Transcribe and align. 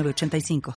85 0.00 0.74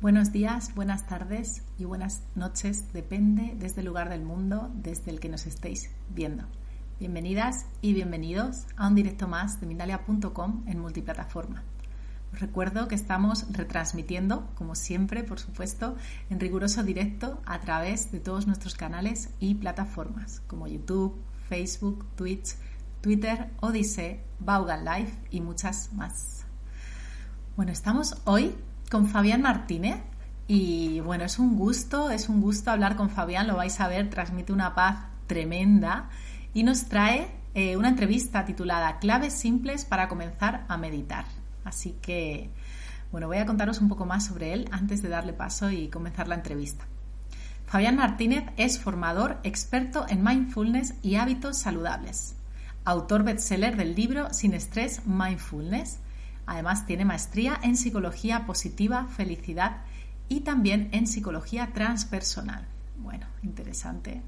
Buenos 0.00 0.32
días, 0.32 0.74
buenas 0.74 1.06
tardes 1.06 1.62
y 1.78 1.84
buenas 1.84 2.22
noches, 2.34 2.92
depende 2.92 3.54
desde 3.58 3.80
el 3.80 3.86
lugar 3.86 4.08
del 4.08 4.22
mundo 4.22 4.70
desde 4.74 5.10
el 5.10 5.20
que 5.20 5.28
nos 5.28 5.46
estéis 5.46 5.90
viendo. 6.08 6.44
Bienvenidas 6.98 7.66
y 7.82 7.92
bienvenidos 7.92 8.66
a 8.76 8.88
un 8.88 8.94
directo 8.94 9.28
más 9.28 9.60
de 9.60 9.66
Mindalia.com 9.66 10.64
en 10.66 10.78
multiplataforma 10.78 11.64
recuerdo 12.38 12.88
que 12.88 12.94
estamos 12.94 13.46
retransmitiendo, 13.50 14.48
como 14.54 14.74
siempre, 14.74 15.24
por 15.24 15.40
supuesto, 15.40 15.96
en 16.30 16.40
riguroso 16.40 16.82
directo 16.82 17.40
a 17.46 17.60
través 17.60 18.12
de 18.12 18.20
todos 18.20 18.46
nuestros 18.46 18.74
canales 18.74 19.30
y 19.40 19.54
plataformas 19.54 20.40
como 20.46 20.66
YouTube, 20.66 21.16
Facebook, 21.48 22.06
Twitch, 22.16 22.54
Twitter, 23.00 23.50
Odyssey, 23.60 24.20
Vaughan 24.38 24.84
Live 24.84 25.12
y 25.30 25.40
muchas 25.40 25.92
más. 25.92 26.44
Bueno, 27.56 27.72
estamos 27.72 28.16
hoy 28.24 28.54
con 28.90 29.06
Fabián 29.06 29.42
Martínez 29.42 29.98
y 30.46 31.00
bueno, 31.00 31.24
es 31.24 31.38
un 31.38 31.56
gusto, 31.56 32.10
es 32.10 32.28
un 32.28 32.40
gusto 32.40 32.70
hablar 32.70 32.96
con 32.96 33.10
Fabián, 33.10 33.46
lo 33.46 33.56
vais 33.56 33.80
a 33.80 33.88
ver, 33.88 34.10
transmite 34.10 34.52
una 34.52 34.74
paz 34.74 35.06
tremenda 35.26 36.10
y 36.52 36.62
nos 36.62 36.86
trae 36.86 37.28
eh, 37.54 37.76
una 37.76 37.88
entrevista 37.88 38.44
titulada 38.44 38.98
Claves 38.98 39.32
simples 39.32 39.84
para 39.84 40.08
comenzar 40.08 40.64
a 40.68 40.76
meditar. 40.76 41.24
Así 41.64 41.96
que, 42.02 42.50
bueno, 43.10 43.26
voy 43.26 43.38
a 43.38 43.46
contaros 43.46 43.80
un 43.80 43.88
poco 43.88 44.06
más 44.06 44.26
sobre 44.26 44.52
él 44.52 44.68
antes 44.70 45.02
de 45.02 45.08
darle 45.08 45.32
paso 45.32 45.70
y 45.70 45.88
comenzar 45.88 46.28
la 46.28 46.34
entrevista. 46.34 46.86
Fabián 47.66 47.96
Martínez 47.96 48.44
es 48.56 48.78
formador 48.78 49.38
experto 49.42 50.06
en 50.08 50.22
mindfulness 50.22 50.94
y 51.02 51.16
hábitos 51.16 51.58
saludables, 51.58 52.36
autor 52.84 53.24
bestseller 53.24 53.76
del 53.76 53.94
libro 53.94 54.32
Sin 54.32 54.54
estrés 54.54 55.06
Mindfulness. 55.06 55.98
Además 56.46 56.86
tiene 56.86 57.04
maestría 57.04 57.58
en 57.62 57.76
psicología 57.76 58.46
positiva, 58.46 59.06
felicidad 59.06 59.82
y 60.28 60.40
también 60.40 60.88
en 60.92 61.06
psicología 61.06 61.70
transpersonal. 61.72 62.66
Bueno, 62.98 63.26
interesante. 63.42 64.22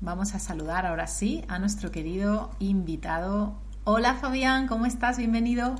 Vamos 0.00 0.34
a 0.34 0.38
saludar 0.38 0.86
ahora 0.86 1.06
sí 1.06 1.44
a 1.48 1.58
nuestro 1.58 1.90
querido 1.90 2.50
invitado. 2.58 3.54
Hola 3.84 4.14
Fabián, 4.14 4.66
¿cómo 4.66 4.86
estás? 4.86 5.18
Bienvenido. 5.18 5.76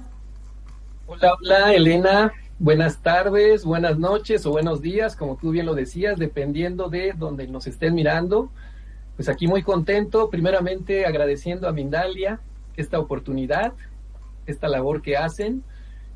Hola, 1.12 1.34
hola, 1.40 1.74
Elena. 1.74 2.32
Buenas 2.60 2.98
tardes, 2.98 3.64
buenas 3.64 3.98
noches 3.98 4.46
o 4.46 4.52
buenos 4.52 4.80
días, 4.80 5.16
como 5.16 5.34
tú 5.34 5.50
bien 5.50 5.66
lo 5.66 5.74
decías, 5.74 6.16
dependiendo 6.20 6.88
de 6.88 7.14
donde 7.14 7.48
nos 7.48 7.66
estén 7.66 7.96
mirando. 7.96 8.48
Pues 9.16 9.28
aquí 9.28 9.48
muy 9.48 9.64
contento, 9.64 10.30
primeramente 10.30 11.06
agradeciendo 11.06 11.68
a 11.68 11.72
Mindalia 11.72 12.38
esta 12.76 13.00
oportunidad, 13.00 13.72
esta 14.46 14.68
labor 14.68 15.02
que 15.02 15.16
hacen. 15.16 15.64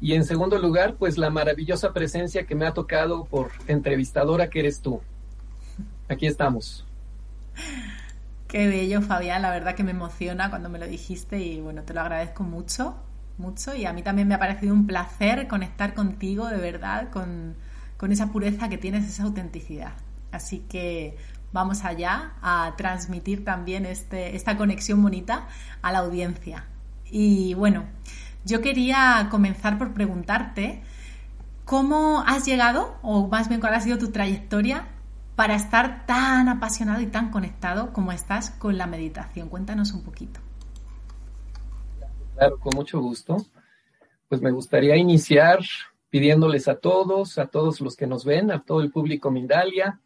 Y 0.00 0.14
en 0.14 0.24
segundo 0.24 0.58
lugar, 0.58 0.94
pues 0.94 1.18
la 1.18 1.28
maravillosa 1.28 1.92
presencia 1.92 2.46
que 2.46 2.54
me 2.54 2.64
ha 2.64 2.72
tocado 2.72 3.24
por 3.24 3.50
entrevistadora 3.66 4.48
que 4.48 4.60
eres 4.60 4.80
tú. 4.80 5.00
Aquí 6.08 6.28
estamos. 6.28 6.86
Qué 8.46 8.68
bello, 8.68 9.02
Fabián. 9.02 9.42
La 9.42 9.50
verdad 9.50 9.74
que 9.74 9.82
me 9.82 9.90
emociona 9.90 10.50
cuando 10.50 10.68
me 10.68 10.78
lo 10.78 10.86
dijiste 10.86 11.40
y 11.40 11.60
bueno, 11.60 11.82
te 11.82 11.94
lo 11.94 12.00
agradezco 12.00 12.44
mucho 12.44 12.94
mucho 13.38 13.74
y 13.74 13.86
a 13.86 13.92
mí 13.92 14.02
también 14.02 14.28
me 14.28 14.34
ha 14.34 14.38
parecido 14.38 14.74
un 14.74 14.86
placer 14.86 15.46
conectar 15.48 15.94
contigo 15.94 16.46
de 16.48 16.58
verdad, 16.58 17.10
con, 17.10 17.56
esa 18.10 18.30
pureza 18.30 18.68
que 18.68 18.76
tienes, 18.76 19.08
esa 19.08 19.22
autenticidad. 19.22 19.94
Así 20.30 20.58
que 20.68 21.16
vamos 21.52 21.84
allá 21.86 22.32
a 22.42 22.74
transmitir 22.76 23.44
también 23.44 23.86
este, 23.86 24.36
esta 24.36 24.58
conexión 24.58 25.02
bonita 25.02 25.48
a 25.80 25.90
la 25.90 26.00
audiencia. 26.00 26.66
Y 27.10 27.54
bueno, 27.54 27.84
yo 28.44 28.60
quería 28.60 29.28
comenzar 29.30 29.78
por 29.78 29.94
preguntarte 29.94 30.82
cómo 31.64 32.22
has 32.26 32.44
llegado, 32.44 32.98
o 33.00 33.26
más 33.28 33.48
bien 33.48 33.60
cuál 33.60 33.72
ha 33.72 33.80
sido 33.80 33.96
tu 33.96 34.10
trayectoria 34.10 34.86
para 35.34 35.54
estar 35.54 36.04
tan 36.06 36.48
apasionado 36.48 37.00
y 37.00 37.06
tan 37.06 37.30
conectado 37.30 37.92
como 37.92 38.12
estás 38.12 38.50
con 38.50 38.76
la 38.76 38.86
meditación. 38.86 39.48
Cuéntanos 39.48 39.92
un 39.92 40.02
poquito. 40.02 40.43
Claro, 42.36 42.58
con 42.58 42.74
mucho 42.74 43.00
gusto. 43.00 43.36
Pues 44.28 44.42
me 44.42 44.50
gustaría 44.50 44.96
iniciar 44.96 45.60
pidiéndoles 46.10 46.66
a 46.66 46.76
todos, 46.76 47.38
a 47.38 47.46
todos 47.46 47.80
los 47.80 47.96
que 47.96 48.08
nos 48.08 48.24
ven, 48.24 48.50
a 48.50 48.64
todo 48.64 48.80
el 48.80 48.90
público 48.90 49.30
Mindalia, 49.30 50.00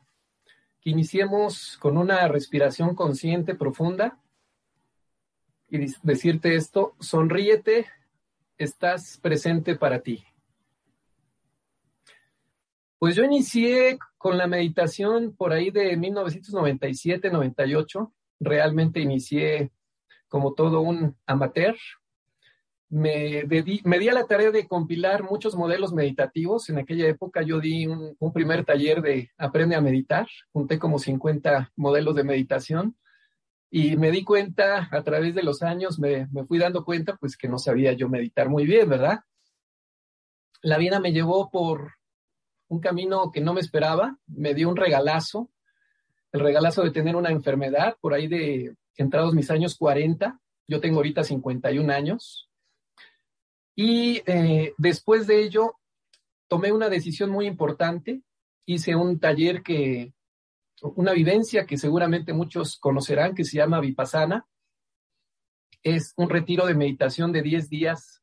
que 0.80 0.90
iniciemos 0.90 1.78
con 1.78 1.96
una 1.96 2.28
respiración 2.28 2.94
consciente 2.94 3.54
profunda 3.54 4.18
y 5.70 5.78
decirte 6.02 6.54
esto, 6.54 6.94
sonríete, 7.00 7.86
estás 8.58 9.16
presente 9.18 9.76
para 9.76 10.00
ti. 10.00 10.22
Pues 12.98 13.14
yo 13.14 13.24
inicié 13.24 13.98
con 14.18 14.36
la 14.36 14.46
meditación 14.46 15.34
por 15.34 15.52
ahí 15.52 15.70
de 15.70 15.96
1997-98. 15.96 18.12
Realmente 18.40 19.00
inicié 19.00 19.70
como 20.28 20.52
todo 20.54 20.80
un 20.80 21.16
amateur, 21.26 21.76
me, 22.90 23.44
me, 23.44 23.98
di 23.98 24.08
a 24.08 24.14
la 24.14 24.26
tarea 24.26 24.50
de 24.50 24.66
compilar 24.66 25.22
muchos 25.22 25.54
modelos 25.54 25.92
meditativos. 25.92 26.68
En 26.70 26.78
aquella 26.78 27.06
época 27.06 27.42
yo 27.42 27.60
di 27.60 27.86
un, 27.86 28.32
primer 28.32 28.64
taller 28.64 29.02
de 29.02 29.30
Aprende 29.36 29.76
a 29.76 29.80
meditar, 29.80 30.26
junté 30.52 30.78
como 30.78 30.98
50 30.98 31.72
modelos 31.76 32.14
de 32.14 32.24
meditación 32.24 32.96
y 33.70 33.96
me 33.96 34.10
di 34.10 34.24
cuenta 34.24 34.88
a 34.90 35.02
través 35.02 35.34
de 35.34 35.42
los 35.42 35.62
años, 35.62 35.98
me, 35.98 36.26
me 36.32 36.44
fui 36.44 36.58
dando 36.58 36.84
cuenta 36.84 37.16
pues 37.16 37.36
que 37.36 37.48
no 37.48 37.58
sabía 37.58 37.92
yo 37.92 38.08
meditar 38.08 38.48
muy 38.48 38.64
bien, 38.64 38.88
¿verdad? 38.88 39.20
La 40.62 40.78
vida 40.78 41.00
me 41.00 41.12
llevó 41.12 41.50
por 41.50 41.92
un 42.68 42.80
camino 42.80 43.30
que 43.30 43.42
no 43.42 43.52
me 43.52 43.60
esperaba, 43.60 44.18
me 44.26 44.54
dio 44.54 44.68
un 44.68 44.76
regalazo, 44.76 45.50
el 46.32 46.40
regalazo 46.40 46.82
de 46.82 46.90
tener 46.90 47.16
una 47.16 47.30
enfermedad 47.30 47.96
por 48.00 48.14
ahí 48.14 48.26
de 48.26 48.74
entrados 48.96 49.34
mis 49.34 49.50
años 49.50 49.76
40, 49.76 50.40
yo 50.66 50.80
tengo 50.80 50.96
ahorita 50.96 51.24
51 51.24 51.92
años, 51.92 52.47
y 53.80 54.24
eh, 54.26 54.74
después 54.76 55.28
de 55.28 55.40
ello, 55.40 55.76
tomé 56.48 56.72
una 56.72 56.88
decisión 56.88 57.30
muy 57.30 57.46
importante. 57.46 58.22
Hice 58.66 58.96
un 58.96 59.20
taller 59.20 59.62
que, 59.62 60.14
una 60.82 61.12
vivencia 61.12 61.64
que 61.64 61.78
seguramente 61.78 62.32
muchos 62.32 62.76
conocerán, 62.80 63.36
que 63.36 63.44
se 63.44 63.56
llama 63.56 63.78
Vipassana. 63.78 64.44
Es 65.84 66.12
un 66.16 66.28
retiro 66.28 66.66
de 66.66 66.74
meditación 66.74 67.30
de 67.30 67.42
10 67.42 67.68
días 67.68 68.20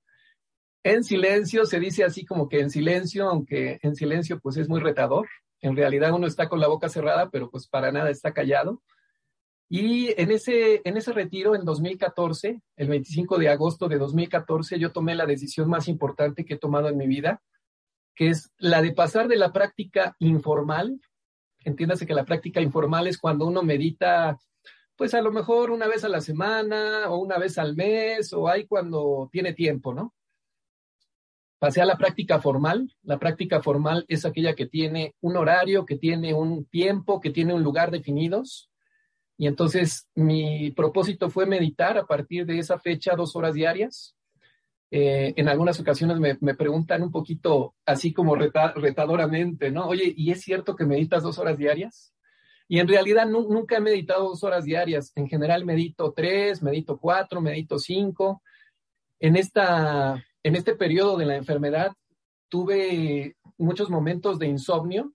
en 0.83 1.05
silencio, 1.05 1.65
se 1.65 1.79
dice 1.79 2.03
así 2.03 2.25
como 2.25 2.49
que 2.49 2.59
en 2.59 2.69
silencio, 2.69 3.29
aunque 3.29 3.79
en 3.81 3.95
silencio 3.95 4.41
pues 4.41 4.57
es 4.57 4.67
muy 4.67 4.81
retador. 4.81 5.29
En 5.61 5.77
realidad 5.77 6.11
uno 6.11 6.27
está 6.27 6.49
con 6.49 6.59
la 6.59 6.67
boca 6.67 6.89
cerrada, 6.89 7.29
pero 7.29 7.49
pues 7.49 7.65
para 7.69 7.93
nada 7.93 8.09
está 8.09 8.33
callado. 8.33 8.83
Y 9.67 10.13
en 10.21 10.31
ese, 10.31 10.81
en 10.83 10.95
ese 10.97 11.11
retiro, 11.11 11.55
en 11.55 11.65
2014, 11.65 12.61
el 12.75 12.87
25 12.87 13.39
de 13.39 13.49
agosto 13.49 13.87
de 13.87 13.97
2014, 13.97 14.77
yo 14.77 14.91
tomé 14.91 15.15
la 15.15 15.25
decisión 15.25 15.69
más 15.69 15.87
importante 15.87 16.45
que 16.45 16.53
he 16.53 16.59
tomado 16.59 16.87
en 16.87 16.97
mi 16.97 17.07
vida, 17.07 17.41
que 18.13 18.29
es 18.29 18.51
la 18.57 18.81
de 18.81 18.93
pasar 18.93 19.27
de 19.27 19.37
la 19.37 19.51
práctica 19.51 20.15
informal. 20.19 20.99
Entiéndase 21.63 22.05
que 22.05 22.13
la 22.13 22.25
práctica 22.25 22.61
informal 22.61 23.07
es 23.07 23.17
cuando 23.17 23.47
uno 23.47 23.63
medita, 23.63 24.37
pues 24.95 25.15
a 25.15 25.21
lo 25.21 25.31
mejor 25.31 25.71
una 25.71 25.87
vez 25.87 26.03
a 26.03 26.09
la 26.09 26.21
semana 26.21 27.09
o 27.09 27.17
una 27.17 27.39
vez 27.39 27.57
al 27.57 27.75
mes 27.75 28.33
o 28.33 28.47
hay 28.47 28.67
cuando 28.67 29.29
tiene 29.31 29.53
tiempo, 29.53 29.95
¿no? 29.95 30.13
Pasé 31.57 31.81
a 31.81 31.85
la 31.85 31.97
práctica 31.97 32.39
formal. 32.39 32.93
La 33.01 33.17
práctica 33.17 33.63
formal 33.63 34.05
es 34.09 34.25
aquella 34.25 34.53
que 34.53 34.67
tiene 34.67 35.15
un 35.21 35.37
horario, 35.37 35.85
que 35.85 35.97
tiene 35.97 36.35
un 36.35 36.65
tiempo, 36.65 37.19
que 37.19 37.31
tiene 37.31 37.55
un 37.55 37.63
lugar 37.63 37.89
definidos 37.89 38.69
y 39.37 39.47
entonces 39.47 40.07
mi 40.15 40.71
propósito 40.71 41.29
fue 41.29 41.45
meditar 41.45 41.97
a 41.97 42.05
partir 42.05 42.45
de 42.45 42.59
esa 42.59 42.79
fecha 42.79 43.15
dos 43.15 43.35
horas 43.35 43.53
diarias. 43.53 44.15
Eh, 44.91 45.33
en 45.35 45.49
algunas 45.49 45.79
ocasiones 45.79 46.19
me, 46.19 46.37
me, 46.39 46.55
preguntan 46.55 47.03
un 47.03 47.11
poquito 47.11 47.75
así 47.85 48.13
como 48.13 48.35
retadoramente, 48.35 49.71
¿no? 49.71 49.87
Oye, 49.87 50.13
¿y 50.15 50.31
es 50.31 50.41
cierto 50.41 50.75
que 50.75 50.85
meditas 50.85 51.23
dos 51.23 51.37
horas 51.37 51.57
diarias? 51.57 52.13
Y 52.67 52.79
en 52.79 52.87
realidad 52.87 53.27
nunca 53.27 53.77
he 53.77 53.81
meditado 53.81 54.29
dos 54.29 54.43
horas 54.43 54.63
diarias. 54.63 55.11
En 55.15 55.27
general 55.27 55.65
medito 55.65 56.13
tres, 56.13 56.63
medito 56.63 56.97
cuatro, 56.97 57.41
medito 57.41 57.77
cinco. 57.77 58.41
En, 59.19 59.35
esta, 59.35 60.23
en 60.43 60.55
este 60.55 60.75
periodo 60.75 61.17
de 61.17 61.25
la 61.25 61.35
enfermedad 61.35 61.91
tuve 62.47 63.35
muchos 63.57 63.89
momentos 63.89 64.39
de 64.39 64.47
insomnio 64.47 65.13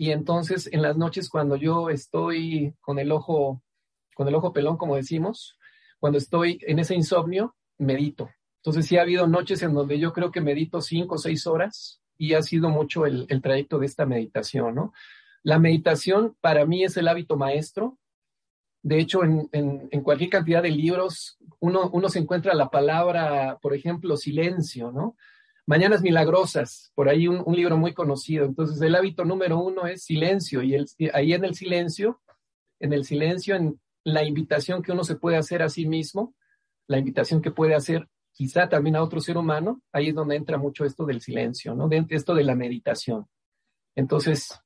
y 0.00 0.12
entonces 0.12 0.66
en 0.72 0.80
las 0.80 0.96
noches 0.96 1.28
cuando 1.28 1.56
yo 1.56 1.90
estoy 1.90 2.74
con 2.80 2.98
el 2.98 3.12
ojo, 3.12 3.62
con 4.14 4.26
el 4.28 4.34
ojo 4.34 4.54
pelón, 4.54 4.78
como 4.78 4.96
decimos, 4.96 5.58
cuando 5.98 6.16
estoy 6.16 6.58
en 6.62 6.78
ese 6.78 6.94
insomnio, 6.94 7.54
medito. 7.76 8.30
Entonces 8.60 8.86
sí 8.86 8.96
ha 8.96 9.02
habido 9.02 9.26
noches 9.26 9.62
en 9.62 9.74
donde 9.74 9.98
yo 9.98 10.14
creo 10.14 10.30
que 10.30 10.40
medito 10.40 10.80
cinco 10.80 11.16
o 11.16 11.18
seis 11.18 11.46
horas 11.46 12.00
y 12.16 12.32
ha 12.32 12.40
sido 12.40 12.70
mucho 12.70 13.04
el, 13.04 13.26
el 13.28 13.42
trayecto 13.42 13.78
de 13.78 13.84
esta 13.84 14.06
meditación, 14.06 14.74
¿no? 14.74 14.94
La 15.42 15.58
meditación 15.58 16.34
para 16.40 16.64
mí 16.64 16.82
es 16.82 16.96
el 16.96 17.06
hábito 17.06 17.36
maestro. 17.36 17.98
De 18.80 19.00
hecho, 19.00 19.22
en, 19.22 19.50
en, 19.52 19.86
en 19.90 20.00
cualquier 20.02 20.30
cantidad 20.30 20.62
de 20.62 20.70
libros 20.70 21.36
uno, 21.58 21.90
uno 21.92 22.08
se 22.08 22.20
encuentra 22.20 22.54
la 22.54 22.70
palabra, 22.70 23.58
por 23.60 23.74
ejemplo, 23.74 24.16
silencio, 24.16 24.92
¿no? 24.92 25.14
Mañanas 25.70 26.02
Milagrosas, 26.02 26.90
por 26.96 27.08
ahí 27.08 27.28
un, 27.28 27.44
libro 27.54 27.76
muy 27.76 27.94
conocido. 27.94 28.44
Entonces, 28.44 28.82
el 28.82 28.96
hábito 28.96 29.24
número 29.24 29.60
uno 29.60 29.86
es 29.86 30.02
silencio 30.02 30.64
y 30.64 30.74
el, 30.74 30.88
ahí 31.14 31.32
en 31.32 31.44
el 31.44 31.54
silencio, 31.54 32.20
en 32.80 32.92
el 32.92 33.04
silencio, 33.04 33.54
en 33.54 33.80
la 34.02 34.24
invitación 34.24 34.82
que 34.82 34.90
uno 34.90 35.04
se 35.04 35.14
puede 35.14 35.36
hacer 35.36 35.62
a 35.62 35.68
sí 35.68 35.86
mismo, 35.86 36.34
la 36.88 36.98
invitación 36.98 37.40
que 37.40 37.52
puede 37.52 37.76
hacer 37.76 38.08
quizá 38.32 38.68
también 38.68 38.96
a 38.96 39.02
otro 39.04 39.20
ser 39.20 39.36
humano, 39.38 39.80
ahí 39.92 40.08
es 40.08 40.14
donde 40.16 40.34
entra 40.34 40.58
mucho 40.58 40.84
esto 40.84 41.06
del 41.06 41.20
silencio, 41.20 41.72
¿no? 41.72 41.86
De, 41.86 42.04
esto 42.08 42.34
de 42.34 42.42
la 42.42 42.56
meditación. 42.56 43.28
Entonces, 43.94 44.60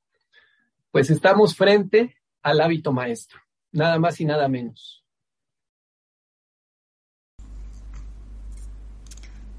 pues 0.89 1.11
estamos 1.11 1.55
frente 1.55 2.15
al 2.41 2.61
hábito 2.61 2.91
maestro, 2.91 3.39
nada 3.71 3.99
más 3.99 4.19
y 4.21 4.25
nada 4.25 4.47
menos. 4.47 5.04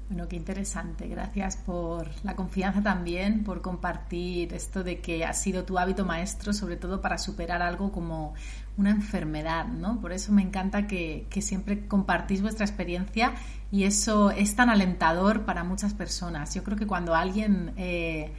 Bueno, 0.09 0.29
qué 0.29 0.37
interesante. 0.37 1.05
Gracias 1.09 1.57
por 1.57 2.07
la 2.23 2.33
confianza 2.35 2.81
también, 2.81 3.43
por 3.43 3.61
compartir 3.61 4.53
esto 4.53 4.81
de 4.81 5.01
que 5.01 5.25
ha 5.25 5.33
sido 5.33 5.65
tu 5.65 5.77
hábito 5.77 6.05
maestro, 6.05 6.53
sobre 6.53 6.77
todo 6.77 7.01
para 7.01 7.17
superar 7.17 7.61
algo 7.61 7.91
como 7.91 8.33
una 8.77 8.91
enfermedad, 8.91 9.65
¿no? 9.67 9.99
Por 9.99 10.13
eso 10.13 10.31
me 10.31 10.41
encanta 10.41 10.87
que, 10.87 11.27
siempre 11.41 11.87
compartís 11.87 12.41
vuestra 12.41 12.65
experiencia 12.65 13.33
y 13.69 13.83
eso 13.83 14.31
es 14.31 14.55
tan 14.55 14.69
alentador 14.69 15.43
para 15.43 15.65
muchas 15.65 15.93
personas. 15.93 16.55
Yo 16.55 16.63
creo 16.63 16.77
que 16.77 16.87
cuando 16.87 17.13
alguien 17.13 17.73
eh, 17.75 18.31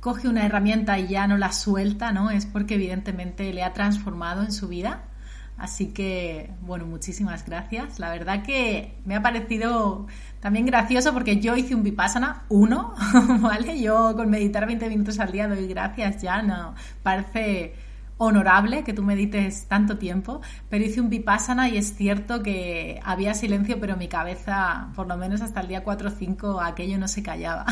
coge 0.00 0.28
una 0.28 0.46
herramienta 0.46 0.98
y 0.98 1.08
ya 1.08 1.26
no 1.26 1.36
la 1.36 1.52
suelta, 1.52 2.10
¿no? 2.12 2.30
Es 2.30 2.46
porque 2.46 2.76
evidentemente 2.76 3.52
le 3.52 3.62
ha 3.64 3.74
transformado 3.74 4.42
en 4.42 4.52
su 4.52 4.66
vida 4.66 5.02
Así 5.62 5.92
que, 5.92 6.50
bueno, 6.62 6.86
muchísimas 6.86 7.46
gracias. 7.46 8.00
La 8.00 8.10
verdad 8.10 8.42
que 8.42 8.94
me 9.04 9.14
ha 9.14 9.22
parecido 9.22 10.08
también 10.40 10.66
gracioso 10.66 11.12
porque 11.12 11.38
yo 11.38 11.54
hice 11.54 11.76
un 11.76 11.84
vipassana, 11.84 12.42
uno, 12.48 12.96
¿vale? 13.40 13.80
Yo 13.80 14.16
con 14.16 14.28
meditar 14.28 14.66
20 14.66 14.88
minutos 14.88 15.20
al 15.20 15.30
día 15.30 15.46
doy 15.46 15.68
gracias 15.68 16.20
ya, 16.20 16.42
no. 16.42 16.74
Parece 17.04 17.74
honorable 18.16 18.82
que 18.82 18.92
tú 18.92 19.04
medites 19.04 19.68
tanto 19.68 19.98
tiempo, 19.98 20.40
pero 20.68 20.84
hice 20.84 21.00
un 21.00 21.08
vipassana 21.08 21.68
y 21.68 21.76
es 21.76 21.94
cierto 21.94 22.42
que 22.42 22.98
había 23.04 23.32
silencio, 23.32 23.78
pero 23.78 23.96
mi 23.96 24.08
cabeza, 24.08 24.88
por 24.96 25.06
lo 25.06 25.16
menos 25.16 25.42
hasta 25.42 25.60
el 25.60 25.68
día 25.68 25.84
4 25.84 26.08
o 26.08 26.10
5, 26.10 26.60
aquello 26.60 26.98
no 26.98 27.06
se 27.06 27.22
callaba. 27.22 27.66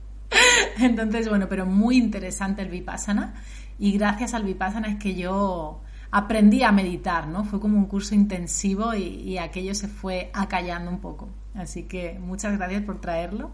Entonces, 0.78 1.28
bueno, 1.28 1.46
pero 1.46 1.66
muy 1.66 1.98
interesante 1.98 2.62
el 2.62 2.70
vipassana 2.70 3.34
y 3.78 3.92
gracias 3.92 4.32
al 4.32 4.44
vipassana 4.44 4.88
es 4.88 4.96
que 4.96 5.14
yo 5.14 5.82
aprendí 6.12 6.62
a 6.62 6.70
meditar, 6.70 7.26
¿no? 7.26 7.44
Fue 7.44 7.58
como 7.58 7.78
un 7.78 7.86
curso 7.86 8.14
intensivo 8.14 8.94
y, 8.94 9.38
aquello 9.38 9.74
se 9.74 9.88
fue 9.88 10.30
acallando 10.34 10.90
un 10.90 11.00
poco. 11.00 11.28
Así 11.54 11.84
que 11.84 12.18
muchas 12.20 12.56
gracias 12.56 12.82
por 12.82 13.00
traerlo. 13.00 13.50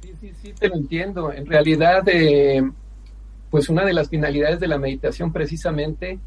Sí, 0.00 0.14
sí, 0.20 0.32
sí, 0.42 0.52
te 0.58 0.68
lo 0.68 0.76
entiendo. 0.76 1.30
En 1.30 1.46
realidad, 1.46 2.02
eh, 2.08 2.62
pues 3.50 3.68
una 3.68 3.84
de 3.84 3.92
las 3.92 4.08
finalidades 4.08 4.58
de 4.60 4.66
la 4.66 4.78
meditación 4.78 5.30
precisamente 5.30 6.18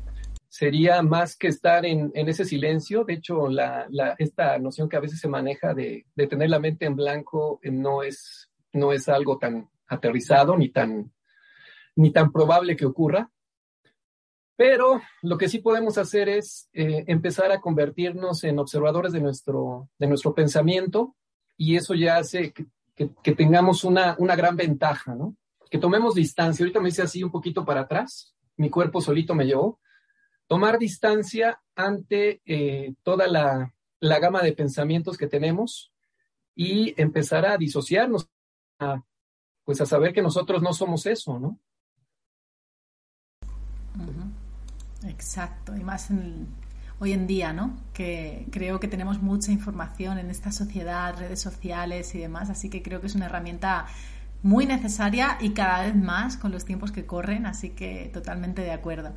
sería 0.47 1.01
más 1.01 1.35
que 1.35 1.47
estar 1.47 1.87
en, 1.87 2.11
ese 2.13 2.45
silencio. 2.45 3.03
De 3.03 3.13
hecho, 3.13 3.49
la, 3.49 3.87
esta 4.19 4.59
noción 4.59 4.89
que 4.89 4.97
a 4.97 5.01
veces 5.01 5.19
se 5.19 5.27
maneja 5.27 5.73
de, 5.73 6.05
de, 6.15 6.27
tener 6.27 6.51
la 6.51 6.59
mente 6.59 6.85
en 6.85 6.95
blanco 6.95 7.59
eh, 7.63 7.71
no 7.71 8.03
es, 8.03 8.51
no 8.73 8.93
es 8.93 9.09
algo 9.09 9.39
tan 9.39 9.67
aterrizado 9.87 10.55
ni 10.55 10.69
tan, 10.69 11.11
ni 11.95 12.11
tan 12.11 12.31
probable 12.31 12.75
que 12.75 12.85
ocurra. 12.85 13.27
Pero 14.59 15.01
lo 15.21 15.37
que 15.37 15.47
sí 15.47 15.59
podemos 15.59 15.97
hacer 15.97 16.27
es 16.27 16.67
eh, 16.73 17.05
empezar 17.07 17.49
a 17.49 17.61
convertirnos 17.61 18.43
en 18.43 18.59
observadores 18.59 19.13
de 19.13 19.21
nuestro, 19.21 19.89
de 19.97 20.07
nuestro 20.07 20.33
pensamiento 20.35 21.15
y 21.55 21.77
eso 21.77 21.95
ya 21.95 22.17
hace 22.17 22.51
que, 22.51 23.31
tengamos 23.35 23.85
una, 23.85 24.17
una, 24.19 24.35
gran 24.35 24.57
ventaja, 24.57 25.15
¿no? 25.15 25.37
Que 25.71 25.77
tomemos 25.77 26.13
distancia. 26.13 26.65
Ahorita 26.65 26.81
me 26.81 26.89
hice 26.89 27.01
así 27.01 27.23
un 27.23 27.31
poquito 27.31 27.63
para 27.63 27.81
atrás, 27.81 28.35
mi 28.57 28.69
cuerpo 28.69 28.99
solito 28.99 29.33
me 29.33 29.45
llevó. 29.45 29.79
Tomar 30.45 30.77
distancia 30.77 31.61
ante 31.73 32.41
eh, 32.45 32.95
toda 33.01 33.27
la, 33.27 33.73
la 34.01 34.19
gama 34.19 34.41
de 34.41 34.51
pensamientos 34.51 35.17
que 35.17 35.27
tenemos 35.27 35.93
y 36.53 37.01
empezar 37.01 37.45
a 37.45 37.57
disociarnos, 37.57 38.29
a, 38.77 39.01
pues 39.63 39.79
a 39.79 39.85
saber 39.85 40.11
que 40.11 40.21
nosotros 40.21 40.61
no 40.61 40.73
somos 40.73 41.05
eso, 41.05 41.39
¿no? 41.39 41.57
Exacto, 45.03 45.75
y 45.75 45.83
más 45.83 46.09
hoy 46.99 47.13
en 47.13 47.27
día, 47.27 47.53
¿no? 47.53 47.77
Que 47.93 48.45
creo 48.51 48.79
que 48.79 48.87
tenemos 48.87 49.21
mucha 49.21 49.51
información 49.51 50.17
en 50.17 50.29
esta 50.29 50.51
sociedad, 50.51 51.17
redes 51.17 51.41
sociales 51.41 52.13
y 52.15 52.19
demás, 52.19 52.49
así 52.49 52.69
que 52.69 52.81
creo 52.81 52.99
que 52.99 53.07
es 53.07 53.15
una 53.15 53.27
herramienta 53.27 53.85
muy 54.41 54.65
necesaria 54.65 55.37
y 55.41 55.49
cada 55.51 55.81
vez 55.83 55.95
más 55.95 56.37
con 56.37 56.51
los 56.51 56.65
tiempos 56.65 56.91
que 56.91 57.05
corren, 57.05 57.45
así 57.45 57.69
que 57.69 58.09
totalmente 58.13 58.61
de 58.61 58.71
acuerdo. 58.71 59.13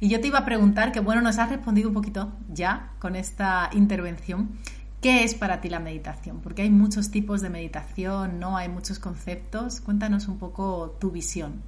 Y 0.00 0.08
yo 0.08 0.20
te 0.20 0.28
iba 0.28 0.40
a 0.40 0.44
preguntar, 0.44 0.92
que 0.92 1.00
bueno, 1.00 1.22
nos 1.22 1.38
has 1.38 1.50
respondido 1.50 1.88
un 1.88 1.94
poquito 1.94 2.32
ya 2.48 2.92
con 2.98 3.16
esta 3.16 3.70
intervención, 3.72 4.58
¿qué 5.00 5.24
es 5.24 5.34
para 5.34 5.60
ti 5.60 5.68
la 5.68 5.80
meditación? 5.80 6.40
Porque 6.40 6.62
hay 6.62 6.70
muchos 6.70 7.10
tipos 7.10 7.40
de 7.40 7.50
meditación, 7.50 8.38
¿no? 8.40 8.56
Hay 8.56 8.68
muchos 8.68 8.98
conceptos. 8.98 9.80
Cuéntanos 9.80 10.28
un 10.28 10.38
poco 10.38 10.96
tu 11.00 11.10
visión 11.10 11.62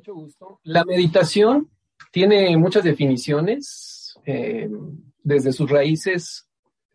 mucho 0.00 0.14
gusto. 0.14 0.60
La 0.64 0.84
meditación 0.84 1.70
tiene 2.10 2.56
muchas 2.56 2.84
definiciones, 2.84 4.18
eh, 4.24 4.68
desde 5.22 5.52
sus 5.52 5.70
raíces, 5.70 6.48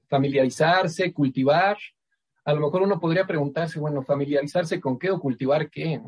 familiarizarse, 0.07 1.13
cultivar. 1.13 1.77
A 2.43 2.53
lo 2.53 2.61
mejor 2.61 2.81
uno 2.81 2.99
podría 2.99 3.27
preguntarse, 3.27 3.79
bueno, 3.79 4.01
familiarizarse 4.01 4.79
con 4.79 4.97
qué 4.97 5.11
o 5.11 5.19
cultivar 5.19 5.69
qué. 5.69 6.01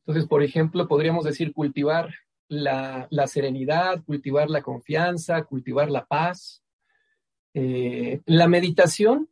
Entonces, 0.00 0.28
por 0.28 0.42
ejemplo, 0.42 0.88
podríamos 0.88 1.24
decir 1.24 1.52
cultivar 1.52 2.12
la, 2.48 3.08
serenidad, 3.26 4.02
cultivar 4.04 4.50
la 4.50 4.62
confianza, 4.62 5.44
cultivar 5.44 5.90
la 5.90 6.06
paz. 6.06 6.64
Eh, 7.54 8.20
la 8.26 8.48
meditación 8.48 9.28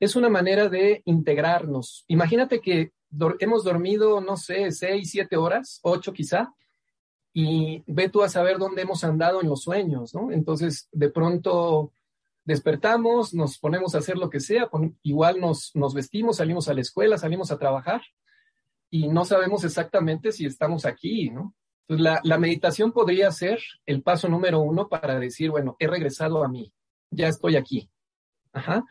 es 0.00 0.16
una 0.16 0.28
manera 0.28 0.68
de 0.68 1.00
integrarnos. 1.06 2.04
Imagínate 2.08 2.60
que 2.60 2.92
hemos 3.40 3.64
dormido, 3.64 4.20
no 4.20 4.36
sé, 4.36 4.70
seis, 4.72 5.10
siete 5.10 5.36
horas, 5.36 5.80
ocho 5.82 6.12
quizá, 6.12 6.54
y 7.32 7.82
ve 7.86 8.08
tú 8.08 8.22
a 8.22 8.28
saber 8.28 8.58
dónde 8.58 8.82
hemos 8.82 9.02
andado 9.04 9.40
en 9.40 9.48
los 9.48 9.62
sueños, 9.62 10.14
¿no? 10.14 10.30
Entonces, 10.30 10.88
de 10.92 11.10
pronto 11.10 11.92
despertamos, 12.44 13.34
nos 13.34 13.58
ponemos 13.58 13.94
a 13.94 13.98
hacer 13.98 14.16
lo 14.16 14.30
que 14.30 14.40
sea, 14.40 14.68
igual 15.02 15.40
nos, 15.40 15.70
nos 15.74 15.94
vestimos, 15.94 16.36
salimos 16.36 16.68
a 16.68 16.74
la 16.74 16.82
escuela, 16.82 17.18
salimos 17.18 17.50
a 17.50 17.58
trabajar, 17.58 18.02
y 18.90 19.08
no 19.08 19.24
sabemos 19.24 19.64
exactamente 19.64 20.30
si 20.30 20.46
estamos 20.46 20.84
aquí, 20.84 21.30
¿no? 21.30 21.54
Entonces, 21.86 22.04
la, 22.04 22.20
la 22.22 22.38
meditación 22.38 22.92
podría 22.92 23.30
ser 23.30 23.58
el 23.84 24.02
paso 24.02 24.28
número 24.28 24.60
uno 24.60 24.88
para 24.88 25.18
decir, 25.18 25.50
bueno, 25.50 25.76
he 25.78 25.86
regresado 25.86 26.44
a 26.44 26.48
mí, 26.48 26.72
ya 27.10 27.28
estoy 27.28 27.56
aquí. 27.56 27.90
Ajá. 28.52 28.84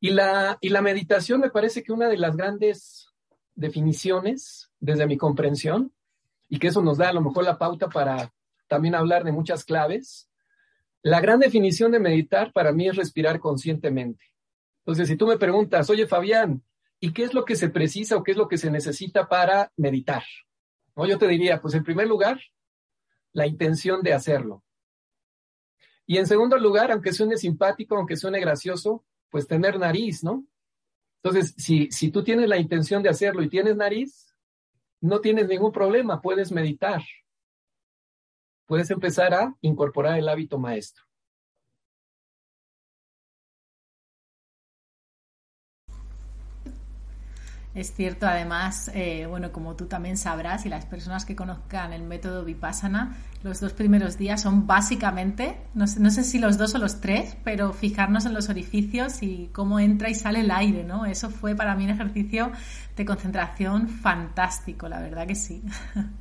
Y 0.00 0.10
la, 0.10 0.58
y 0.60 0.70
la 0.70 0.82
meditación 0.82 1.40
me 1.40 1.50
parece 1.50 1.82
que 1.82 1.92
una 1.92 2.08
de 2.08 2.16
las 2.16 2.36
grandes 2.36 3.09
definiciones 3.60 4.70
desde 4.80 5.06
mi 5.06 5.18
comprensión 5.18 5.92
y 6.48 6.58
que 6.58 6.68
eso 6.68 6.82
nos 6.82 6.98
da 6.98 7.10
a 7.10 7.12
lo 7.12 7.20
mejor 7.20 7.44
la 7.44 7.58
pauta 7.58 7.88
para 7.88 8.32
también 8.66 8.94
hablar 8.94 9.22
de 9.22 9.32
muchas 9.32 9.64
claves. 9.64 10.28
La 11.02 11.20
gran 11.20 11.38
definición 11.40 11.92
de 11.92 12.00
meditar 12.00 12.52
para 12.52 12.72
mí 12.72 12.88
es 12.88 12.96
respirar 12.96 13.38
conscientemente. 13.38 14.24
Entonces, 14.78 15.08
si 15.08 15.16
tú 15.16 15.26
me 15.26 15.36
preguntas, 15.36 15.90
oye 15.90 16.06
Fabián, 16.06 16.62
¿y 16.98 17.12
qué 17.12 17.22
es 17.22 17.34
lo 17.34 17.44
que 17.44 17.54
se 17.54 17.68
precisa 17.68 18.16
o 18.16 18.22
qué 18.22 18.32
es 18.32 18.36
lo 18.38 18.48
que 18.48 18.56
se 18.56 18.70
necesita 18.70 19.28
para 19.28 19.70
meditar? 19.76 20.24
¿No? 20.96 21.06
Yo 21.06 21.18
te 21.18 21.28
diría, 21.28 21.60
pues 21.60 21.74
en 21.74 21.84
primer 21.84 22.08
lugar, 22.08 22.40
la 23.32 23.46
intención 23.46 24.02
de 24.02 24.14
hacerlo. 24.14 24.64
Y 26.06 26.16
en 26.16 26.26
segundo 26.26 26.56
lugar, 26.58 26.90
aunque 26.90 27.12
suene 27.12 27.36
simpático, 27.36 27.96
aunque 27.96 28.16
suene 28.16 28.40
gracioso, 28.40 29.04
pues 29.28 29.46
tener 29.46 29.78
nariz, 29.78 30.24
¿no? 30.24 30.46
Entonces, 31.22 31.54
si, 31.58 31.90
si 31.90 32.10
tú 32.10 32.24
tienes 32.24 32.48
la 32.48 32.58
intención 32.58 33.02
de 33.02 33.10
hacerlo 33.10 33.42
y 33.42 33.48
tienes 33.48 33.76
nariz, 33.76 34.34
no 35.00 35.20
tienes 35.20 35.48
ningún 35.48 35.72
problema, 35.72 36.20
puedes 36.20 36.50
meditar. 36.50 37.02
Puedes 38.66 38.90
empezar 38.90 39.34
a 39.34 39.54
incorporar 39.60 40.18
el 40.18 40.28
hábito 40.28 40.58
maestro. 40.58 41.04
Es 47.72 47.92
cierto, 47.94 48.26
además, 48.26 48.90
eh, 48.94 49.26
bueno, 49.28 49.52
como 49.52 49.76
tú 49.76 49.86
también 49.86 50.16
sabrás 50.16 50.66
y 50.66 50.68
las 50.68 50.86
personas 50.86 51.24
que 51.24 51.36
conozcan 51.36 51.92
el 51.92 52.02
método 52.02 52.44
Vipassana, 52.44 53.16
los 53.44 53.60
dos 53.60 53.72
primeros 53.72 54.18
días 54.18 54.42
son 54.42 54.66
básicamente, 54.66 55.56
no 55.74 55.86
sé, 55.86 56.00
no 56.00 56.10
sé, 56.10 56.24
si 56.24 56.40
los 56.40 56.58
dos 56.58 56.74
o 56.74 56.78
los 56.78 57.00
tres, 57.00 57.36
pero 57.44 57.72
fijarnos 57.72 58.26
en 58.26 58.34
los 58.34 58.48
orificios 58.48 59.22
y 59.22 59.50
cómo 59.52 59.78
entra 59.78 60.10
y 60.10 60.16
sale 60.16 60.40
el 60.40 60.50
aire, 60.50 60.82
¿no? 60.82 61.06
Eso 61.06 61.30
fue 61.30 61.54
para 61.54 61.76
mí 61.76 61.84
un 61.84 61.90
ejercicio 61.90 62.50
de 62.96 63.04
concentración 63.04 63.88
fantástico, 63.88 64.88
la 64.88 64.98
verdad 64.98 65.28
que 65.28 65.36
sí. 65.36 65.62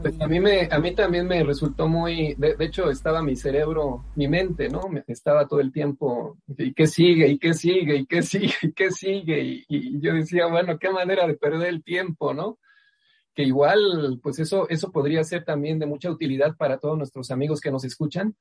Pues 0.00 0.20
a 0.20 0.28
mí, 0.28 0.40
me, 0.40 0.68
a 0.70 0.78
mí 0.78 0.94
también 0.94 1.26
me 1.26 1.42
resultó 1.42 1.88
muy, 1.88 2.34
de, 2.34 2.56
hecho 2.60 2.90
estaba 2.90 3.22
mi 3.22 3.36
cerebro, 3.36 4.04
mi 4.14 4.28
mente, 4.28 4.68
¿no? 4.68 4.82
Estaba 5.06 5.48
todo 5.48 5.60
el 5.60 5.72
tiempo, 5.72 6.38
¿y 6.56 6.72
qué 6.72 6.86
sigue? 6.86 7.28
¿Y 7.28 7.38
qué 7.38 7.54
sigue? 7.54 7.96
¿Y 7.96 8.06
qué 8.06 8.22
sigue? 8.22 8.54
¿Y 8.62 8.72
qué 8.72 8.90
sigue? 8.90 9.42
Y, 9.42 9.64
y 9.68 10.00
yo 10.00 10.14
decía, 10.14 10.46
bueno, 10.46 10.78
qué 10.78 10.90
manera 10.90 11.26
de 11.26 11.34
perder 11.34 11.68
el 11.68 11.82
tiempo, 11.82 12.32
¿no? 12.32 12.58
Que 13.34 13.42
igual, 13.42 14.20
pues 14.22 14.38
eso, 14.38 14.68
eso 14.68 14.92
podría 14.92 15.24
ser 15.24 15.44
también 15.44 15.78
de 15.78 15.86
mucha 15.86 16.10
utilidad 16.10 16.56
para 16.56 16.78
todos 16.78 16.96
nuestros 16.96 17.30
amigos 17.30 17.60
que 17.60 17.72
nos 17.72 17.84
escuchan, 17.84 18.36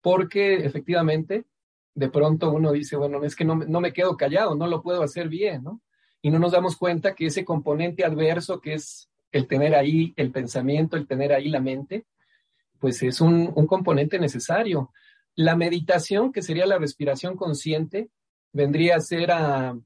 porque 0.00 0.54
efectivamente, 0.54 1.44
de 1.94 2.08
pronto 2.08 2.50
uno 2.50 2.72
dice, 2.72 2.96
bueno, 2.96 3.22
es 3.24 3.36
que 3.36 3.44
no, 3.44 3.56
no 3.56 3.80
me 3.80 3.92
quedo 3.92 4.16
callado, 4.16 4.54
no 4.54 4.66
lo 4.66 4.82
puedo 4.82 5.02
hacer 5.02 5.28
bien, 5.28 5.64
¿no? 5.64 5.80
Y 6.22 6.30
no 6.30 6.38
nos 6.38 6.52
damos 6.52 6.76
cuenta 6.76 7.14
que 7.14 7.26
ese 7.26 7.44
componente 7.44 8.04
adverso 8.04 8.60
que 8.60 8.74
es 8.74 9.10
el 9.34 9.48
tener 9.48 9.74
ahí 9.74 10.14
el 10.16 10.30
pensamiento, 10.30 10.96
el 10.96 11.08
tener 11.08 11.32
ahí 11.32 11.48
la 11.48 11.60
mente, 11.60 12.06
pues 12.78 13.02
es 13.02 13.20
un, 13.20 13.48
componente 13.66 14.20
necesario. 14.20 14.92
La 15.34 15.56
meditación, 15.56 16.30
que 16.30 16.40
sería 16.40 16.66
la 16.66 16.78
respiración 16.78 17.36
consciente, 17.36 18.10
vendría 18.52 18.94
a 18.94 19.00
ser 19.00 19.32
al 19.32 19.82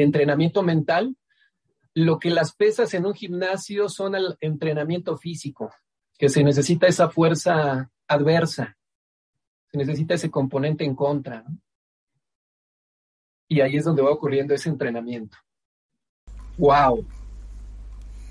entrenamiento 0.00 0.62
mental, 0.62 1.16
lo 1.94 2.18
que 2.18 2.28
las 2.28 2.54
pesas 2.54 2.92
en 2.92 3.06
un 3.06 3.14
gimnasio 3.14 3.88
son 3.88 4.14
al 4.14 4.36
entrenamiento 4.42 5.16
físico, 5.16 5.72
que 6.18 6.28
se 6.28 6.44
necesita 6.44 6.86
esa 6.86 7.08
fuerza 7.08 7.90
adversa, 8.06 8.76
se 9.72 9.78
necesita 9.78 10.12
ese 10.14 10.30
componente 10.30 10.84
en 10.84 10.94
contra. 10.94 11.46
Y 13.48 13.62
ahí 13.62 13.78
es 13.78 13.86
donde 13.86 14.02
va 14.02 14.10
ocurriendo 14.10 14.52
ese 14.52 14.68
entrenamiento. 14.68 15.38
¡Wow! 16.58 17.06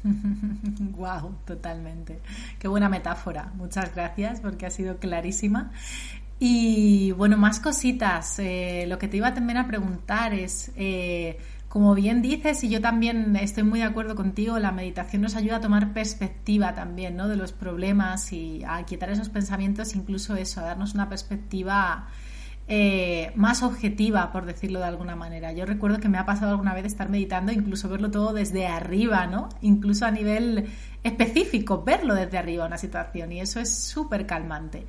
wow, 0.98 1.36
totalmente. 1.46 2.20
Qué 2.60 2.68
buena 2.68 2.90
metáfora. 2.90 3.52
Muchas 3.56 3.94
gracias 3.94 4.40
porque 4.42 4.66
ha 4.66 4.70
sido 4.70 4.98
clarísima. 4.98 5.72
Y 6.40 7.12
bueno, 7.14 7.38
más 7.38 7.60
cositas. 7.60 8.40
Eh, 8.40 8.86
lo 8.88 9.00
que 9.00 9.08
te 9.08 9.18
iba 9.18 9.34
también 9.34 9.58
a 9.58 9.68
preguntar 9.68 10.34
es, 10.34 10.72
eh, 10.76 11.38
como 11.68 11.96
bien 11.96 12.22
dices, 12.22 12.64
y 12.64 12.70
yo 12.70 12.80
también 12.80 13.36
estoy 13.36 13.64
muy 13.64 13.80
de 13.80 13.86
acuerdo 13.86 14.16
contigo, 14.16 14.60
la 14.60 14.72
meditación 14.72 15.22
nos 15.22 15.36
ayuda 15.36 15.58
a 15.58 15.62
tomar 15.62 15.94
perspectiva 15.94 16.74
también, 16.74 17.18
¿no? 17.18 17.28
De 17.28 17.36
los 17.36 17.52
problemas 17.52 18.32
y 18.34 18.64
a 18.68 18.84
quitar 18.84 19.10
esos 19.10 19.30
pensamientos, 19.30 19.96
incluso 19.96 20.36
eso, 20.36 20.62
a 20.62 20.64
darnos 20.64 20.94
una 20.94 21.10
perspectiva 21.10 22.08
eh, 22.70 23.32
más 23.36 23.64
objetiva, 23.64 24.32
por 24.34 24.46
decirlo 24.46 24.80
de 24.80 24.86
alguna 24.86 25.16
manera. 25.16 25.54
Yo 25.54 25.66
recuerdo 25.66 26.00
que 26.00 26.10
me 26.10 26.18
ha 26.18 26.26
pasado 26.26 26.52
alguna 26.52 26.74
vez 26.74 26.86
estar 26.86 27.10
meditando, 27.10 27.54
incluso 27.54 27.88
verlo 27.88 28.12
todo 28.12 28.34
desde 28.34 28.68
arriba, 28.68 29.26
¿no? 29.26 29.48
Incluso 29.62 30.06
a 30.06 30.12
nivel 30.12 30.68
específico, 31.04 31.84
verlo 31.84 32.14
desde 32.14 32.38
arriba 32.38 32.66
una 32.66 32.78
situación, 32.78 33.32
y 33.32 33.40
eso 33.40 33.62
es 33.62 33.74
súper 33.74 34.26
calmante. 34.26 34.86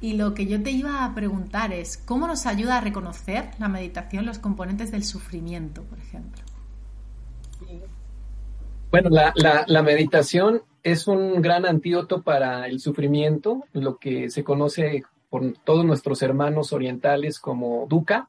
Y 0.00 0.12
lo 0.12 0.32
que 0.32 0.46
yo 0.46 0.62
te 0.62 0.70
iba 0.70 1.04
a 1.04 1.12
preguntar 1.14 1.72
es, 1.72 1.96
¿cómo 1.96 2.28
nos 2.28 2.46
ayuda 2.46 2.78
a 2.78 2.80
reconocer 2.80 3.50
la 3.58 3.68
meditación 3.68 4.24
los 4.24 4.38
componentes 4.38 4.92
del 4.92 5.02
sufrimiento, 5.02 5.82
por 5.82 5.98
ejemplo? 5.98 6.42
Bueno, 8.92 9.10
la, 9.10 9.34
la 9.66 9.82
meditación 9.82 10.62
es 10.84 11.08
un 11.08 11.42
gran 11.42 11.66
antídoto 11.66 12.22
para 12.22 12.68
el 12.68 12.78
sufrimiento, 12.78 13.64
lo 13.72 13.96
que 13.96 14.30
se 14.30 14.44
conoce 14.44 15.02
por 15.28 15.52
todos 15.64 15.84
nuestros 15.84 16.22
hermanos 16.22 16.72
orientales 16.72 17.38
como 17.38 17.86
dukkha. 17.88 18.28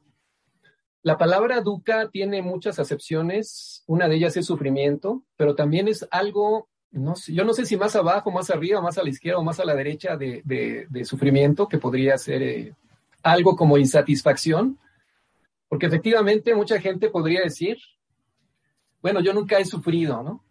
La 1.02 1.16
palabra 1.16 1.60
dukkha 1.62 2.10
tiene 2.10 2.42
muchas 2.42 2.78
acepciones, 2.78 3.84
una 3.86 4.06
de 4.06 4.16
ellas 4.16 4.36
es 4.36 4.46
sufrimiento, 4.46 5.22
pero 5.36 5.54
también 5.54 5.88
es 5.88 6.06
algo, 6.10 6.68
no 6.90 7.16
sé, 7.16 7.32
yo 7.32 7.44
no 7.44 7.54
sé 7.54 7.64
si 7.64 7.76
más 7.78 7.96
abajo, 7.96 8.30
más 8.30 8.50
arriba, 8.50 8.82
más 8.82 8.98
a 8.98 9.02
la 9.02 9.08
izquierda 9.08 9.38
o 9.38 9.44
más 9.44 9.58
a 9.60 9.64
la 9.64 9.74
derecha 9.74 10.16
de, 10.18 11.04
sufrimiento, 11.04 11.68
que 11.68 11.78
podría 11.78 12.18
ser 12.18 12.42
eh, 12.42 12.74
algo 13.22 13.56
como 13.56 13.78
insatisfacción, 13.78 14.78
porque 15.68 15.86
efectivamente 15.86 16.54
mucha 16.54 16.78
gente 16.80 17.08
podría 17.08 17.40
decir, 17.40 17.78
bueno, 19.00 19.20
yo 19.20 19.32
nunca 19.32 19.58
he 19.58 19.64
sufrido, 19.64 20.22
¿no? 20.22 20.44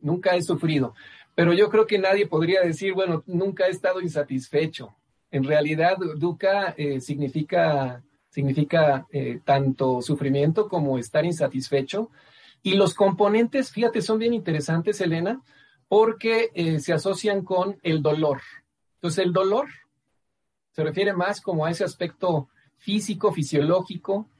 Nunca 0.00 0.34
he 0.34 0.42
sufrido, 0.42 0.94
pero 1.36 1.52
yo 1.52 1.70
creo 1.70 1.86
que 1.86 1.98
nadie 1.98 2.26
podría 2.26 2.62
decir, 2.62 2.94
bueno, 2.94 3.22
nunca 3.26 3.66
he 3.66 3.70
estado 3.70 4.00
insatisfecho. 4.00 4.96
En 5.36 5.44
realidad, 5.44 5.98
dukkha 6.16 6.74
eh, 6.78 6.98
significa, 6.98 8.02
significa 8.30 9.06
eh, 9.12 9.40
tanto 9.44 10.00
sufrimiento 10.00 10.66
como 10.66 10.96
estar 10.96 11.26
insatisfecho. 11.26 12.10
Y 12.62 12.72
los 12.72 12.94
componentes, 12.94 13.70
fíjate, 13.70 14.00
son 14.00 14.18
bien 14.18 14.32
interesantes, 14.32 14.98
Elena, 15.02 15.42
porque 15.88 16.48
eh, 16.54 16.80
se 16.80 16.94
asocian 16.94 17.42
con 17.42 17.78
el 17.82 18.00
dolor. 18.00 18.40
Entonces, 18.94 19.26
el 19.26 19.34
dolor 19.34 19.66
se 20.70 20.82
refiere 20.82 21.12
más 21.12 21.42
como 21.42 21.66
a 21.66 21.70
ese 21.70 21.84
aspecto 21.84 22.48
físico, 22.78 23.30
fisiológico. 23.30 24.30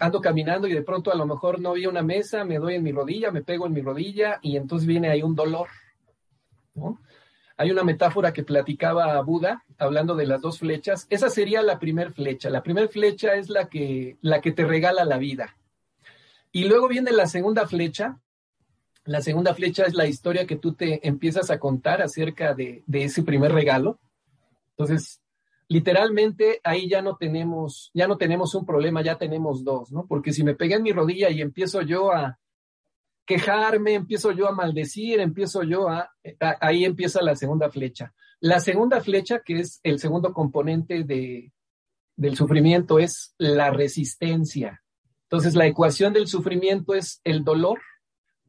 ando 0.00 0.20
caminando 0.20 0.68
y 0.68 0.74
de 0.74 0.82
pronto 0.82 1.10
a 1.10 1.16
lo 1.16 1.24
mejor 1.24 1.60
no 1.60 1.72
vi 1.72 1.86
una 1.86 2.02
mesa, 2.02 2.44
me 2.44 2.58
doy 2.58 2.74
en 2.74 2.82
mi 2.82 2.92
rodilla, 2.92 3.32
me 3.32 3.42
pego 3.42 3.66
en 3.66 3.72
mi 3.72 3.80
rodilla 3.80 4.38
y 4.42 4.58
entonces 4.58 4.86
viene 4.86 5.08
ahí 5.08 5.22
un 5.22 5.34
dolor. 5.34 5.68
¿no? 6.74 7.00
Hay 7.56 7.70
una 7.70 7.84
metáfora 7.84 8.32
que 8.32 8.42
platicaba 8.42 9.20
Buda 9.22 9.64
hablando 9.78 10.16
de 10.16 10.26
las 10.26 10.40
dos 10.40 10.58
flechas. 10.58 11.06
Esa 11.10 11.30
sería 11.30 11.62
la 11.62 11.78
primera 11.78 12.10
flecha. 12.10 12.50
La 12.50 12.62
primera 12.62 12.88
flecha 12.88 13.34
es 13.34 13.48
la 13.48 13.68
que, 13.68 14.16
la 14.22 14.40
que 14.40 14.52
te 14.52 14.64
regala 14.64 15.04
la 15.04 15.18
vida. 15.18 15.56
Y 16.50 16.64
luego 16.64 16.88
viene 16.88 17.12
la 17.12 17.26
segunda 17.26 17.66
flecha. 17.66 18.20
La 19.04 19.20
segunda 19.20 19.54
flecha 19.54 19.84
es 19.84 19.94
la 19.94 20.06
historia 20.06 20.46
que 20.46 20.56
tú 20.56 20.74
te 20.74 21.06
empiezas 21.06 21.50
a 21.50 21.58
contar 21.58 22.02
acerca 22.02 22.54
de, 22.54 22.82
de 22.86 23.04
ese 23.04 23.22
primer 23.22 23.52
regalo. 23.52 24.00
Entonces, 24.70 25.20
literalmente 25.68 26.60
ahí 26.64 26.88
ya 26.88 27.02
no 27.02 27.16
tenemos, 27.16 27.90
ya 27.94 28.08
no 28.08 28.16
tenemos 28.16 28.54
un 28.54 28.66
problema, 28.66 29.02
ya 29.02 29.16
tenemos 29.16 29.62
dos, 29.62 29.92
¿no? 29.92 30.06
Porque 30.06 30.32
si 30.32 30.42
me 30.42 30.54
pegué 30.54 30.74
en 30.74 30.82
mi 30.82 30.92
rodilla 30.92 31.30
y 31.30 31.40
empiezo 31.40 31.82
yo 31.82 32.12
a, 32.12 32.38
quejarme, 33.24 33.94
empiezo 33.94 34.32
yo 34.32 34.48
a 34.48 34.52
maldecir, 34.52 35.20
empiezo 35.20 35.62
yo 35.62 35.88
a, 35.88 36.10
ahí 36.60 36.84
empieza 36.84 37.22
la 37.22 37.36
segunda 37.36 37.70
flecha. 37.70 38.12
La 38.40 38.60
segunda 38.60 39.00
flecha, 39.00 39.40
que 39.40 39.60
es 39.60 39.80
el 39.82 39.98
segundo 39.98 40.32
componente 40.32 41.04
de, 41.04 41.52
del 42.16 42.36
sufrimiento, 42.36 42.98
es 42.98 43.34
la 43.38 43.70
resistencia. 43.70 44.82
Entonces, 45.24 45.54
la 45.54 45.66
ecuación 45.66 46.12
del 46.12 46.26
sufrimiento 46.26 46.94
es 46.94 47.20
el 47.24 47.44
dolor 47.44 47.80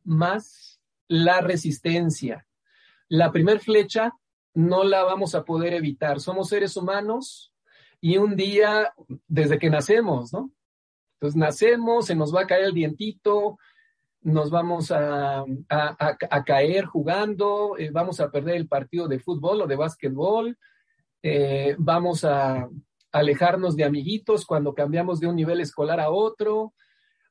más 0.04 0.80
la 1.08 1.42
resistencia. 1.42 2.46
La 3.08 3.32
primera 3.32 3.60
flecha 3.60 4.14
no 4.54 4.84
la 4.84 5.04
vamos 5.04 5.36
a 5.36 5.44
poder 5.44 5.74
evitar. 5.74 6.20
Somos 6.20 6.50
seres 6.50 6.76
humanos 6.76 7.54
y 8.02 8.18
un 8.18 8.36
día, 8.36 8.94
desde 9.28 9.58
que 9.58 9.70
nacemos, 9.70 10.34
¿no? 10.34 10.52
Entonces 11.16 11.38
nacemos, 11.38 12.08
se 12.08 12.16
nos 12.16 12.34
va 12.36 12.42
a 12.42 12.48
caer 12.48 12.66
el 12.66 12.74
dientito, 12.74 13.58
nos 14.26 14.50
vamos 14.50 14.92
a, 14.92 15.46
caer 16.46 16.86
jugando, 16.86 17.78
eh, 17.78 17.92
vamos 17.92 18.20
a 18.20 18.32
perder 18.32 18.56
el 18.56 18.68
partido 18.68 19.08
de 19.08 19.20
fútbol 19.20 19.62
o 19.62 19.68
de 19.68 19.76
básquetbol, 19.76 20.58
eh, 21.22 21.76
vamos 21.78 22.26
a 22.26 22.68
alejarnos 23.12 23.76
de 23.76 23.84
amiguitos 23.84 24.46
cuando 24.46 24.74
cambiamos 24.74 25.20
de 25.20 25.28
un 25.28 25.36
nivel 25.36 25.62
escolar 25.62 26.00
a 26.00 26.10
otro, 26.10 26.74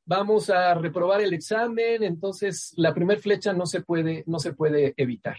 vamos 0.06 0.50
a 0.50 0.72
reprobar 0.74 1.20
el 1.20 1.34
examen, 1.34 2.04
entonces 2.04 2.72
la 2.76 2.94
primera 2.94 3.20
flecha 3.20 3.52
no 3.52 3.66
se 3.66 3.80
puede, 3.82 4.22
no 4.28 4.38
se 4.38 4.52
puede 4.52 4.94
evitar. 4.96 5.36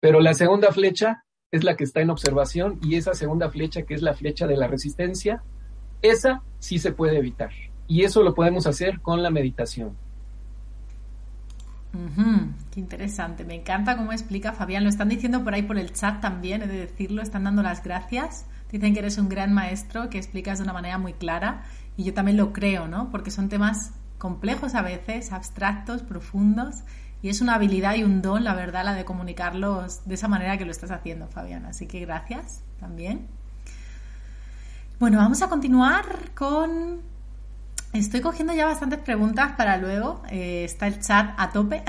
Pero 0.00 0.20
la 0.20 0.32
segunda 0.32 0.72
flecha 0.72 1.22
es 1.50 1.64
la 1.64 1.76
que 1.76 1.84
está 1.84 2.00
en 2.00 2.08
observación 2.08 2.80
y 2.82 2.96
esa 2.96 3.12
segunda 3.12 3.50
flecha, 3.50 3.82
que 3.82 3.92
es 3.92 4.00
la 4.00 4.14
flecha 4.14 4.46
de 4.46 4.56
la 4.56 4.68
resistencia, 4.68 5.44
esa 6.00 6.42
sí 6.60 6.78
se 6.78 6.92
puede 6.92 7.18
evitar. 7.18 7.50
Y 7.86 8.04
eso 8.04 8.22
lo 8.22 8.34
podemos 8.34 8.66
hacer 8.66 9.02
con 9.02 9.22
la 9.22 9.30
meditación. 9.30 9.98
Qué 11.92 12.80
interesante, 12.80 13.44
me 13.44 13.54
encanta 13.54 13.96
cómo 13.96 14.12
explica 14.12 14.52
Fabián. 14.52 14.82
Lo 14.82 14.88
están 14.88 15.08
diciendo 15.08 15.44
por 15.44 15.52
ahí 15.54 15.62
por 15.62 15.78
el 15.78 15.92
chat 15.92 16.20
también, 16.20 16.62
he 16.62 16.66
de 16.66 16.78
decirlo, 16.78 17.22
están 17.22 17.44
dando 17.44 17.62
las 17.62 17.82
gracias. 17.82 18.46
Dicen 18.70 18.94
que 18.94 19.00
eres 19.00 19.18
un 19.18 19.28
gran 19.28 19.52
maestro, 19.52 20.08
que 20.08 20.16
explicas 20.16 20.58
de 20.58 20.64
una 20.64 20.72
manera 20.72 20.96
muy 20.96 21.12
clara 21.12 21.64
y 21.96 22.04
yo 22.04 22.14
también 22.14 22.38
lo 22.38 22.54
creo, 22.54 22.88
¿no? 22.88 23.10
Porque 23.10 23.30
son 23.30 23.50
temas 23.50 23.92
complejos 24.16 24.74
a 24.74 24.80
veces, 24.82 25.32
abstractos, 25.32 26.02
profundos 26.02 26.76
y 27.20 27.28
es 27.28 27.40
una 27.42 27.54
habilidad 27.54 27.94
y 27.96 28.04
un 28.04 28.22
don, 28.22 28.42
la 28.42 28.54
verdad, 28.54 28.84
la 28.84 28.94
de 28.94 29.04
comunicarlos 29.04 30.06
de 30.06 30.14
esa 30.14 30.28
manera 30.28 30.56
que 30.56 30.64
lo 30.64 30.70
estás 30.70 30.90
haciendo, 30.90 31.28
Fabián. 31.28 31.66
Así 31.66 31.86
que 31.86 32.00
gracias 32.00 32.64
también. 32.80 33.28
Bueno, 34.98 35.18
vamos 35.18 35.42
a 35.42 35.48
continuar 35.48 36.30
con 36.34 37.02
Estoy 37.92 38.22
cogiendo 38.22 38.54
ya 38.54 38.64
bastantes 38.64 39.00
preguntas 39.00 39.52
para 39.52 39.76
luego. 39.76 40.22
Eh, 40.30 40.64
está 40.64 40.86
el 40.86 40.98
chat 41.00 41.34
a 41.36 41.50
tope. 41.50 41.82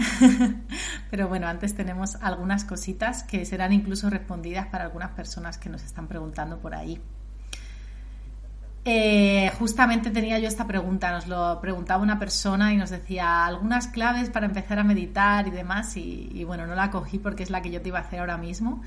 Pero 1.09 1.29
bueno, 1.29 1.47
antes 1.47 1.73
tenemos 1.75 2.17
algunas 2.21 2.65
cositas 2.65 3.23
que 3.23 3.45
serán 3.45 3.71
incluso 3.71 4.09
respondidas 4.09 4.67
para 4.67 4.83
algunas 4.83 5.11
personas 5.11 5.57
que 5.57 5.69
nos 5.69 5.81
están 5.81 6.07
preguntando 6.07 6.59
por 6.59 6.75
ahí. 6.75 6.99
Eh, 8.83 9.49
justamente 9.57 10.09
tenía 10.09 10.39
yo 10.39 10.49
esta 10.49 10.67
pregunta, 10.67 11.09
nos 11.09 11.27
lo 11.27 11.61
preguntaba 11.61 12.03
una 12.03 12.19
persona 12.19 12.73
y 12.73 12.75
nos 12.75 12.89
decía 12.89 13.45
algunas 13.45 13.87
claves 13.87 14.29
para 14.29 14.45
empezar 14.45 14.79
a 14.79 14.83
meditar 14.83 15.47
y 15.47 15.51
demás 15.51 15.95
y, 15.95 16.29
y 16.33 16.43
bueno, 16.43 16.67
no 16.67 16.75
la 16.75 16.91
cogí 16.91 17.17
porque 17.17 17.43
es 17.43 17.49
la 17.49 17.61
que 17.61 17.71
yo 17.71 17.81
te 17.81 17.87
iba 17.87 17.99
a 17.99 18.01
hacer 18.01 18.19
ahora 18.19 18.37
mismo. 18.37 18.81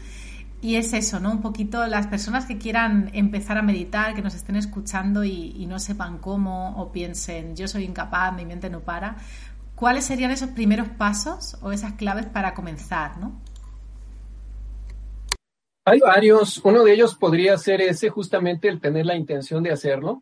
Y 0.67 0.75
es 0.75 0.93
eso, 0.95 1.21
¿no? 1.21 1.31
Un 1.31 1.43
poquito 1.43 1.87
las 1.87 2.09
personas 2.09 2.45
que 2.45 2.59
quieran 2.59 3.13
empezar 3.13 3.57
a 3.57 3.63
meditar, 3.63 4.17
que 4.17 4.21
nos 4.21 4.35
estén 4.35 4.57
escuchando 4.57 5.23
y, 5.23 5.65
no 5.69 5.79
sepan 5.79 6.19
cómo 6.19 6.77
o 6.77 6.91
piensen, 6.91 7.55
yo 7.55 7.69
soy 7.69 7.85
incapaz, 7.85 8.35
mi 8.35 8.45
mente 8.45 8.69
no 8.69 8.81
para, 8.81 9.15
¿cuáles 9.77 10.07
serían 10.07 10.33
esos 10.33 10.49
primeros 10.51 10.89
pasos 10.89 11.57
o 11.63 11.71
esas 11.71 11.93
claves 11.93 12.27
para 12.27 12.53
comenzar, 12.53 13.17
¿no? 13.19 13.41
Hay 15.85 16.01
varios. 16.01 16.61
Uno 16.65 16.83
de 16.83 16.95
ellos 16.95 17.15
podría 17.15 17.57
ser 17.59 17.81
ese, 17.81 18.09
justamente 18.09 18.67
el 18.67 18.81
tener 18.81 19.07
la 19.07 19.15
intención 19.15 19.63
de 19.63 19.71
hacerlo. 19.71 20.21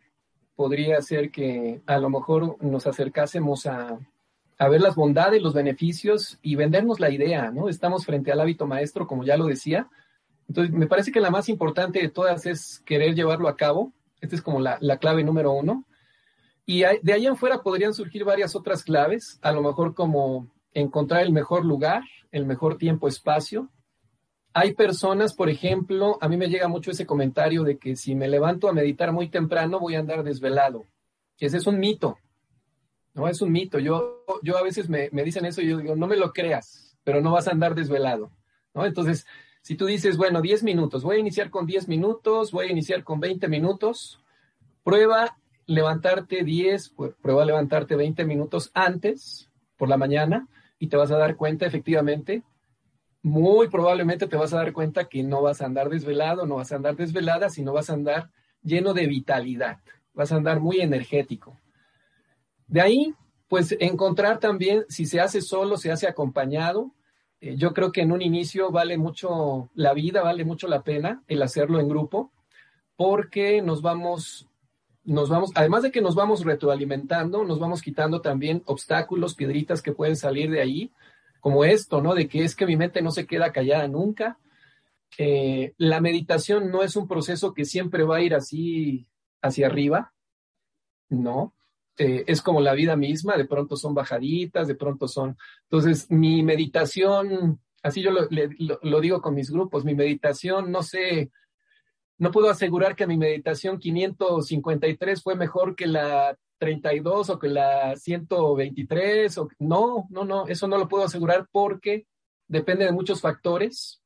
Podría 0.55 1.01
ser 1.01 1.31
que 1.31 1.81
a 1.87 1.97
lo 1.97 2.11
mejor 2.11 2.63
nos 2.63 2.85
acercásemos 2.85 3.65
a, 3.65 3.97
a 4.59 4.69
ver 4.69 4.81
las 4.81 4.93
bondades, 4.93 5.41
los 5.41 5.55
beneficios 5.55 6.37
y 6.43 6.53
vendernos 6.53 6.99
la 6.99 7.09
idea, 7.09 7.49
¿no? 7.49 7.67
Estamos 7.67 8.05
frente 8.05 8.31
al 8.31 8.41
hábito 8.41 8.67
maestro, 8.67 9.07
como 9.07 9.23
ya 9.23 9.37
lo 9.37 9.47
decía, 9.47 9.89
entonces, 10.47 10.73
me 10.73 10.87
parece 10.87 11.11
que 11.11 11.19
la 11.19 11.31
más 11.31 11.49
importante 11.49 11.99
de 11.99 12.09
todas 12.09 12.45
es 12.45 12.81
querer 12.85 13.15
llevarlo 13.15 13.47
a 13.47 13.55
cabo. 13.55 13.93
Esta 14.21 14.35
es 14.35 14.41
como 14.41 14.59
la, 14.59 14.79
clave 14.99 15.23
número 15.23 15.51
uno. 15.51 15.85
Y 16.65 16.79
de 16.79 17.13
ahí 17.13 17.25
en 17.27 17.35
fuera 17.35 17.61
podrían 17.61 17.93
surgir 17.93 18.23
varias 18.23 18.55
otras 18.55 18.83
claves, 18.83 19.39
a 19.43 19.51
lo 19.51 19.61
mejor 19.61 19.93
como 19.93 20.51
encontrar 20.73 21.21
el 21.21 21.31
mejor 21.31 21.63
lugar, 21.63 22.01
el 22.31 22.45
mejor 22.45 22.77
tiempo, 22.77 23.07
espacio. 23.07 23.69
Hay 24.53 24.73
personas, 24.73 25.33
por 25.33 25.49
ejemplo, 25.49 26.17
a 26.21 26.27
mí 26.27 26.37
me 26.37 26.47
llega 26.47 26.67
mucho 26.67 26.89
ese 26.89 27.05
comentario 27.05 27.63
de 27.63 27.77
que 27.77 27.95
si 27.95 28.15
me 28.15 28.27
levanto 28.27 28.67
a 28.67 28.73
meditar 28.73 29.11
muy 29.11 29.29
temprano 29.29 29.79
voy 29.79 29.95
a 29.95 29.99
andar 29.99 30.23
desvelado. 30.23 30.85
Ese 31.37 31.57
es 31.57 31.67
un 31.67 31.79
mito. 31.79 32.17
No, 33.13 33.27
es 33.27 33.41
un 33.41 33.51
mito. 33.51 33.79
Yo, 33.79 34.23
yo 34.41 34.57
a 34.57 34.63
veces 34.63 34.89
me, 34.89 35.09
me 35.11 35.23
dicen 35.23 35.45
eso 35.45 35.61
y 35.61 35.67
yo 35.67 35.77
digo, 35.77 35.95
no 35.95 36.07
me 36.07 36.17
lo 36.17 36.33
creas, 36.33 36.97
pero 37.03 37.21
no 37.21 37.31
vas 37.31 37.47
a 37.47 37.51
andar 37.51 37.75
desvelado. 37.75 38.31
¿no? 38.73 38.85
Entonces, 38.85 39.25
si 39.65 39.73
tú 39.73 39.87
dices, 39.87 40.15
bueno, 40.15 40.43
10 40.43 40.61
minutos, 40.61 41.01
voy 41.01 41.15
a 41.15 41.19
iniciar 41.21 41.49
con 41.49 41.65
10 41.65 41.87
minutos, 41.87 42.51
voy 42.51 42.67
a 42.67 42.71
iniciar 42.71 43.03
con 43.03 43.19
20 43.19 43.47
minutos, 43.47 44.19
prueba 44.83 45.39
levantarte 45.65 46.43
10, 46.43 46.93
prueba 47.19 47.43
levantarte 47.45 47.95
20 47.95 48.25
minutos 48.25 48.69
antes 48.75 49.49
por 49.75 49.89
la 49.89 49.97
mañana 49.97 50.47
y 50.77 50.85
te 50.85 50.97
vas 50.97 51.09
a 51.09 51.17
dar 51.17 51.35
cuenta 51.35 51.65
efectivamente, 51.65 52.43
muy 53.23 53.67
probablemente 53.67 54.27
te 54.27 54.37
vas 54.37 54.53
a 54.53 54.57
dar 54.57 54.71
cuenta 54.71 55.05
que 55.05 55.23
no 55.23 55.41
vas 55.41 55.63
a 55.63 55.65
andar 55.65 55.89
desvelado, 55.89 56.45
no 56.45 56.57
vas 56.57 56.71
a 56.71 56.75
andar 56.75 56.95
desvelada, 56.95 57.49
sino 57.49 57.73
vas 57.73 57.89
a 57.89 57.93
andar 57.93 58.29
lleno 58.61 58.93
de 58.93 59.07
vitalidad, 59.07 59.79
vas 60.13 60.31
a 60.31 60.35
andar 60.35 60.59
muy 60.59 60.79
energético. 60.81 61.59
De 62.67 62.81
ahí, 62.81 63.15
pues 63.47 63.75
encontrar 63.79 64.39
también 64.39 64.85
si 64.89 65.07
se 65.07 65.21
hace 65.21 65.41
solo, 65.41 65.77
se 65.77 65.91
hace 65.91 66.07
acompañado, 66.07 66.93
eh, 67.45 67.55
yo 67.57 67.73
creo 67.73 67.91
que 67.91 68.01
en 68.01 68.11
un 68.11 68.23
inicio 68.23 68.71
vale 68.71 68.97
mucho 68.97 69.69
la 69.75 69.93
vida, 69.93 70.23
vale 70.23 70.43
mucho 70.43 70.67
la 70.67 70.81
pena 70.81 71.21
el 71.27 71.43
hacerlo 71.43 71.79
en 71.79 71.87
grupo, 71.87 72.31
porque 72.95 73.61
nos 73.61 73.83
vamos, 73.83 74.47
nos 75.03 75.29
vamos, 75.29 75.51
además 75.53 75.83
de 75.83 75.91
que 75.91 76.01
nos 76.01 76.15
vamos 76.15 76.43
retroalimentando, 76.43 77.43
nos 77.43 77.59
vamos 77.59 77.83
quitando 77.83 78.21
también 78.21 78.63
obstáculos, 78.65 79.35
piedritas 79.35 79.83
que 79.83 79.91
pueden 79.91 80.15
salir 80.15 80.49
de 80.49 80.59
ahí, 80.59 80.91
como 81.39 81.63
esto, 81.65 82.01
¿no? 82.01 82.15
De 82.15 82.27
que 82.27 82.43
es 82.43 82.55
que 82.55 82.65
mi 82.65 82.77
mente 82.77 83.03
no 83.03 83.11
se 83.11 83.27
queda 83.27 83.51
callada 83.51 83.87
nunca. 83.87 84.39
Eh, 85.19 85.73
la 85.77 86.01
meditación 86.01 86.71
no 86.71 86.81
es 86.81 86.95
un 86.95 87.07
proceso 87.07 87.53
que 87.53 87.65
siempre 87.65 88.03
va 88.03 88.17
a 88.17 88.21
ir 88.21 88.33
así 88.33 89.05
hacia 89.43 89.67
arriba, 89.67 90.13
¿no? 91.09 91.53
Eh, 91.97 92.25
es 92.27 92.41
como 92.41 92.59
la 92.59 92.73
vida 92.73 92.95
misma, 92.95 93.37
de 93.37 93.45
pronto 93.45 93.77
son 93.77 93.93
bajaditas, 93.93 94.67
de 94.67 94.75
pronto 94.75 95.07
son... 95.07 95.37
Entonces, 95.63 96.11
mi 96.11 96.43
meditación, 96.43 97.61
así 97.83 98.01
yo 98.01 98.11
lo, 98.11 98.99
digo 99.01 99.21
con 99.21 99.33
mis 99.33 99.49
grupos, 99.49 99.85
mi 99.85 99.95
meditación, 99.95 100.71
no 100.71 100.83
sé, 100.83 101.31
no 102.17 102.31
puedo 102.31 102.49
asegurar 102.49 102.95
que 102.95 103.07
mi 103.07 103.17
meditación 103.17 103.79
553 103.79 105.23
fue 105.23 105.35
mejor 105.35 105.75
que 105.75 105.87
la 105.87 106.37
32 106.57 107.29
o 107.29 107.39
que 107.39 107.47
la 107.47 107.95
123, 107.95 109.37
o, 109.37 109.47
no, 109.59 110.07
no, 110.09 110.25
no, 110.25 110.47
eso 110.47 110.67
no 110.67 110.77
lo 110.77 110.89
puedo 110.89 111.05
asegurar 111.05 111.47
porque 111.51 112.07
depende 112.47 112.85
de 112.85 112.91
muchos 112.91 113.21
factores, 113.21 114.01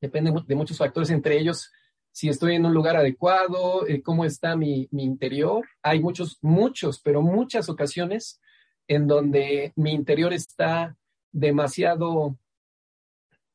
depende 0.00 0.32
de 0.46 0.54
muchos 0.54 0.78
factores, 0.78 1.10
entre 1.10 1.38
ellos 1.38 1.70
si 2.12 2.28
estoy 2.28 2.54
en 2.56 2.66
un 2.66 2.74
lugar 2.74 2.96
adecuado, 2.96 3.86
eh, 3.88 4.02
cómo 4.02 4.24
está 4.24 4.54
mi, 4.54 4.88
interior. 4.92 5.66
Hay 5.82 6.00
muchos, 6.00 6.38
muchos, 6.42 7.00
pero 7.00 7.22
muchas 7.22 7.70
ocasiones 7.70 8.40
en 8.86 9.06
donde 9.06 9.72
mi 9.76 9.92
interior 9.92 10.32
está 10.32 10.96
demasiado 11.32 12.36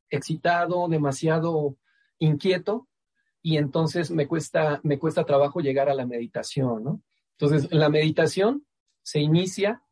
excitado, 0.10 0.88
demasiado 0.88 1.78
inquieto 2.18 2.88
y 3.44 3.58
entonces 3.58 4.10
me 4.10 4.28
cuesta, 4.28 4.80
me 4.84 4.98
cuesta 4.98 5.24
trabajo 5.24 5.60
llegar 5.60 5.90
a 5.90 5.94
la 5.94 6.08
meditación. 6.08 7.04
Entonces, 7.38 7.72
la 7.72 7.90
meditación 7.90 8.66
se 9.04 9.20
inicia 9.20 9.84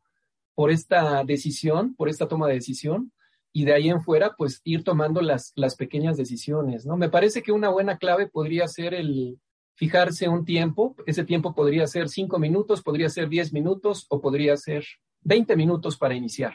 por 0.54 0.72
esta 0.72 1.22
decisión, 1.22 1.94
por 1.94 2.08
esta 2.08 2.26
toma 2.26 2.48
de 2.48 2.54
decisión, 2.54 3.12
y 3.56 3.64
de 3.64 3.72
ahí 3.72 3.88
en 3.88 4.02
fuera, 4.02 4.34
pues 4.36 4.60
ir 4.64 4.84
tomando 4.84 5.22
las, 5.22 5.54
las 5.56 5.76
pequeñas 5.76 6.18
decisiones, 6.18 6.84
¿no? 6.84 6.98
Me 6.98 7.08
parece 7.08 7.40
que 7.42 7.52
una 7.52 7.70
buena 7.70 7.96
clave 7.96 8.26
podría 8.26 8.68
ser 8.68 8.92
el 8.92 9.40
fijarse 9.76 10.28
un 10.28 10.44
tiempo, 10.44 10.94
ese 11.06 11.24
tiempo 11.24 11.54
podría 11.54 11.86
ser 11.86 12.10
cinco 12.10 12.38
minutos, 12.38 12.82
podría 12.82 13.08
ser 13.08 13.30
diez 13.30 13.54
minutos 13.54 14.04
o 14.10 14.20
podría 14.20 14.58
ser 14.58 14.84
veinte 15.22 15.56
minutos 15.56 15.96
para 15.96 16.14
iniciar. 16.14 16.54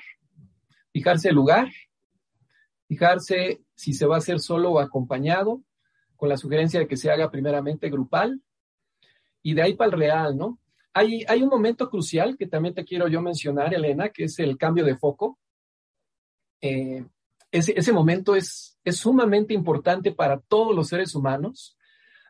Fijarse 0.94 1.30
el 1.30 1.34
lugar, 1.34 1.72
fijarse 2.88 3.64
si 3.74 3.94
se 3.94 4.06
va 4.06 4.18
a 4.18 4.20
hacer 4.20 4.40
solo 4.40 4.74
o 4.74 4.80
acompañado, 4.80 5.64
con 6.16 6.30
la 6.30 6.38
sugerencia 6.38 6.80
de 6.80 6.88
que 6.88 6.98
se 6.98 7.10
haga 7.10 7.32
primeramente 7.32 7.90
grupal, 7.90 8.44
y 9.42 9.56
de 9.56 9.64
ahí 9.64 9.74
para 9.74 9.90
el 9.90 9.98
real, 9.98 10.38
¿no? 10.38 10.60
Hay, 10.94 11.26
hay 11.28 11.42
un 11.42 11.50
momento 11.50 11.90
crucial 11.90 12.38
que 12.38 12.46
también 12.46 12.76
te 12.76 12.86
quiero 12.86 13.08
yo 13.08 13.24
mencionar, 13.24 13.74
Elena, 13.74 14.10
que 14.10 14.26
es 14.26 14.38
el 14.38 14.56
cambio 14.56 14.86
de 14.86 15.00
foco. 15.00 15.40
Eh, 16.62 17.06
ese, 17.52 17.92
momento 17.92 18.36
es, 18.36 18.80
es 18.84 18.98
sumamente 18.98 19.54
importante 19.54 20.12
para 20.12 20.40
todos 20.40 20.76
los 20.76 20.88
seres 20.88 21.16
humanos. 21.16 21.78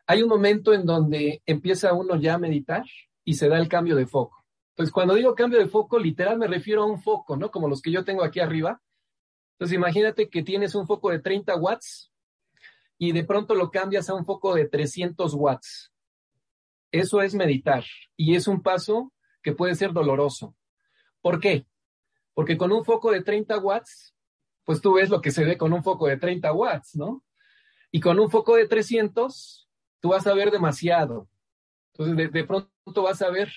Hay 0.06 0.22
un 0.22 0.28
momento 0.28 0.72
en 0.72 0.84
donde 0.84 1.42
empieza 1.46 1.92
uno 1.92 2.16
ya 2.16 2.34
a 2.34 2.38
meditar 2.38 2.84
y 3.24 3.34
se 3.34 3.48
da 3.48 3.58
el 3.58 3.68
cambio 3.68 3.94
de 3.94 4.06
foco. 4.06 4.44
Entonces, 4.70 4.92
cuando 4.92 5.14
digo 5.14 5.34
cambio 5.34 5.58
de 5.58 5.68
foco, 5.68 5.98
literal 5.98 6.38
me 6.38 6.48
refiero 6.48 6.82
a 6.82 6.86
un 6.86 7.00
foco, 7.00 7.36
¿no? 7.36 7.50
Como 7.50 7.68
los 7.68 7.82
que 7.82 7.92
yo 7.92 8.04
tengo 8.04 8.24
aquí 8.24 8.40
arriba. 8.40 8.80
Entonces, 9.52 9.76
imagínate 9.76 10.28
que 10.28 10.42
tienes 10.42 10.74
un 10.74 10.86
foco 10.86 11.10
de 11.10 11.20
30 11.20 11.54
watts 11.56 12.10
y 12.98 13.12
de 13.12 13.24
pronto 13.24 13.54
lo 13.54 13.70
cambias 13.70 14.08
a 14.08 14.14
un 14.14 14.24
foco 14.24 14.54
de 14.54 14.66
300 14.66 15.34
watts. 15.34 15.92
Eso 16.90 17.22
es 17.22 17.34
meditar 17.34 17.84
y 18.16 18.34
es 18.34 18.48
un 18.48 18.62
paso 18.62 19.12
que 19.42 19.52
puede 19.52 19.74
ser 19.74 19.92
doloroso. 19.92 20.56
¿Por 21.20 21.38
qué? 21.38 21.66
Porque 22.34 22.56
con 22.56 22.72
un 22.72 22.84
foco 22.84 23.10
de 23.10 23.22
30 23.22 23.58
watts 23.58 24.11
pues 24.64 24.80
tú 24.80 24.94
ves 24.94 25.10
lo 25.10 25.20
que 25.20 25.30
se 25.30 25.44
ve 25.44 25.56
con 25.56 25.72
un 25.72 25.82
foco 25.82 26.06
de 26.06 26.16
30 26.16 26.52
watts, 26.52 26.96
¿no? 26.96 27.24
Y 27.90 28.00
con 28.00 28.18
un 28.18 28.30
foco 28.30 28.56
de 28.56 28.66
300, 28.66 29.68
tú 30.00 30.10
vas 30.10 30.26
a 30.26 30.34
ver 30.34 30.50
demasiado. 30.50 31.28
Entonces, 31.94 32.32
de, 32.32 32.44
pronto 32.44 33.02
vas 33.02 33.20
a 33.22 33.30
ver, 33.30 33.52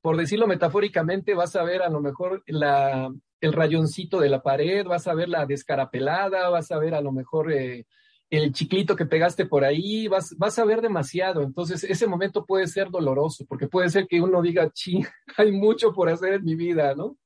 por 0.00 0.16
decirlo 0.16 0.46
metafóricamente, 0.46 1.34
vas 1.34 1.54
a 1.56 1.62
ver 1.62 1.82
a 1.82 1.88
lo 1.88 2.00
mejor 2.00 2.42
el 2.46 3.52
rayoncito 3.52 4.18
de 4.18 4.28
la 4.28 4.42
pared, 4.42 4.84
vas 4.86 5.06
a 5.06 5.14
ver 5.14 5.28
la 5.28 5.46
descarapelada, 5.46 6.48
vas 6.48 6.72
a 6.72 6.78
ver 6.78 6.94
a 6.94 7.00
lo 7.00 7.12
mejor 7.12 7.52
eh, 7.52 7.86
el 8.28 8.52
chiclito 8.52 8.96
que 8.96 9.06
pegaste 9.06 9.46
por 9.46 9.64
ahí, 9.64 10.08
vas, 10.08 10.36
vas 10.36 10.58
a 10.58 10.64
ver 10.64 10.80
demasiado. 10.80 11.42
Entonces, 11.42 11.84
ese 11.84 12.06
momento 12.06 12.44
puede 12.44 12.66
ser 12.66 12.90
doloroso, 12.90 13.44
porque 13.46 13.68
puede 13.68 13.88
ser 13.88 14.06
que 14.06 14.20
uno 14.20 14.42
diga, 14.42 14.70
chi, 14.70 15.00
hay 15.36 15.52
mucho 15.52 15.92
por 15.92 16.08
hacer 16.08 16.34
en 16.34 16.44
mi 16.44 16.54
vida, 16.54 16.94
¿no? 16.94 17.16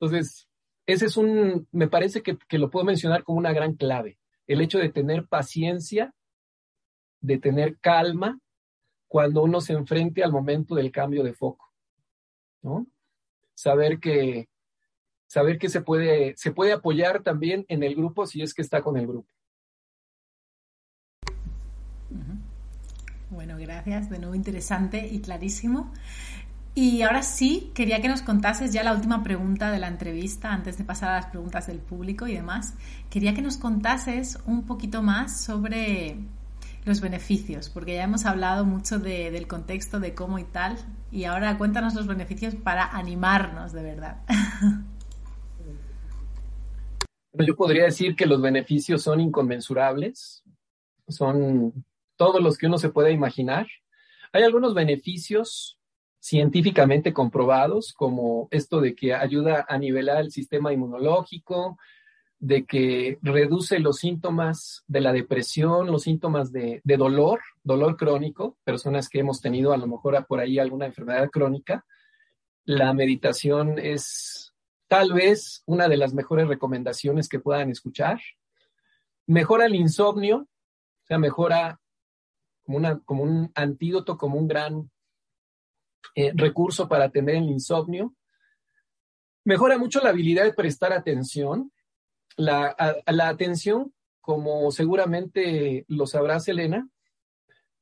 Entonces, 0.00 0.48
ese 0.86 1.06
es 1.06 1.16
un, 1.16 1.66
me 1.72 1.88
parece 1.88 2.22
que, 2.22 2.36
que 2.48 2.58
lo 2.58 2.70
puedo 2.70 2.84
mencionar 2.84 3.24
como 3.24 3.38
una 3.38 3.52
gran 3.52 3.74
clave, 3.74 4.18
el 4.46 4.60
hecho 4.60 4.78
de 4.78 4.90
tener 4.90 5.26
paciencia, 5.26 6.14
de 7.20 7.38
tener 7.38 7.78
calma 7.80 8.38
cuando 9.08 9.42
uno 9.42 9.60
se 9.60 9.72
enfrente 9.72 10.22
al 10.22 10.32
momento 10.32 10.74
del 10.74 10.90
cambio 10.90 11.22
de 11.22 11.34
foco, 11.34 11.72
¿no? 12.62 12.86
Saber 13.54 14.00
que, 14.00 14.48
saber 15.26 15.58
que 15.58 15.68
se 15.68 15.80
puede, 15.80 16.34
se 16.36 16.52
puede 16.52 16.72
apoyar 16.72 17.22
también 17.22 17.64
en 17.68 17.82
el 17.82 17.94
grupo 17.94 18.26
si 18.26 18.42
es 18.42 18.52
que 18.52 18.62
está 18.62 18.82
con 18.82 18.96
el 18.96 19.06
grupo. 19.06 19.34
Bueno, 23.34 23.56
gracias. 23.58 24.08
De 24.10 24.18
nuevo 24.18 24.34
interesante 24.36 25.08
y 25.08 25.20
clarísimo. 25.20 25.92
Y 26.76 27.02
ahora 27.02 27.22
sí, 27.22 27.70
quería 27.72 28.02
que 28.02 28.08
nos 28.08 28.22
contases 28.22 28.72
ya 28.72 28.82
la 28.82 28.92
última 28.92 29.22
pregunta 29.22 29.70
de 29.70 29.78
la 29.78 29.86
entrevista, 29.86 30.52
antes 30.52 30.76
de 30.76 30.82
pasar 30.82 31.10
a 31.10 31.14
las 31.16 31.26
preguntas 31.26 31.68
del 31.68 31.78
público 31.78 32.26
y 32.26 32.34
demás. 32.34 32.74
Quería 33.10 33.32
que 33.32 33.42
nos 33.42 33.56
contases 33.56 34.40
un 34.44 34.66
poquito 34.66 35.00
más 35.00 35.40
sobre 35.40 36.16
los 36.84 37.00
beneficios, 37.00 37.70
porque 37.70 37.94
ya 37.94 38.02
hemos 38.02 38.26
hablado 38.26 38.64
mucho 38.64 38.98
del 38.98 39.46
contexto, 39.46 40.00
de 40.00 40.14
cómo 40.14 40.40
y 40.40 40.44
tal, 40.44 40.76
y 41.12 41.24
ahora 41.24 41.56
cuéntanos 41.58 41.94
los 41.94 42.08
beneficios 42.08 42.56
para 42.56 42.84
animarnos 42.84 43.72
de 43.72 43.82
verdad. 43.82 44.22
yo 47.34 47.54
podría 47.54 47.84
decir 47.84 48.16
que 48.16 48.26
los 48.26 48.42
beneficios 48.42 49.02
son 49.02 49.20
inconmensurables, 49.20 50.42
son 51.06 51.84
todos 52.16 52.42
los 52.42 52.58
que 52.58 52.66
uno 52.66 52.78
se 52.78 52.90
puede 52.90 53.12
imaginar. 53.12 53.68
Hay 54.32 54.42
algunos 54.42 54.74
beneficios 54.74 55.78
científicamente 56.24 57.12
comprobados, 57.12 57.92
como 57.92 58.48
esto 58.50 58.80
de 58.80 58.94
que 58.94 59.12
ayuda 59.12 59.66
a 59.68 59.76
nivelar 59.76 60.22
el 60.22 60.30
sistema 60.30 60.72
inmunológico, 60.72 61.76
de 62.38 62.64
que 62.64 63.18
reduce 63.20 63.78
los 63.78 63.98
síntomas 63.98 64.84
de 64.86 65.02
la 65.02 65.12
depresión, 65.12 65.88
los 65.88 66.04
síntomas 66.04 66.50
de, 66.50 66.80
dolor, 66.82 67.40
dolor 67.62 67.98
crónico, 67.98 68.56
personas 68.64 69.10
que 69.10 69.18
hemos 69.18 69.42
tenido 69.42 69.74
a 69.74 69.76
lo 69.76 69.86
mejor 69.86 70.24
por 70.26 70.40
ahí 70.40 70.58
alguna 70.58 70.86
enfermedad 70.86 71.28
crónica. 71.28 71.84
La 72.64 72.94
meditación 72.94 73.78
es 73.78 74.54
tal 74.88 75.12
vez 75.12 75.62
una 75.66 75.88
de 75.88 75.98
las 75.98 76.14
mejores 76.14 76.48
recomendaciones 76.48 77.28
que 77.28 77.38
puedan 77.38 77.68
escuchar. 77.68 78.18
Mejora 79.26 79.66
el 79.66 79.74
insomnio, 79.74 80.38
o 80.38 81.06
sea, 81.06 81.18
mejora 81.18 81.78
como, 82.62 83.04
como 83.04 83.24
un 83.24 83.52
antídoto, 83.54 84.16
como 84.16 84.38
un 84.38 84.48
gran 84.48 84.90
eh, 86.14 86.32
recurso 86.34 86.88
para 86.88 87.10
tener 87.10 87.36
el 87.36 87.50
insomnio. 87.50 88.14
Mejora 89.44 89.78
mucho 89.78 90.00
la 90.00 90.10
habilidad 90.10 90.44
de 90.44 90.54
prestar 90.54 90.92
atención. 90.92 91.72
La, 92.36 92.74
la 93.06 93.28
atención, 93.28 93.92
como 94.20 94.70
seguramente 94.70 95.84
lo 95.88 96.06
sabrá 96.06 96.40
Selena, 96.40 96.88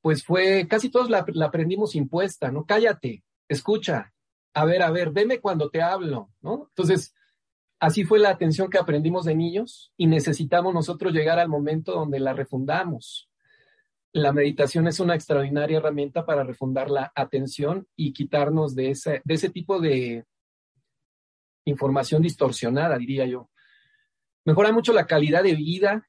pues 0.00 0.24
fue, 0.24 0.66
casi 0.68 0.90
todos 0.90 1.08
la, 1.08 1.24
la, 1.28 1.46
aprendimos 1.46 1.94
impuesta, 1.94 2.50
¿no? 2.50 2.64
Cállate, 2.66 3.22
escucha, 3.48 4.12
a 4.52 4.64
ver, 4.64 4.82
a 4.82 4.90
ver, 4.90 5.10
veme 5.10 5.40
cuando 5.40 5.70
te 5.70 5.80
hablo, 5.80 6.30
¿no? 6.40 6.66
Entonces, 6.70 7.14
así 7.78 8.04
fue 8.04 8.18
la 8.18 8.30
atención 8.30 8.68
que 8.68 8.78
aprendimos 8.78 9.24
de 9.24 9.36
niños 9.36 9.92
y 9.96 10.08
necesitamos 10.08 10.74
nosotros 10.74 11.12
llegar 11.12 11.38
al 11.38 11.48
momento 11.48 11.92
donde 11.92 12.18
la 12.18 12.32
refundamos 12.32 13.30
la 14.12 14.32
meditación 14.32 14.86
es 14.86 15.00
una 15.00 15.14
extraordinaria 15.14 15.78
herramienta 15.78 16.26
para 16.26 16.44
refundar 16.44 16.90
la 16.90 17.12
atención 17.14 17.88
y 17.96 18.12
quitarnos 18.12 18.74
de 18.74 18.90
ese, 18.90 19.22
de 19.24 19.34
ese 19.34 19.48
tipo 19.48 19.80
de 19.80 20.26
información 21.64 22.22
distorsionada, 22.22 22.98
diría 22.98 23.24
yo. 23.26 23.50
Mejora 24.44 24.72
mucho 24.72 24.92
la 24.92 25.06
calidad 25.06 25.42
de 25.42 25.54
vida, 25.54 26.08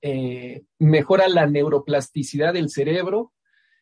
eh, 0.00 0.64
mejora 0.78 1.28
la 1.28 1.46
neuroplasticidad 1.46 2.54
del 2.54 2.70
cerebro 2.70 3.32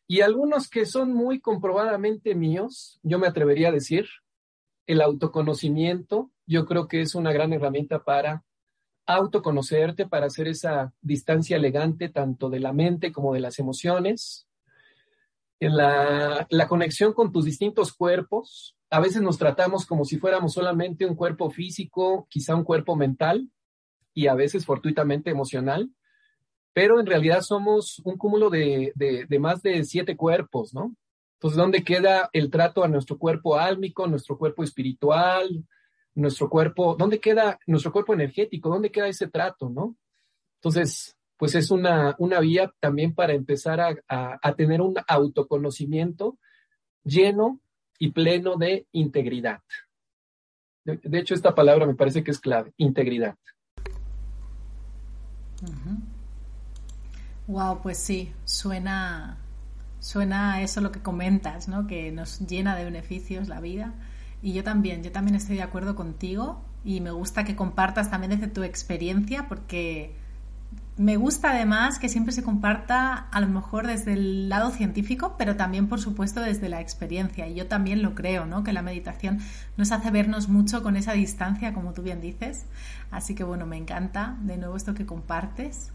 y 0.06 0.20
algunos 0.20 0.68
que 0.68 0.84
son 0.84 1.14
muy 1.14 1.40
comprobadamente 1.40 2.34
míos, 2.34 2.98
yo 3.02 3.18
me 3.18 3.28
atrevería 3.28 3.68
a 3.68 3.72
decir, 3.72 4.06
el 4.86 5.00
autoconocimiento, 5.00 6.30
yo 6.46 6.66
creo 6.66 6.88
que 6.88 7.00
es 7.00 7.14
una 7.14 7.32
gran 7.32 7.52
herramienta 7.52 8.02
para 8.02 8.44
autoconocerte, 9.06 10.06
para 10.06 10.26
hacer 10.26 10.48
esa 10.48 10.92
distancia 11.00 11.56
elegante 11.56 12.08
tanto 12.08 12.48
de 12.50 12.60
la 12.60 12.72
mente 12.72 13.12
como 13.12 13.34
de 13.34 13.40
las 13.40 13.58
emociones, 13.58 14.46
en 15.60 15.76
la, 15.76 16.46
conexión 16.68 17.12
con 17.12 17.32
tus 17.32 17.44
distintos 17.44 17.92
cuerpos. 17.92 18.76
A 18.88 19.00
veces 19.00 19.22
nos 19.22 19.38
tratamos 19.38 19.86
como 19.86 20.04
si 20.04 20.18
fuéramos 20.18 20.54
solamente 20.54 21.06
un 21.06 21.14
cuerpo 21.14 21.50
físico, 21.50 22.26
quizá 22.30 22.54
un 22.54 22.64
cuerpo 22.64 22.96
mental 22.96 23.48
y 24.14 24.26
a 24.26 24.34
veces 24.34 24.64
fortuitamente 24.64 25.30
emocional, 25.30 25.90
pero 26.72 26.98
en 26.98 27.06
realidad 27.06 27.42
somos 27.42 28.00
un 28.04 28.16
cúmulo 28.16 28.50
de, 28.50 28.92
de, 28.94 29.26
de 29.26 29.38
más 29.38 29.62
de 29.62 29.84
siete 29.84 30.16
cuerpos, 30.16 30.74
¿no? 30.74 30.94
Entonces, 31.34 31.56
¿dónde 31.56 31.84
queda 31.84 32.28
el 32.32 32.50
trato 32.50 32.84
a 32.84 32.88
nuestro 32.88 33.16
cuerpo 33.18 33.56
álmico, 33.56 34.06
nuestro 34.06 34.36
cuerpo 34.36 34.62
espiritual, 34.62 35.64
nuestro 36.14 36.48
cuerpo, 36.48 36.96
¿dónde 36.98 37.20
queda 37.20 37.58
nuestro 37.66 37.92
cuerpo 37.92 38.14
energético? 38.14 38.68
¿Dónde 38.68 38.90
queda 38.90 39.08
ese 39.08 39.28
trato, 39.28 39.68
no? 39.68 39.96
Entonces, 40.56 41.16
pues 41.36 41.54
es 41.54 41.70
una, 41.70 42.14
una 42.18 42.40
vía 42.40 42.72
también 42.80 43.14
para 43.14 43.32
empezar 43.32 43.80
a, 43.80 43.96
a, 44.08 44.54
tener 44.54 44.82
un 44.82 44.94
autoconocimiento 45.06 46.38
lleno 47.02 47.60
y 47.98 48.12
pleno 48.12 48.56
de 48.56 48.86
integridad. 48.92 49.62
De, 50.84 51.18
hecho, 51.18 51.34
esta 51.34 51.54
palabra 51.54 51.86
me 51.86 51.94
parece 51.94 52.22
que 52.22 52.30
es 52.30 52.40
clave, 52.40 52.72
integridad. 52.76 53.36
Wow, 57.46 57.80
pues 57.82 57.98
sí, 57.98 58.32
suena, 58.44 59.38
suena 59.98 60.62
eso 60.62 60.80
lo 60.80 60.92
que 60.92 61.00
comentas, 61.00 61.68
¿no? 61.68 61.86
Que 61.86 62.12
nos 62.12 62.40
llena 62.40 62.76
de 62.76 62.84
beneficios 62.84 63.48
la 63.48 63.60
vida 63.60 63.94
y 64.42 64.52
yo 64.52 64.64
también, 64.64 65.02
yo 65.02 65.12
también 65.12 65.34
estoy 65.34 65.56
de 65.56 65.62
acuerdo 65.62 65.94
contigo 65.94 66.62
y 66.84 67.00
me 67.00 67.10
gusta 67.10 67.44
que 67.44 67.56
compartas 67.56 68.10
también 68.10 68.30
desde 68.30 68.48
tu 68.48 68.62
experiencia 68.62 69.48
porque 69.48 70.14
me 70.96 71.16
gusta 71.16 71.52
además 71.52 71.98
que 71.98 72.10
siempre 72.10 72.32
se 72.32 72.42
comparta 72.42 73.14
a 73.14 73.40
lo 73.40 73.48
mejor 73.48 73.86
desde 73.86 74.12
el 74.12 74.50
lado 74.50 74.70
científico, 74.70 75.34
pero 75.38 75.56
también 75.56 75.88
por 75.88 75.98
supuesto 75.98 76.42
desde 76.42 76.68
la 76.68 76.82
experiencia. 76.82 77.48
Y 77.48 77.54
yo 77.54 77.68
también 77.68 78.02
lo 78.02 78.14
creo, 78.14 78.44
¿no? 78.44 78.64
Que 78.64 78.74
la 78.74 78.82
meditación 78.82 79.40
nos 79.78 79.92
hace 79.92 80.10
vernos 80.10 80.50
mucho 80.50 80.82
con 80.82 80.96
esa 80.96 81.12
distancia, 81.12 81.72
como 81.72 81.94
tú 81.94 82.02
bien 82.02 82.20
dices. 82.20 82.66
Así 83.10 83.34
que 83.34 83.44
bueno, 83.44 83.64
me 83.64 83.78
encanta 83.78 84.36
de 84.42 84.58
nuevo 84.58 84.76
esto 84.76 84.92
que 84.92 85.06
compartes. 85.06 85.90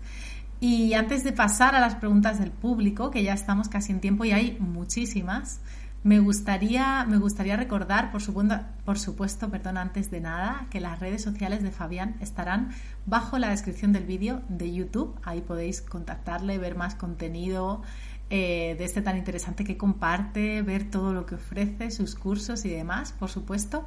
Y 0.59 0.93
antes 0.93 1.23
de 1.23 1.33
pasar 1.33 1.75
a 1.75 1.79
las 1.79 1.93
preguntas 1.93 2.39
del 2.39 2.49
público, 2.49 3.11
que 3.11 3.21
ya 3.21 3.33
estamos 3.33 3.69
casi 3.69 3.91
en 3.91 3.99
tiempo 3.99 4.25
y 4.25 4.31
hay 4.31 4.57
muchísimas, 4.59 5.59
me 6.05 6.19
gustaría, 6.19 7.03
me 7.05 7.17
gustaría 7.17 7.57
recordar, 7.57 8.11
por 8.11 8.21
supuesto, 8.21 8.59
por 8.85 8.99
supuesto, 8.99 9.49
perdón, 9.49 9.79
antes 9.79 10.11
de 10.11 10.21
nada, 10.21 10.67
que 10.69 10.79
las 10.79 10.99
redes 10.99 11.23
sociales 11.23 11.63
de 11.63 11.71
Fabián 11.71 12.15
estarán 12.21 12.69
bajo 13.07 13.39
la 13.39 13.49
descripción 13.49 13.91
del 13.91 14.03
vídeo 14.03 14.43
de 14.47 14.71
YouTube. 14.71 15.19
Ahí 15.23 15.41
podéis 15.41 15.81
contactarle, 15.81 16.59
ver 16.59 16.75
más 16.75 16.93
contenido 16.93 17.81
eh, 18.29 18.75
de 18.77 18.85
este 18.85 19.01
tan 19.01 19.17
interesante 19.17 19.63
que 19.63 19.77
comparte, 19.77 20.61
ver 20.61 20.91
todo 20.91 21.11
lo 21.11 21.25
que 21.25 21.35
ofrece, 21.35 21.89
sus 21.89 22.13
cursos 22.13 22.65
y 22.65 22.69
demás, 22.69 23.11
por 23.11 23.31
supuesto. 23.31 23.83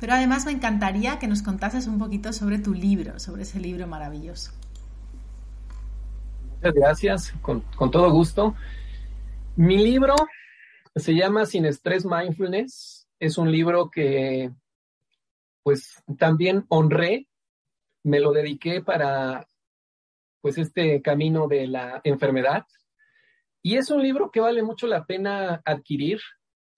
Pero 0.00 0.14
además 0.14 0.44
me 0.44 0.50
encantaría 0.50 1.20
que 1.20 1.28
nos 1.28 1.40
contases 1.40 1.86
un 1.86 2.00
poquito 2.00 2.32
sobre 2.32 2.58
tu 2.58 2.74
libro, 2.74 3.20
sobre 3.20 3.42
ese 3.42 3.60
libro 3.60 3.86
maravilloso. 3.86 4.50
Muchas 6.56 6.74
gracias, 6.74 7.34
con, 7.42 7.60
con 7.76 7.92
todo 7.92 8.10
gusto. 8.10 8.56
Mi 9.54 9.78
libro 9.78 10.16
se 10.96 11.14
llama 11.14 11.46
Sin 11.46 11.66
Estrés 11.66 12.04
Mindfulness. 12.04 13.06
Es 13.20 13.38
un 13.38 13.52
libro 13.52 13.90
que, 13.90 14.50
pues, 15.62 16.02
también 16.18 16.64
honré. 16.68 17.28
Me 18.02 18.18
lo 18.18 18.32
dediqué 18.32 18.80
para, 18.80 19.46
pues, 20.40 20.58
este 20.58 21.02
camino 21.02 21.48
de 21.48 21.66
la 21.66 22.00
enfermedad. 22.02 22.66
Y 23.62 23.76
es 23.76 23.90
un 23.90 24.02
libro 24.02 24.30
que 24.30 24.40
vale 24.40 24.62
mucho 24.62 24.86
la 24.86 25.04
pena 25.04 25.60
adquirir 25.64 26.20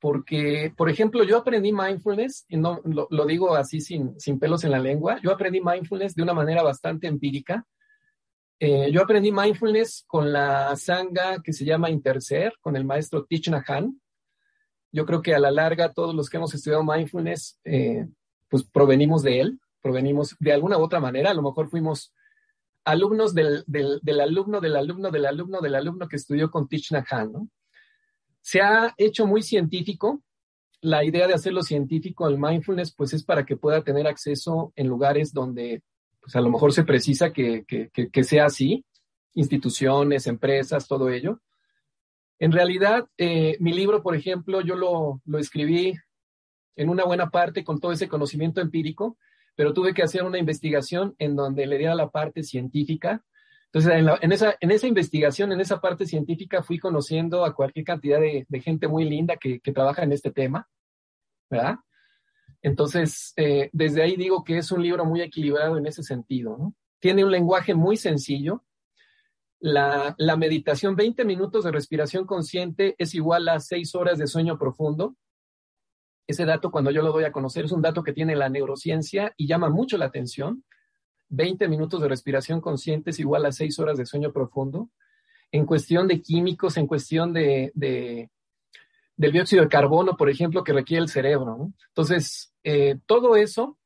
porque, 0.00 0.72
por 0.76 0.88
ejemplo, 0.88 1.24
yo 1.24 1.38
aprendí 1.38 1.72
mindfulness, 1.72 2.46
y 2.48 2.56
no 2.56 2.80
lo, 2.84 3.26
digo 3.26 3.56
así 3.56 3.80
sin, 3.80 4.18
sin, 4.20 4.38
pelos 4.38 4.62
en 4.62 4.70
la 4.70 4.78
lengua, 4.78 5.18
yo 5.22 5.32
aprendí 5.32 5.60
mindfulness 5.60 6.14
de 6.14 6.22
una 6.22 6.34
manera 6.34 6.62
bastante 6.62 7.08
empírica. 7.08 7.66
Eh, 8.60 8.90
yo 8.92 9.02
aprendí 9.02 9.32
mindfulness 9.32 10.04
con 10.06 10.32
la 10.32 10.74
sanga 10.76 11.42
que 11.42 11.52
se 11.52 11.64
llama 11.64 11.90
Intercer, 11.90 12.54
con 12.60 12.76
el 12.76 12.84
maestro 12.84 13.24
Thich 13.24 13.50
Nhat 13.50 13.86
yo 14.92 15.06
creo 15.06 15.22
que 15.22 15.34
a 15.34 15.38
la 15.38 15.50
larga 15.50 15.92
todos 15.92 16.14
los 16.14 16.28
que 16.28 16.36
hemos 16.36 16.54
estudiado 16.54 16.84
mindfulness, 16.84 17.58
eh, 17.64 18.08
pues 18.48 18.64
provenimos 18.64 19.22
de 19.22 19.40
él, 19.40 19.60
provenimos 19.82 20.36
de 20.38 20.52
alguna 20.52 20.78
u 20.78 20.82
otra 20.82 21.00
manera, 21.00 21.30
a 21.30 21.34
lo 21.34 21.42
mejor 21.42 21.68
fuimos 21.68 22.12
alumnos 22.84 23.34
del, 23.34 23.64
alumno, 24.20 24.60
del 24.60 24.76
alumno, 24.76 25.10
del 25.10 25.26
alumno, 25.26 25.60
del 25.60 25.74
alumno 25.74 26.08
que 26.08 26.16
estudió 26.16 26.50
con 26.50 26.68
Thich 26.68 26.92
Nhat 26.92 27.28
¿no? 27.30 27.48
Se 28.40 28.60
ha 28.60 28.94
hecho 28.96 29.26
muy 29.26 29.42
científico 29.42 30.22
la 30.80 31.04
idea 31.04 31.26
de 31.26 31.34
hacerlo 31.34 31.62
científico, 31.62 32.28
el 32.28 32.38
mindfulness, 32.38 32.94
pues 32.94 33.12
es 33.12 33.24
para 33.24 33.44
que 33.44 33.56
pueda 33.56 33.82
tener 33.82 34.06
acceso 34.06 34.72
en 34.76 34.86
lugares 34.86 35.32
donde 35.32 35.82
pues 36.20 36.36
a 36.36 36.40
lo 36.40 36.50
mejor 36.50 36.72
se 36.72 36.84
precisa 36.84 37.32
que, 37.32 37.64
sea 38.22 38.46
así, 38.46 38.84
instituciones, 39.34 40.26
empresas, 40.26 40.86
todo 40.86 41.08
ello. 41.08 41.40
En 42.38 42.52
realidad, 42.52 43.08
eh, 43.16 43.56
mi 43.60 43.72
libro, 43.72 44.02
por 44.02 44.14
ejemplo, 44.14 44.60
yo 44.60 44.76
lo, 44.76 45.20
escribí 45.38 45.94
en 46.76 46.88
una 46.88 47.04
buena 47.04 47.30
parte 47.30 47.64
con 47.64 47.80
todo 47.80 47.90
ese 47.92 48.08
conocimiento 48.08 48.60
empírico, 48.60 49.18
pero 49.56 49.74
tuve 49.74 49.92
que 49.92 50.02
hacer 50.02 50.22
una 50.22 50.38
investigación 50.38 51.16
en 51.18 51.34
donde 51.34 51.66
le 51.66 51.78
diera 51.78 51.96
la 51.96 52.10
parte 52.10 52.44
científica. 52.44 53.24
Entonces, 53.72 53.92
en, 54.20 54.32
esa, 54.32 54.86
investigación, 54.86 55.50
en 55.50 55.60
esa 55.60 55.80
parte 55.80 56.06
científica, 56.06 56.62
fui 56.62 56.78
conociendo 56.78 57.44
a 57.44 57.54
cualquier 57.54 57.84
cantidad 57.84 58.20
de, 58.20 58.46
gente 58.60 58.86
muy 58.86 59.04
linda 59.04 59.36
que, 59.36 59.60
trabaja 59.74 60.04
en 60.04 60.12
este 60.12 60.30
tema, 60.30 60.68
¿verdad? 61.50 61.76
Entonces, 62.62 63.32
eh, 63.36 63.68
desde 63.72 64.02
ahí 64.02 64.16
digo 64.16 64.44
que 64.44 64.58
es 64.58 64.70
un 64.70 64.82
libro 64.82 65.04
muy 65.04 65.20
equilibrado 65.22 65.76
en 65.76 65.86
ese 65.86 66.04
sentido. 66.04 66.72
Tiene 67.00 67.24
un 67.24 67.30
lenguaje 67.32 67.74
muy 67.74 67.96
sencillo. 67.96 68.64
La, 69.60 70.14
meditación, 70.36 70.94
20 70.94 71.24
minutos 71.24 71.64
de 71.64 71.72
respiración 71.72 72.26
consciente 72.26 72.94
es 72.98 73.14
igual 73.14 73.48
a 73.48 73.58
6 73.58 73.94
horas 73.96 74.18
de 74.18 74.28
sueño 74.28 74.56
profundo. 74.56 75.16
Ese 76.28 76.44
dato, 76.44 76.70
cuando 76.70 76.90
yo 76.90 77.02
lo 77.02 77.10
doy 77.10 77.24
a 77.24 77.32
conocer, 77.32 77.64
es 77.64 77.72
un 77.72 77.82
dato 77.82 78.02
que 78.02 78.12
tiene 78.12 78.36
la 78.36 78.48
neurociencia 78.48 79.32
y 79.36 79.48
llama 79.48 79.68
mucho 79.68 79.98
la 79.98 80.06
atención. 80.06 80.64
20 81.30 81.68
minutos 81.68 82.00
de 82.00 82.08
respiración 82.08 82.60
consciente 82.60 83.10
es 83.10 83.18
igual 83.18 83.46
a 83.46 83.52
6 83.52 83.78
horas 83.80 83.98
de 83.98 84.06
sueño 84.06 84.32
profundo. 84.32 84.90
En 85.50 85.66
cuestión 85.66 86.06
de 86.06 86.20
químicos, 86.20 86.76
en 86.76 86.86
cuestión 86.86 87.32
de, 87.32 87.72
del 87.74 89.32
dióxido 89.32 89.62
de 89.62 89.68
carbono, 89.68 90.16
por 90.16 90.30
ejemplo, 90.30 90.62
que 90.62 90.72
requiere 90.72 91.02
el 91.02 91.08
cerebro. 91.08 91.72
Entonces, 91.88 92.54
eh, 92.62 92.98
todo 93.06 93.34
eso 93.34 93.76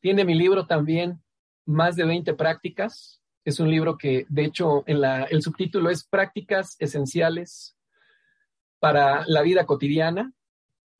tiene 0.00 0.24
mi 0.24 0.34
libro 0.34 0.66
también 0.66 1.22
más 1.64 1.96
de 1.96 2.04
20 2.04 2.34
prácticas. 2.34 3.21
Es 3.44 3.58
un 3.58 3.70
libro 3.70 3.98
que, 3.98 4.24
de 4.28 4.44
hecho, 4.44 4.84
el 4.86 5.42
subtítulo 5.42 5.90
es 5.90 6.04
Prácticas 6.04 6.76
Esenciales 6.78 7.76
para 8.78 9.24
la 9.26 9.42
Vida 9.42 9.66
Cotidiana 9.66 10.32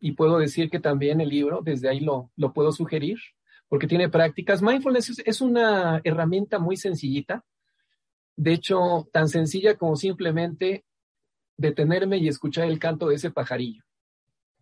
y 0.01 0.13
puedo 0.13 0.39
decir 0.39 0.69
que 0.69 0.81
también 0.81 1.21
el 1.21 1.29
libro, 1.29 1.61
desde 1.63 1.89
ahí 1.89 2.01
lo, 2.01 2.33
lo 2.37 2.53
puedo 2.53 2.73
sugerir, 2.73 3.19
porque 3.69 3.87
tiene 3.87 4.09
prácticas. 4.09 4.61
Mindfulness 4.61 5.23
es, 5.25 5.41
una 5.41 6.01
herramienta 6.03 6.59
muy 6.59 6.77
sencillita, 6.77 7.45
de 8.37 8.55
hecho, 8.55 9.09
tan 9.13 9.29
sencilla 9.29 9.77
como 9.77 9.95
simplemente 9.95 10.85
detenerme 11.57 12.19
y 12.19 12.27
escuchar 12.27 12.67
el 12.67 12.81
canto 12.81 13.09
de 13.09 13.15
ese 13.15 13.31
pajarillo. 13.31 13.85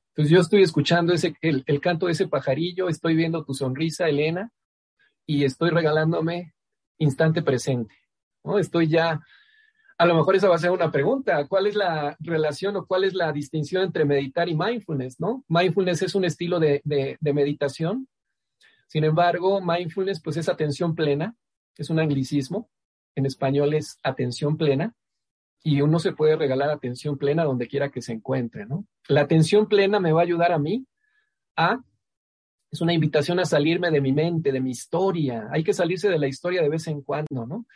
Entonces 0.09 0.31
yo 0.31 0.41
estoy 0.41 0.63
escuchando 0.63 1.15
ese, 1.15 1.35
el, 1.41 1.65
el 1.67 1.81
canto 1.81 2.07
de 2.07 2.13
ese 2.13 2.29
pajarillo, 2.29 2.89
estoy 2.89 3.17
viendo 3.17 3.45
tu 3.45 3.55
sonrisa, 3.55 4.09
Elena, 4.09 4.53
y 5.25 5.45
estoy 5.45 5.71
regalándome 5.71 6.53
instante 7.01 7.43
presente. 7.43 7.95
¿no? 8.45 8.59
Estoy 8.59 8.89
ya 8.89 9.21
a 10.01 10.07
lo 10.07 10.15
mejor 10.15 10.35
esa 10.35 10.49
va 10.49 10.55
a 10.55 10.59
ser 10.59 10.71
una 10.71 10.91
pregunta. 10.91 11.47
¿Cuál 11.47 11.67
es 11.67 11.75
la 11.75 12.17
relación 12.21 12.75
o 12.75 12.87
cuál 12.87 13.05
es 13.05 13.13
la 13.13 13.33
distinción 13.33 13.83
entre 13.83 14.07
meditar 14.07 14.49
y 14.49 14.57
mindfulness? 14.57 15.21
¿no? 15.21 15.45
Mindfulness 15.47 16.01
es 16.01 16.15
un 16.15 16.25
estilo 16.25 16.59
de, 16.59 16.81
meditación. 17.21 18.09
Sin 18.87 19.05
embargo, 19.05 19.61
mindfulness 19.61 20.23
pues 20.23 20.39
es 20.39 20.49
atención 20.49 20.95
plena, 20.95 21.37
es 21.77 21.91
un 21.91 21.99
anglicismo. 21.99 22.71
En 23.15 23.27
español 23.27 23.75
es 23.75 23.99
atención 24.03 24.57
plena 24.57 24.95
y 25.63 25.83
uno 25.83 25.99
se 25.99 26.13
puede 26.13 26.35
regalar 26.35 26.71
atención 26.71 27.19
plena 27.19 27.45
donde 27.45 27.69
quiera 27.69 27.91
que 27.91 28.01
se 28.01 28.15
encuentre. 28.15 28.67
La 29.07 29.21
atención 29.21 29.69
plena 29.69 30.01
me 30.01 30.13
va 30.13 30.21
a 30.21 30.25
ayudar 30.25 30.53
a 30.53 30.59
mí 30.59 30.87
a, 31.57 31.79
es 32.71 32.81
una 32.81 32.93
invitación 32.93 33.41
a 33.41 33.45
salirme 33.45 33.91
de 33.91 34.01
mi 34.01 34.13
mente, 34.13 34.53
de 34.53 34.61
mi 34.61 34.71
historia. 34.71 35.49
Hay 35.51 35.65
que 35.65 35.73
salirse 35.73 36.09
de 36.09 36.19
la 36.19 36.29
historia 36.29 36.63
de 36.63 36.69
vez 36.69 36.87
en 36.87 37.03
cuando, 37.03 37.47
¿no? 37.47 37.67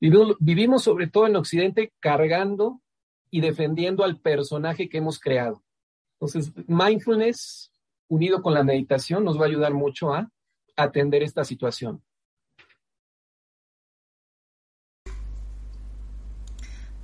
Vivimos, 0.00 0.82
sobre 0.82 1.08
todo 1.08 1.26
en 1.26 1.36
Occidente 1.36 1.92
cargando 2.00 2.80
y 3.30 3.42
defendiendo 3.42 4.02
al 4.02 4.18
personaje 4.18 4.88
que 4.88 4.98
hemos 4.98 5.20
creado. 5.20 5.62
Entonces, 6.18 6.52
mindfulness 6.66 7.70
unido 8.08 8.40
con 8.42 8.54
la 8.54 8.64
meditación 8.64 9.24
nos 9.24 9.38
va 9.38 9.44
a 9.44 9.48
ayudar 9.48 9.74
mucho 9.74 10.14
a 10.14 10.30
atender 10.74 11.22
esta 11.22 11.44
situación. 11.44 12.02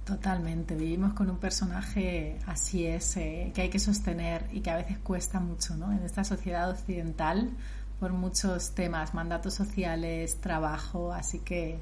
Totalmente, 0.07 0.77
vivimos 0.77 1.15
con 1.15 1.29
un 1.29 1.39
personaje 1.39 2.39
así 2.47 2.87
es, 2.87 3.17
eh, 3.17 3.51
que 3.53 3.63
hay 3.63 3.71
que 3.71 3.81
sostener 3.81 4.47
y 4.53 4.61
que 4.61 4.71
a 4.71 4.77
veces 4.77 4.99
cuesta 4.99 5.41
mucho, 5.41 5.77
¿no? 5.77 5.91
En 5.91 5.99
esta 6.05 6.23
sociedad 6.23 6.71
occidental, 6.71 7.51
por 7.99 8.13
muchos 8.13 8.73
temas, 8.73 9.15
mandatos 9.15 9.55
sociales, 9.55 10.41
trabajo, 10.41 11.13
así 11.13 11.41
que 11.41 11.81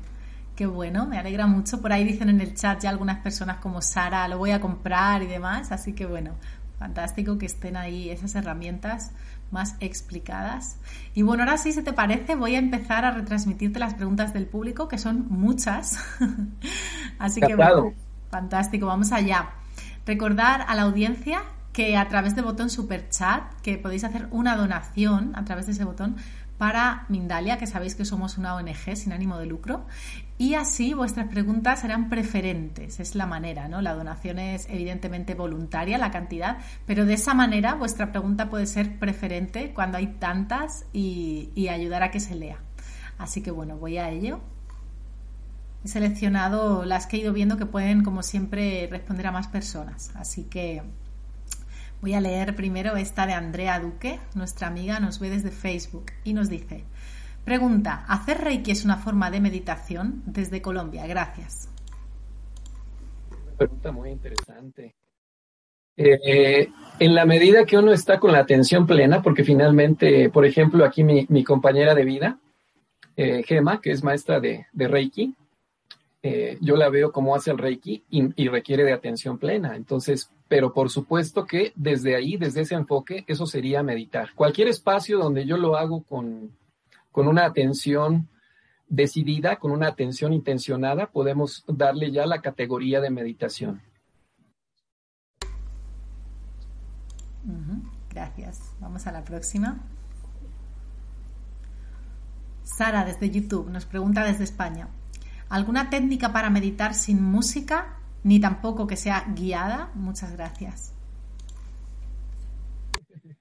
Qué 0.56 0.66
bueno, 0.66 1.04
me 1.04 1.18
alegra 1.18 1.48
mucho. 1.48 1.80
Por 1.82 1.92
ahí 1.92 2.04
dicen 2.04 2.28
en 2.28 2.40
el 2.40 2.54
chat 2.54 2.80
ya 2.80 2.90
algunas 2.90 3.18
personas 3.18 3.56
como 3.56 3.82
Sara, 3.82 4.28
lo 4.28 4.38
voy 4.38 4.52
a 4.52 4.60
comprar 4.60 5.20
y 5.24 5.26
demás. 5.26 5.72
Así 5.72 5.94
que 5.94 6.06
bueno, 6.06 6.36
fantástico 6.78 7.38
que 7.38 7.46
estén 7.46 7.76
ahí 7.76 8.08
esas 8.08 8.36
herramientas 8.36 9.10
más 9.50 9.74
explicadas. 9.80 10.76
Y 11.12 11.22
bueno, 11.22 11.42
ahora 11.42 11.58
sí, 11.58 11.72
si 11.72 11.82
te 11.82 11.92
parece, 11.92 12.36
voy 12.36 12.54
a 12.54 12.58
empezar 12.58 13.04
a 13.04 13.10
retransmitirte 13.10 13.80
las 13.80 13.94
preguntas 13.94 14.32
del 14.32 14.46
público, 14.46 14.86
que 14.86 14.96
son 14.96 15.26
muchas. 15.28 15.98
Así 17.18 17.40
que 17.40 17.56
bueno, 17.56 17.92
fantástico, 18.34 18.86
vamos 18.86 19.12
allá. 19.12 19.50
Recordar 20.04 20.64
a 20.66 20.74
la 20.74 20.82
audiencia 20.82 21.44
que 21.72 21.96
a 21.96 22.08
través 22.08 22.34
del 22.34 22.44
botón 22.44 22.68
super 22.68 23.08
chat, 23.08 23.44
que 23.62 23.78
podéis 23.78 24.02
hacer 24.02 24.26
una 24.32 24.56
donación 24.56 25.36
a 25.36 25.44
través 25.44 25.66
de 25.66 25.72
ese 25.72 25.84
botón 25.84 26.16
para 26.58 27.04
Mindalia, 27.08 27.58
que 27.58 27.68
sabéis 27.68 27.94
que 27.94 28.04
somos 28.04 28.36
una 28.36 28.56
ONG 28.56 28.96
sin 28.96 29.12
ánimo 29.12 29.38
de 29.38 29.46
lucro, 29.46 29.86
y 30.36 30.54
así 30.54 30.94
vuestras 30.94 31.28
preguntas 31.28 31.82
serán 31.82 32.08
preferentes, 32.08 32.98
es 32.98 33.14
la 33.14 33.26
manera, 33.26 33.68
¿no? 33.68 33.80
La 33.80 33.94
donación 33.94 34.40
es 34.40 34.66
evidentemente 34.68 35.34
voluntaria, 35.34 35.96
la 35.96 36.10
cantidad, 36.10 36.58
pero 36.86 37.04
de 37.04 37.14
esa 37.14 37.34
manera 37.34 37.74
vuestra 37.74 38.10
pregunta 38.10 38.50
puede 38.50 38.66
ser 38.66 38.98
preferente 38.98 39.72
cuando 39.72 39.98
hay 39.98 40.08
tantas 40.18 40.86
y, 40.92 41.50
y 41.54 41.68
ayudar 41.68 42.02
a 42.02 42.10
que 42.10 42.18
se 42.18 42.34
lea. 42.34 42.58
Así 43.16 43.42
que 43.42 43.52
bueno, 43.52 43.76
voy 43.76 43.98
a 43.98 44.10
ello. 44.10 44.40
He 45.84 45.88
seleccionado 45.88 46.84
las 46.84 47.06
que 47.06 47.16
he 47.16 47.20
ido 47.20 47.32
viendo 47.32 47.56
que 47.56 47.66
pueden, 47.66 48.02
como 48.02 48.22
siempre, 48.22 48.88
responder 48.90 49.26
a 49.26 49.32
más 49.32 49.48
personas. 49.48 50.10
Así 50.16 50.44
que 50.44 50.82
Voy 52.04 52.12
a 52.12 52.20
leer 52.20 52.54
primero 52.54 52.96
esta 52.96 53.26
de 53.26 53.32
Andrea 53.32 53.80
Duque, 53.80 54.20
nuestra 54.34 54.66
amiga, 54.66 55.00
nos 55.00 55.20
ve 55.20 55.30
desde 55.30 55.50
Facebook 55.50 56.12
y 56.22 56.34
nos 56.34 56.50
dice, 56.50 56.84
pregunta, 57.46 58.04
¿hacer 58.06 58.42
Reiki 58.42 58.72
es 58.72 58.84
una 58.84 58.98
forma 58.98 59.30
de 59.30 59.40
meditación? 59.40 60.22
Desde 60.26 60.60
Colombia, 60.60 61.06
gracias. 61.06 61.70
Una 63.30 63.56
pregunta 63.56 63.90
muy 63.90 64.10
interesante. 64.10 64.94
Eh, 65.96 66.68
en 66.98 67.14
la 67.14 67.24
medida 67.24 67.64
que 67.64 67.78
uno 67.78 67.90
está 67.90 68.20
con 68.20 68.32
la 68.32 68.40
atención 68.40 68.86
plena, 68.86 69.22
porque 69.22 69.42
finalmente, 69.42 70.28
por 70.28 70.44
ejemplo, 70.44 70.84
aquí 70.84 71.04
mi, 71.04 71.42
compañera 71.42 71.94
de 71.94 72.04
vida, 72.04 72.38
eh, 73.16 73.42
Gema, 73.44 73.80
que 73.80 73.92
es 73.92 74.04
maestra 74.04 74.40
de, 74.40 74.66
Reiki, 74.74 75.34
eh, 76.26 76.56
yo 76.62 76.76
la 76.76 76.88
veo 76.88 77.12
como 77.12 77.34
hace 77.34 77.50
el 77.50 77.58
Reiki 77.58 78.02
y, 78.08 78.48
requiere 78.48 78.82
de 78.82 78.94
atención 78.94 79.36
plena. 79.36 79.76
Entonces, 79.76 80.30
pero 80.48 80.72
por 80.72 80.88
supuesto 80.88 81.44
que 81.44 81.74
desde 81.76 82.16
ahí, 82.16 82.38
desde 82.38 82.62
ese 82.62 82.74
enfoque, 82.74 83.24
eso 83.26 83.44
sería 83.44 83.82
meditar. 83.82 84.30
Cualquier 84.34 84.68
espacio 84.68 85.18
donde 85.18 85.44
yo 85.44 85.58
lo 85.58 85.76
hago 85.76 86.02
con, 86.02 86.56
una 87.12 87.44
atención 87.44 88.30
decidida, 88.88 89.56
con 89.56 89.70
una 89.70 89.88
atención 89.88 90.32
intencionada, 90.32 91.10
podemos 91.10 91.62
darle 91.68 92.10
ya 92.10 92.24
la 92.24 92.40
categoría 92.40 93.02
de 93.02 93.10
meditación. 93.10 93.82
Gracias. 98.08 98.74
Vamos 98.80 99.06
a 99.06 99.12
la 99.12 99.24
próxima. 99.24 99.76
Sara 102.62 103.04
desde 103.04 103.28
YouTube 103.28 103.68
nos 103.68 103.84
pregunta 103.84 104.24
desde 104.24 104.44
España. 104.44 104.88
¿Alguna 105.48 105.90
técnica 105.90 106.32
para 106.32 106.50
meditar 106.50 106.94
sin 106.94 107.22
música? 107.22 108.00
ni 108.24 108.40
tampoco 108.40 108.88
que 108.88 108.96
sea 108.96 109.24
guiada? 109.36 109.92
Muchas 109.94 110.32
gracias. 110.32 110.92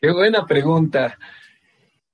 Qué 0.00 0.12
buena 0.12 0.46
pregunta. 0.46 1.18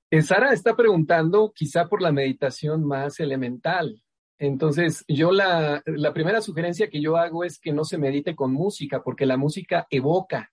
Eh, 0.09 0.21
Sara 0.23 0.51
está 0.53 0.75
preguntando 0.75 1.51
quizá 1.53 1.87
por 1.87 2.01
la 2.01 2.11
meditación 2.11 2.83
más 2.85 3.19
elemental. 3.19 4.01
Entonces, 4.39 5.05
yo 5.07 5.31
la, 5.31 5.83
la, 5.85 6.13
primera 6.13 6.41
sugerencia 6.41 6.89
que 6.89 6.99
yo 7.01 7.15
hago 7.15 7.43
es 7.43 7.59
que 7.59 7.71
no 7.71 7.83
se 7.83 7.99
medite 7.99 8.35
con 8.35 8.51
música, 8.51 9.03
porque 9.03 9.27
la 9.27 9.37
música 9.37 9.85
evoca. 9.89 10.51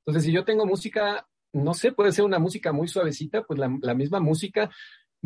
Entonces, 0.00 0.24
si 0.24 0.32
yo 0.32 0.44
tengo 0.44 0.66
música, 0.66 1.28
no 1.52 1.72
sé, 1.72 1.92
puede 1.92 2.10
ser 2.10 2.24
una 2.24 2.40
música 2.40 2.72
muy 2.72 2.88
suavecita, 2.88 3.44
pues 3.44 3.60
la, 3.60 3.78
la 3.80 3.94
misma 3.94 4.18
música 4.18 4.70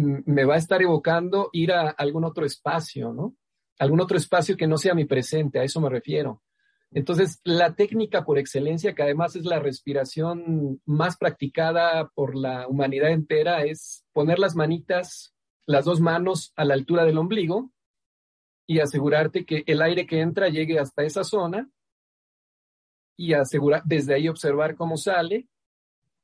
me 0.01 0.45
va 0.45 0.55
a 0.55 0.59
estar 0.59 0.81
evocando 0.83 1.51
ir 1.53 1.73
a 1.73 1.91
algún 1.91 2.25
otro 2.25 2.45
espacio, 2.45 3.13
¿no? 3.13 3.37
algún 3.81 4.01
otro 4.01 4.19
espacio 4.19 4.57
que 4.57 4.67
no 4.67 4.77
sea 4.77 4.95
mi 4.95 5.07
presente, 5.07 5.59
a 5.59 5.65
eso 5.65 5.81
me 5.81 5.89
refiero. 5.89 6.43
Entonces, 6.93 7.41
la 7.45 7.75
técnica 7.75 8.25
por 8.25 8.39
excelencia, 8.39 8.95
que 8.95 9.03
además 9.03 9.37
es 9.37 9.47
la 9.47 9.59
respiración 9.59 10.83
más 10.85 11.17
practicada 11.17 12.09
por 12.15 12.37
la 12.37 12.69
humanidad 12.69 13.11
entera, 13.11 13.65
es 13.65 14.05
poner 14.13 14.39
las 14.39 14.55
manitas, 14.55 15.35
las 15.67 15.87
dos 15.87 16.01
manos 16.01 16.53
a 16.57 16.65
la 16.65 16.75
altura 16.75 17.05
del 17.05 17.17
ombligo 17.17 17.73
y 18.67 18.81
asegurarte 18.81 19.47
que 19.47 19.63
el 19.67 19.81
aire 19.81 20.07
que 20.07 20.21
entra 20.21 20.49
llegue 20.49 20.79
hasta 20.79 21.03
esa 21.05 21.25
zona 21.25 21.71
y 23.17 23.33
asegurar, 23.33 23.83
desde 23.87 24.15
ahí 24.15 24.29
observar 24.29 24.77
cómo 24.77 24.99
sale 24.99 25.49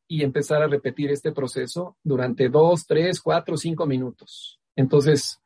y 0.09 0.23
empezar 0.23 0.63
a 0.63 0.69
repetir 0.69 1.11
este 1.11 1.33
proceso 1.33 1.97
durante 2.03 2.49
dos, 2.49 2.87
tres, 2.87 3.21
cuatro, 3.21 3.57
cinco 3.57 3.87
minutos. 3.87 4.61
Entonces, 4.77 5.41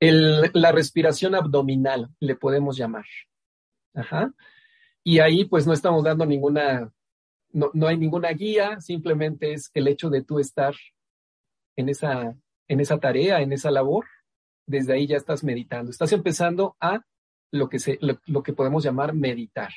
la 0.00 0.72
respiración 0.72 1.34
abdominal 1.34 2.10
le 2.20 2.36
podemos 2.36 2.76
llamar. 2.76 3.06
Ajá. 3.94 4.32
Y 5.02 5.20
ahí 5.20 5.44
pues 5.44 5.66
no 5.66 5.72
estamos 5.72 6.04
dando 6.04 6.26
ninguna, 6.26 6.92
no, 7.52 7.70
no, 7.72 7.86
hay 7.86 7.96
ninguna 7.96 8.28
guía, 8.30 8.80
simplemente 8.80 9.52
es 9.52 9.70
el 9.74 9.88
hecho 9.88 10.10
de 10.10 10.22
tú 10.22 10.38
estar 10.38 10.74
en 11.76 11.88
esa, 11.88 12.36
en 12.68 12.80
esa 12.80 12.98
tarea, 12.98 13.40
en 13.40 13.52
esa 13.52 13.70
labor. 13.70 14.04
Desde 14.66 14.92
ahí 14.92 15.06
ya 15.06 15.16
estás 15.16 15.42
meditando. 15.42 15.90
Estás 15.90 16.12
empezando 16.12 16.76
a 16.78 17.00
lo 17.50 17.68
que, 17.68 17.78
se, 17.78 17.98
lo, 18.00 18.42
que 18.42 18.52
podemos 18.52 18.84
llamar 18.84 19.14
meditar. 19.14 19.70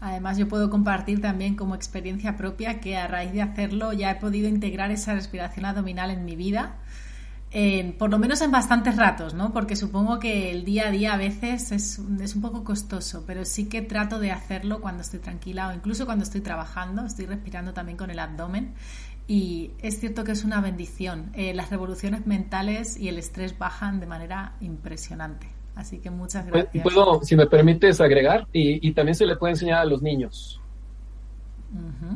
Además, 0.00 0.38
yo 0.38 0.48
puedo 0.48 0.70
compartir 0.70 1.20
también 1.20 1.56
como 1.56 1.74
experiencia 1.74 2.36
propia 2.36 2.80
que 2.80 2.96
a 2.96 3.06
raíz 3.06 3.32
de 3.32 3.42
hacerlo 3.42 3.92
ya 3.92 4.10
he 4.10 4.14
podido 4.16 4.48
integrar 4.48 4.90
esa 4.90 5.14
respiración 5.14 5.66
abdominal 5.66 6.10
en 6.10 6.24
mi 6.24 6.36
vida. 6.36 6.76
por 7.98 8.10
lo 8.10 8.18
menos 8.18 8.40
en 8.42 8.50
bastantes 8.50 8.96
ratos, 8.96 9.34
¿no? 9.34 9.52
Porque 9.52 9.76
supongo 9.76 10.18
que 10.20 10.52
el 10.52 10.64
día 10.64 10.86
a 10.88 10.90
día 10.90 11.14
a 11.14 11.16
veces 11.16 11.72
es, 11.72 12.00
es, 12.20 12.34
un 12.36 12.42
poco 12.42 12.62
costoso, 12.64 13.24
pero 13.26 13.44
sí 13.44 13.68
que 13.68 13.82
trato 13.82 14.18
de 14.20 14.30
hacerlo 14.30 14.80
cuando 14.80 15.02
estoy 15.02 15.18
tranquila 15.20 15.68
o 15.68 15.72
incluso 15.72 16.06
cuando 16.06 16.24
estoy 16.24 16.40
trabajando, 16.42 17.04
estoy 17.04 17.26
respirando 17.26 17.72
también 17.74 17.98
con 17.98 18.10
el 18.10 18.20
abdomen 18.20 18.74
y 19.30 19.70
es 19.78 20.00
cierto 20.00 20.24
que 20.24 20.32
es 20.32 20.42
una 20.42 20.60
bendición. 20.60 21.30
Eh, 21.34 21.54
las 21.54 21.70
revoluciones 21.70 22.26
mentales 22.26 22.96
y 22.96 23.08
el 23.08 23.16
estrés 23.16 23.56
bajan 23.56 24.00
de 24.00 24.06
manera 24.06 24.56
impresionante. 24.60 25.59
Así 25.80 25.98
que 25.98 26.10
muchas 26.10 26.46
gracias. 26.46 26.82
Puedo, 26.82 27.24
si 27.24 27.36
me 27.36 27.46
permites 27.46 28.02
agregar, 28.02 28.46
y, 28.52 28.92
también 28.92 29.14
se 29.14 29.24
le 29.24 29.36
puede 29.36 29.54
enseñar 29.54 29.78
a 29.78 29.84
los 29.86 30.02
niños. 30.02 30.60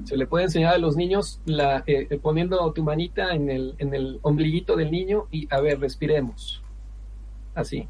Se 0.05 0.19
le 0.19 0.27
puede 0.27 0.45
enseñar 0.45 0.75
a 0.75 0.79
los 0.79 0.97
niños 0.97 1.41
la, 1.47 1.79
eh, 1.87 2.09
eh, 2.11 2.19
poniendo 2.19 2.71
tu 2.73 2.83
manita 2.83 3.33
en 3.33 3.49
el, 3.49 3.75
en 3.79 3.95
el 3.95 4.19
ombliguito 4.21 4.77
del 4.77 4.91
niño 4.91 5.29
y 5.31 5.49
a 5.51 5.61
ver, 5.61 5.81
respiremos. 5.81 6.63
Así. 7.55 7.89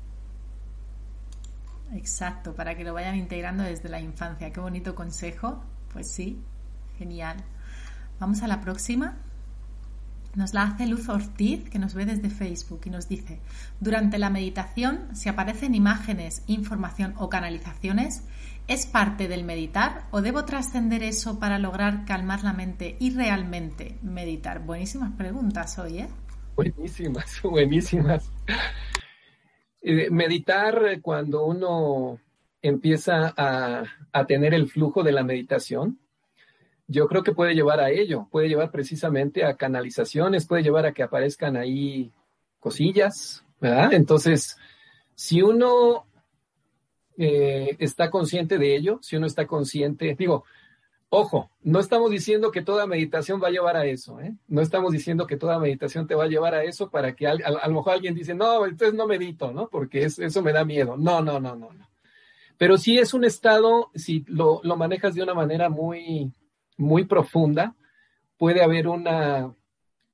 Exacto, 1.94 2.54
para 2.54 2.76
que 2.76 2.84
lo 2.84 2.94
vayan 2.94 3.16
integrando 3.16 3.64
desde 3.64 3.88
la 3.88 4.00
infancia. 4.00 4.52
Qué 4.52 4.60
bonito 4.60 4.94
consejo. 4.94 5.64
Pues 5.92 6.08
sí, 6.08 6.38
genial. 6.98 7.38
Vamos 8.20 8.42
a 8.42 8.46
la 8.46 8.60
próxima. 8.60 9.16
Nos 10.34 10.52
la 10.52 10.62
hace 10.62 10.86
Luz 10.86 11.08
Ortiz, 11.08 11.68
que 11.70 11.78
nos 11.78 11.94
ve 11.94 12.06
desde 12.06 12.28
Facebook 12.28 12.80
y 12.86 12.90
nos 12.90 13.08
dice, 13.08 13.38
durante 13.78 14.18
la 14.18 14.30
meditación, 14.30 15.14
si 15.14 15.28
aparecen 15.28 15.76
imágenes, 15.76 16.42
información 16.48 17.14
o 17.18 17.28
canalizaciones, 17.28 18.24
¿es 18.66 18.86
parte 18.86 19.28
del 19.28 19.44
meditar 19.44 20.06
o 20.10 20.22
debo 20.22 20.44
trascender 20.44 21.04
eso 21.04 21.38
para 21.38 21.60
lograr 21.60 22.04
calmar 22.04 22.42
la 22.42 22.52
mente 22.52 22.96
y 22.98 23.10
realmente 23.10 23.96
meditar? 24.02 24.58
Buenísimas 24.64 25.12
preguntas 25.12 25.78
hoy, 25.78 25.98
¿eh? 25.98 26.08
Buenísimas, 26.56 27.40
buenísimas. 27.42 28.28
Eh, 29.82 30.10
meditar 30.10 30.84
eh, 30.84 31.00
cuando 31.00 31.44
uno 31.44 32.18
empieza 32.60 33.32
a, 33.36 33.84
a 34.12 34.26
tener 34.26 34.52
el 34.52 34.68
flujo 34.68 35.04
de 35.04 35.12
la 35.12 35.22
meditación, 35.22 36.00
yo 36.86 37.06
creo 37.08 37.22
que 37.22 37.32
puede 37.32 37.54
llevar 37.54 37.80
a 37.80 37.90
ello, 37.90 38.28
puede 38.30 38.48
llevar 38.48 38.70
precisamente 38.70 39.44
a 39.44 39.56
canalizaciones, 39.56 40.46
puede 40.46 40.62
llevar 40.62 40.86
a 40.86 40.92
que 40.92 41.02
aparezcan 41.02 41.56
ahí 41.56 42.12
cosillas, 42.60 43.44
¿verdad? 43.60 43.92
Entonces, 43.94 44.56
si 45.14 45.42
uno 45.42 46.06
eh, 47.16 47.76
está 47.78 48.10
consciente 48.10 48.58
de 48.58 48.76
ello, 48.76 48.98
si 49.02 49.16
uno 49.16 49.26
está 49.26 49.46
consciente, 49.46 50.14
digo, 50.18 50.44
ojo, 51.08 51.50
no 51.62 51.80
estamos 51.80 52.10
diciendo 52.10 52.50
que 52.50 52.62
toda 52.62 52.86
meditación 52.86 53.40
va 53.42 53.48
a 53.48 53.52
llevar 53.52 53.76
a 53.76 53.86
eso, 53.86 54.20
¿eh? 54.20 54.34
No 54.48 54.60
estamos 54.60 54.92
diciendo 54.92 55.26
que 55.26 55.36
toda 55.36 55.58
meditación 55.58 56.06
te 56.06 56.14
va 56.14 56.24
a 56.24 56.28
llevar 56.28 56.54
a 56.54 56.64
eso 56.64 56.90
para 56.90 57.14
que 57.14 57.26
a, 57.26 57.34
lo 57.34 57.74
mejor 57.74 57.94
alguien 57.94 58.14
dice, 58.14 58.34
no, 58.34 58.66
entonces 58.66 58.94
no 58.94 59.06
medito, 59.06 59.52
¿no? 59.52 59.68
Porque 59.68 60.04
eso 60.04 60.42
me 60.42 60.52
da 60.52 60.64
miedo. 60.64 60.96
No, 60.96 61.22
no, 61.22 61.40
no, 61.40 61.54
no, 61.54 61.72
no. 61.72 61.88
Pero 62.58 62.76
sí 62.76 62.98
es 62.98 63.14
un 63.14 63.24
estado, 63.24 63.90
si 63.94 64.24
lo, 64.28 64.60
lo 64.62 64.76
manejas 64.76 65.14
de 65.14 65.22
una 65.22 65.34
manera 65.34 65.68
muy, 65.68 66.32
muy 66.76 67.04
profunda, 67.04 67.76
puede 68.36 68.62
haber 68.62 68.88
una, 68.88 69.54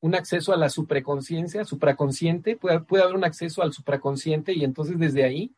un 0.01 0.15
acceso 0.15 0.53
a 0.53 0.57
la 0.57 0.69
supraconciencia, 0.69 1.65
supraconsciente, 1.65 2.57
puede, 2.57 2.81
puede 2.81 3.03
haber 3.03 3.17
un 3.17 3.25
acceso 3.25 3.63
al 3.63 3.73
supraconsciente 3.73 4.53
y 4.53 4.65
entonces 4.65 4.99
desde 4.99 5.25
ahí, 5.25 5.55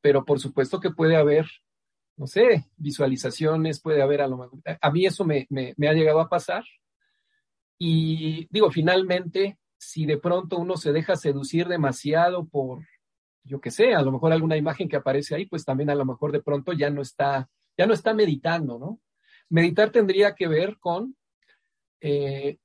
pero 0.00 0.24
por 0.24 0.40
supuesto 0.40 0.80
que 0.80 0.90
puede 0.90 1.16
haber, 1.16 1.46
no 2.16 2.26
sé, 2.26 2.66
visualizaciones, 2.76 3.80
puede 3.80 4.02
haber 4.02 4.22
a 4.22 4.28
lo 4.28 4.38
mejor, 4.38 4.60
a 4.80 4.90
mí 4.90 5.06
eso 5.06 5.24
me, 5.24 5.46
me, 5.50 5.74
me 5.76 5.88
ha 5.88 5.92
llegado 5.92 6.20
a 6.20 6.28
pasar 6.28 6.64
y 7.78 8.46
digo, 8.50 8.70
finalmente, 8.70 9.58
si 9.76 10.06
de 10.06 10.18
pronto 10.18 10.56
uno 10.58 10.76
se 10.76 10.92
deja 10.92 11.16
seducir 11.16 11.68
demasiado 11.68 12.46
por, 12.46 12.84
yo 13.44 13.60
qué 13.60 13.70
sé, 13.70 13.94
a 13.94 14.02
lo 14.02 14.12
mejor 14.12 14.32
alguna 14.32 14.56
imagen 14.56 14.88
que 14.88 14.96
aparece 14.96 15.34
ahí, 15.34 15.46
pues 15.46 15.64
también 15.64 15.90
a 15.90 15.94
lo 15.94 16.04
mejor 16.04 16.32
de 16.32 16.42
pronto 16.42 16.72
ya 16.72 16.90
no 16.90 17.02
está, 17.02 17.48
ya 17.76 17.86
no 17.86 17.92
está 17.92 18.14
meditando, 18.14 18.78
¿no? 18.78 19.00
Meditar 19.48 19.90
tendría 19.90 20.34
que 20.34 20.48
ver 20.48 20.78
con 20.78 21.16
eh, 22.00 22.58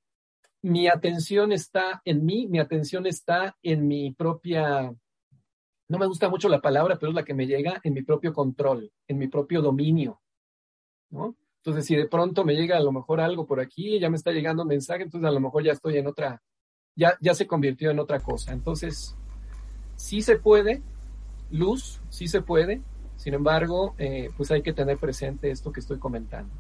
mi 0.62 0.88
atención 0.88 1.52
está 1.52 2.02
en 2.06 2.26
mí, 2.26 2.48
mi 2.48 2.60
atención 2.60 3.06
está 3.08 3.58
en 3.64 3.88
mi 3.88 4.12
propia, 4.14 4.94
no 5.88 5.98
me 5.98 6.06
gusta 6.06 6.30
mucho 6.30 6.50
la 6.50 6.62
palabra, 6.62 6.98
pero 7.00 7.10
es 7.10 7.16
la 7.16 7.24
que 7.24 7.34
me 7.34 7.48
llega, 7.48 7.80
en 7.84 7.94
mi 7.94 8.04
propio 8.04 8.34
control, 8.34 8.92
en 9.08 9.18
mi 9.18 9.28
propio 9.28 9.62
dominio, 9.62 10.22
¿no? 11.10 11.36
Entonces, 11.58 11.86
si 11.86 11.96
de 11.96 12.08
pronto 12.08 12.44
me 12.44 12.56
llega 12.56 12.78
a 12.78 12.82
lo 12.82 12.92
mejor 12.92 13.22
algo 13.22 13.46
por 13.46 13.60
aquí, 13.60 14.00
ya 14.00 14.10
me 14.10 14.18
está 14.18 14.32
llegando 14.32 14.64
un 14.64 14.70
mensaje, 14.70 15.04
entonces 15.04 15.28
a 15.28 15.34
lo 15.34 15.40
mejor 15.40 15.64
ya 15.64 15.74
estoy 15.74 15.98
en 15.98 16.08
otra, 16.08 16.42
ya, 16.96 17.18
ya 17.22 17.36
se 17.36 17.46
convirtió 17.46 17.92
en 17.92 18.00
otra 18.00 18.20
cosa. 18.20 18.52
Entonces, 18.52 19.16
sí 19.96 20.22
se 20.22 20.38
puede, 20.38 20.82
luz, 21.52 22.02
sí 22.10 22.28
se 22.28 22.42
puede, 22.42 22.82
sin 23.16 23.36
embargo, 23.36 23.94
eh, 24.00 24.30
pues 24.38 24.50
hay 24.50 24.64
que 24.64 24.74
tener 24.74 24.98
presente 24.98 25.52
esto 25.52 25.72
que 25.72 25.82
estoy 25.82 26.00
comentando. 26.00 26.52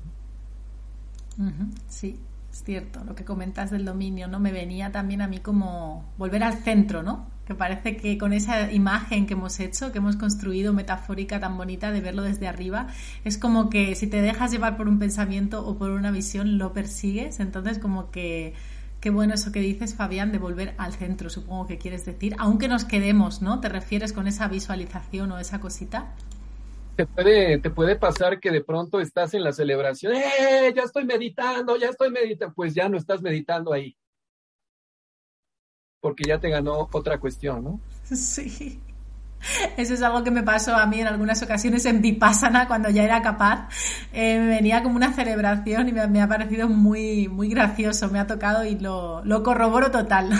Sí, 1.87 2.19
es 2.51 2.63
cierto. 2.63 3.03
Lo 3.03 3.15
que 3.15 3.25
comentas 3.25 3.71
del 3.71 3.85
dominio, 3.85 4.27
¿no? 4.27 4.39
Me 4.39 4.51
venía 4.51 4.91
también 4.91 5.21
a 5.21 5.27
mí 5.27 5.39
como 5.39 6.05
volver 6.17 6.43
al 6.43 6.53
centro, 6.53 7.03
¿no? 7.03 7.27
Que 7.45 7.55
parece 7.55 7.97
que 7.97 8.17
con 8.17 8.33
esa 8.33 8.71
imagen 8.71 9.25
que 9.25 9.33
hemos 9.33 9.59
hecho, 9.59 9.91
que 9.91 9.97
hemos 9.97 10.15
construido 10.15 10.73
metafórica 10.73 11.39
tan 11.39 11.57
bonita 11.57 11.91
de 11.91 12.01
verlo 12.01 12.23
desde 12.23 12.47
arriba, 12.47 12.87
es 13.23 13.37
como 13.37 13.69
que 13.69 13.95
si 13.95 14.07
te 14.07 14.21
dejas 14.21 14.51
llevar 14.51 14.77
por 14.77 14.87
un 14.87 14.99
pensamiento 14.99 15.65
o 15.65 15.77
por 15.77 15.91
una 15.91 16.11
visión, 16.11 16.57
lo 16.57 16.73
persigues. 16.73 17.39
Entonces, 17.39 17.79
como 17.79 18.11
que 18.11 18.53
Qué 19.01 19.09
bueno 19.09 19.33
eso 19.33 19.51
que 19.51 19.61
dices, 19.61 19.95
Fabián, 19.95 20.31
de 20.31 20.37
volver 20.37 20.75
al 20.77 20.93
centro, 20.93 21.31
supongo 21.31 21.65
que 21.65 21.79
quieres 21.79 22.05
decir, 22.05 22.35
aunque 22.37 22.67
nos 22.67 22.85
quedemos, 22.85 23.41
¿no? 23.41 23.59
¿Te 23.59 23.67
refieres 23.67 24.13
con 24.13 24.27
esa 24.27 24.47
visualización 24.47 25.31
o 25.31 25.39
esa 25.39 25.59
cosita? 25.59 26.13
Te 26.95 27.05
puede, 27.05 27.57
te 27.59 27.69
puede 27.69 27.95
pasar 27.95 28.39
que 28.39 28.51
de 28.51 28.63
pronto 28.63 28.99
estás 28.99 29.33
en 29.33 29.43
la 29.43 29.51
celebración, 29.51 30.13
¡eh! 30.15 30.73
Ya 30.75 30.83
estoy 30.83 31.05
meditando, 31.05 31.77
ya 31.77 31.89
estoy 31.89 32.11
meditando. 32.11 32.53
Pues 32.53 32.73
ya 32.73 32.89
no 32.89 32.97
estás 32.97 33.21
meditando 33.21 33.73
ahí. 33.73 33.95
Porque 35.99 36.23
ya 36.27 36.39
te 36.39 36.49
ganó 36.49 36.89
otra 36.91 37.19
cuestión, 37.19 37.63
¿no? 37.63 37.79
Sí. 38.15 38.81
Eso 39.75 39.95
es 39.95 40.01
algo 40.03 40.23
que 40.23 40.29
me 40.29 40.43
pasó 40.43 40.75
a 40.75 40.85
mí 40.85 40.99
en 40.99 41.07
algunas 41.07 41.41
ocasiones 41.41 41.85
en 41.85 42.01
Vipassana 42.01 42.67
cuando 42.67 42.91
ya 42.91 43.03
era 43.03 43.23
capaz. 43.23 43.69
Eh, 44.13 44.37
venía 44.37 44.83
como 44.83 44.97
una 44.97 45.13
celebración 45.13 45.89
y 45.89 45.93
me, 45.93 46.21
ha 46.21 46.27
parecido 46.27 46.69
muy, 46.69 47.27
muy 47.27 47.49
gracioso. 47.49 48.09
Me 48.09 48.19
ha 48.19 48.27
tocado 48.27 48.63
y 48.65 48.77
lo, 48.77 49.23
lo 49.25 49.41
corroboro 49.41 49.89
total. 49.89 50.29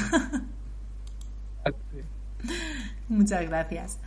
Muchas 3.10 3.42
gracias. 3.48 4.00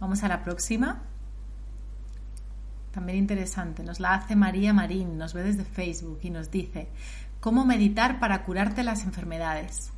Vamos 0.00 0.22
a 0.22 0.28
la 0.28 0.42
próxima. 0.42 1.02
También 2.92 3.18
interesante, 3.18 3.82
nos 3.82 4.00
la 4.00 4.14
hace 4.14 4.36
María 4.36 4.74
Marín, 4.74 5.16
nos 5.16 5.32
ve 5.32 5.42
desde 5.42 5.64
Facebook 5.64 6.18
y 6.22 6.30
nos 6.30 6.50
dice, 6.50 6.88
¿cómo 7.40 7.64
meditar 7.64 8.20
para 8.20 8.44
curarte 8.44 8.82
las 8.82 9.04
enfermedades? 9.04 9.92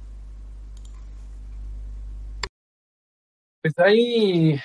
Pues 3.60 3.74
hay 3.78 4.60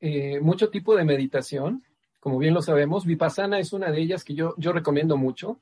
eh, 0.00 0.40
mucho 0.40 0.68
tipo 0.68 0.94
de 0.96 1.04
meditación, 1.04 1.82
como 2.20 2.38
bien 2.38 2.52
lo 2.52 2.60
sabemos. 2.60 3.06
Vipassana 3.06 3.58
es 3.58 3.72
una 3.72 3.90
de 3.90 4.00
ellas 4.02 4.22
que 4.22 4.34
yo, 4.34 4.54
yo 4.58 4.72
recomiendo 4.72 5.16
mucho. 5.16 5.58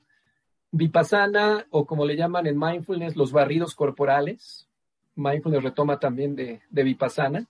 Vipassana, 0.73 1.67
o 1.71 1.87
como 1.87 2.05
le 2.05 2.17
llaman 2.17 2.49
en 2.49 2.59
mindfulness, 2.59 3.15
los 3.15 3.31
barridos 3.31 3.77
corporales. 3.77 4.67
Mindfulness 5.15 5.63
retoma 5.63 6.01
también 6.01 6.35
de, 6.35 6.63
de 6.71 6.83
Vipassana. 6.83 7.47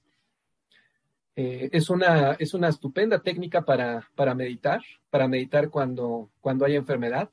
Eh, 1.36 1.68
es, 1.72 1.90
una, 1.90 2.32
es 2.32 2.54
una 2.54 2.68
estupenda 2.68 3.20
técnica 3.20 3.64
para, 3.64 4.08
para 4.14 4.34
meditar, 4.34 4.82
para 5.10 5.26
meditar 5.26 5.68
cuando, 5.68 6.30
cuando 6.40 6.64
hay 6.64 6.76
enfermedad. 6.76 7.30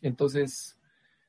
Entonces, 0.00 0.78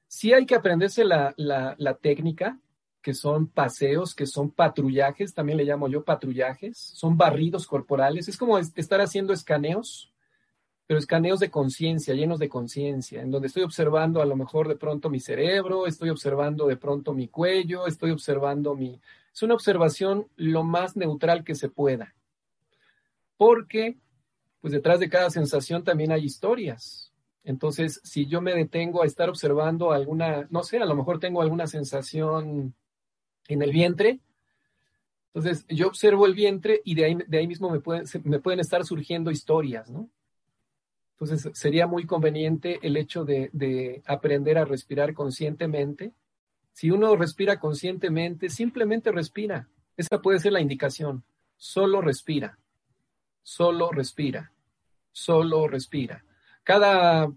sí 0.07 0.33
hay 0.33 0.45
que 0.45 0.55
aprenderse 0.55 1.03
la, 1.03 1.33
la, 1.37 1.75
la 1.77 1.95
técnica, 1.95 2.59
que 3.01 3.13
son 3.13 3.47
paseos, 3.47 4.13
que 4.15 4.25
son 4.25 4.51
patrullajes, 4.51 5.33
también 5.33 5.57
le 5.57 5.65
llamo 5.65 5.87
yo 5.87 6.03
patrullajes, 6.03 6.77
son 6.77 7.17
barridos 7.17 7.65
corporales, 7.65 8.27
es 8.27 8.37
como 8.37 8.57
estar 8.57 8.99
haciendo 8.99 9.33
escaneos, 9.33 10.11
pero 10.87 10.99
escaneos 10.99 11.41
de 11.41 11.51
conciencia, 11.51 12.13
llenos 12.13 12.39
de 12.39 12.47
conciencia, 12.47 13.21
en 13.21 13.29
donde 13.29 13.49
estoy 13.49 13.63
observando 13.63 14.21
a 14.21 14.25
lo 14.25 14.37
mejor 14.37 14.69
de 14.69 14.77
pronto 14.77 15.09
mi 15.09 15.19
cerebro, 15.19 15.85
estoy 15.85 16.09
observando 16.09 16.65
de 16.65 16.77
pronto 16.77 17.13
mi 17.13 17.27
cuello, 17.27 17.85
estoy 17.85 18.11
observando 18.11 18.73
mi... 18.73 18.99
Es 19.33 19.43
una 19.43 19.53
observación 19.53 20.27
lo 20.37 20.63
más 20.63 20.95
neutral 20.95 21.43
que 21.43 21.55
se 21.55 21.67
pueda, 21.67 22.15
porque 23.35 23.97
pues 24.61 24.71
detrás 24.71 25.01
de 25.01 25.09
cada 25.09 25.29
sensación 25.29 25.83
también 25.83 26.11
hay 26.13 26.23
historias. 26.23 27.13
Entonces, 27.43 28.01
si 28.03 28.25
yo 28.25 28.41
me 28.41 28.55
detengo 28.55 29.03
a 29.03 29.05
estar 29.05 29.29
observando 29.29 29.91
alguna, 29.91 30.47
no 30.49 30.63
sé, 30.63 30.77
a 30.77 30.85
lo 30.85 30.95
mejor 30.95 31.19
tengo 31.19 31.41
alguna 31.41 31.67
sensación 31.67 32.73
en 33.47 33.61
el 33.61 33.71
vientre. 33.71 34.19
Entonces, 35.33 35.65
yo 35.69 35.87
observo 35.87 36.25
el 36.25 36.33
vientre 36.33 36.81
y 36.83 36.95
de 36.95 37.05
ahí, 37.05 37.17
de 37.27 37.37
ahí 37.37 37.47
mismo 37.47 37.69
me 37.69 37.79
pueden, 37.79 38.05
me 38.23 38.39
pueden 38.39 38.59
estar 38.59 38.83
surgiendo 38.85 39.31
historias, 39.31 39.89
¿no? 39.89 40.09
Entonces, 41.19 41.49
sería 41.57 41.87
muy 41.87 42.05
conveniente 42.05 42.79
el 42.83 42.95
hecho 42.95 43.25
de, 43.25 43.49
de 43.51 44.03
aprender 44.05 44.59
a 44.59 44.65
respirar 44.65 45.15
conscientemente. 45.15 46.13
Si 46.73 46.91
uno 46.91 47.15
respira 47.15 47.59
conscientemente, 47.59 48.49
simplemente 48.49 49.11
respira. 49.11 49.67
Esa 49.95 50.21
puede 50.21 50.39
ser 50.39 50.53
la 50.53 50.61
indicación. 50.61 51.23
Solo 51.57 52.01
respira. 52.01 52.59
Solo 53.41 53.89
respira. 53.91 54.51
Solo 55.11 55.67
respira. 55.67 56.23
Cada 56.63 57.31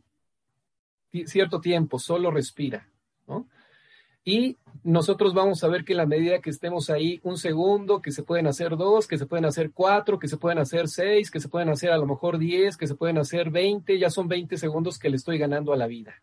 cierto 1.24 1.60
tiempo, 1.62 1.98
solo 1.98 2.30
respira. 2.30 2.89
Y 4.24 4.56
nosotros 4.82 5.34
vamos 5.34 5.62
a 5.64 5.68
ver 5.68 5.84
que 5.84 5.94
la 5.94 6.06
medida 6.06 6.40
que 6.40 6.50
estemos 6.50 6.90
ahí 6.90 7.20
un 7.22 7.36
segundo, 7.36 8.00
que 8.00 8.12
se 8.12 8.22
pueden 8.22 8.46
hacer 8.46 8.76
dos, 8.76 9.06
que 9.06 9.18
se 9.18 9.26
pueden 9.26 9.44
hacer 9.44 9.72
cuatro, 9.72 10.18
que 10.18 10.28
se 10.28 10.36
pueden 10.36 10.58
hacer 10.58 10.88
seis, 10.88 11.30
que 11.30 11.40
se 11.40 11.48
pueden 11.48 11.68
hacer 11.68 11.90
a 11.90 11.98
lo 11.98 12.06
mejor 12.06 12.38
diez, 12.38 12.76
que 12.76 12.86
se 12.86 12.94
pueden 12.94 13.18
hacer 13.18 13.50
veinte, 13.50 13.98
ya 13.98 14.10
son 14.10 14.28
veinte 14.28 14.56
segundos 14.56 14.98
que 14.98 15.10
le 15.10 15.16
estoy 15.16 15.38
ganando 15.38 15.72
a 15.72 15.76
la 15.76 15.86
vida. 15.86 16.22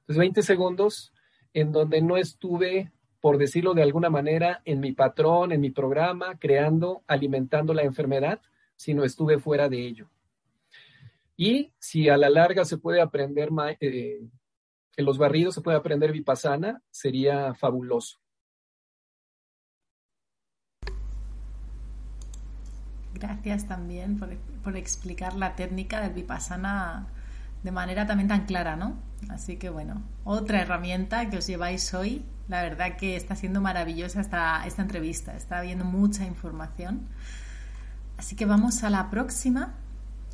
Entonces, 0.00 0.18
veinte 0.18 0.42
segundos 0.42 1.12
en 1.52 1.72
donde 1.72 2.02
no 2.02 2.16
estuve, 2.16 2.92
por 3.20 3.38
decirlo 3.38 3.74
de 3.74 3.82
alguna 3.82 4.10
manera, 4.10 4.60
en 4.64 4.80
mi 4.80 4.92
patrón, 4.92 5.52
en 5.52 5.60
mi 5.60 5.70
programa, 5.70 6.38
creando, 6.38 7.02
alimentando 7.06 7.72
la 7.72 7.82
enfermedad, 7.82 8.40
sino 8.76 9.04
estuve 9.04 9.38
fuera 9.38 9.68
de 9.68 9.86
ello. 9.86 10.08
Y 11.36 11.72
si 11.78 12.08
a 12.08 12.16
la 12.16 12.30
larga 12.30 12.64
se 12.64 12.78
puede 12.78 13.00
aprender 13.00 13.50
eh, 13.80 14.20
en 14.96 15.04
los 15.04 15.18
barridos 15.18 15.54
se 15.54 15.60
puede 15.60 15.76
aprender 15.76 16.12
vipassana, 16.12 16.82
sería 16.90 17.54
fabuloso. 17.54 18.18
Gracias 23.14 23.66
también 23.66 24.18
por, 24.18 24.76
explicar 24.76 25.34
la 25.36 25.54
técnica 25.54 26.00
del 26.00 26.12
vipassana 26.12 27.06
de 27.62 27.70
manera 27.70 28.06
también 28.06 28.28
tan 28.28 28.44
clara, 28.44 28.76
¿no? 28.76 28.96
Así 29.30 29.56
que 29.56 29.70
bueno, 29.70 30.02
otra 30.24 30.60
herramienta 30.60 31.30
que 31.30 31.38
os 31.38 31.46
lleváis 31.46 31.94
hoy. 31.94 32.24
La 32.48 32.62
verdad 32.62 32.96
que 32.96 33.16
está 33.16 33.34
siendo 33.34 33.60
maravillosa 33.60 34.20
esta, 34.20 34.64
esta 34.66 34.82
entrevista, 34.82 35.34
está 35.34 35.58
habiendo 35.58 35.84
mucha 35.84 36.26
información. 36.26 37.08
Así 38.18 38.36
que 38.36 38.44
vamos 38.44 38.84
a 38.84 38.90
la 38.90 39.10
próxima. 39.10 39.74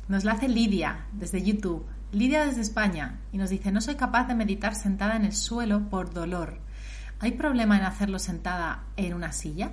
Nos 0.07 0.25
la 0.25 0.33
hace 0.33 0.47
Lidia 0.47 1.05
desde 1.13 1.41
YouTube. 1.41 1.85
Lidia 2.13 2.45
desde 2.45 2.61
España 2.61 3.19
y 3.31 3.39
nos 3.39 3.49
dice, 3.49 3.71
no 3.71 3.81
soy 3.81 3.95
capaz 3.95 4.27
de 4.27 4.35
meditar 4.35 4.75
sentada 4.75 5.15
en 5.15 5.25
el 5.25 5.33
suelo 5.33 5.89
por 5.89 6.13
dolor. 6.13 6.59
¿Hay 7.19 7.31
problema 7.31 7.77
en 7.77 7.83
hacerlo 7.83 8.19
sentada 8.19 8.85
en 8.97 9.15
una 9.15 9.31
silla? 9.31 9.71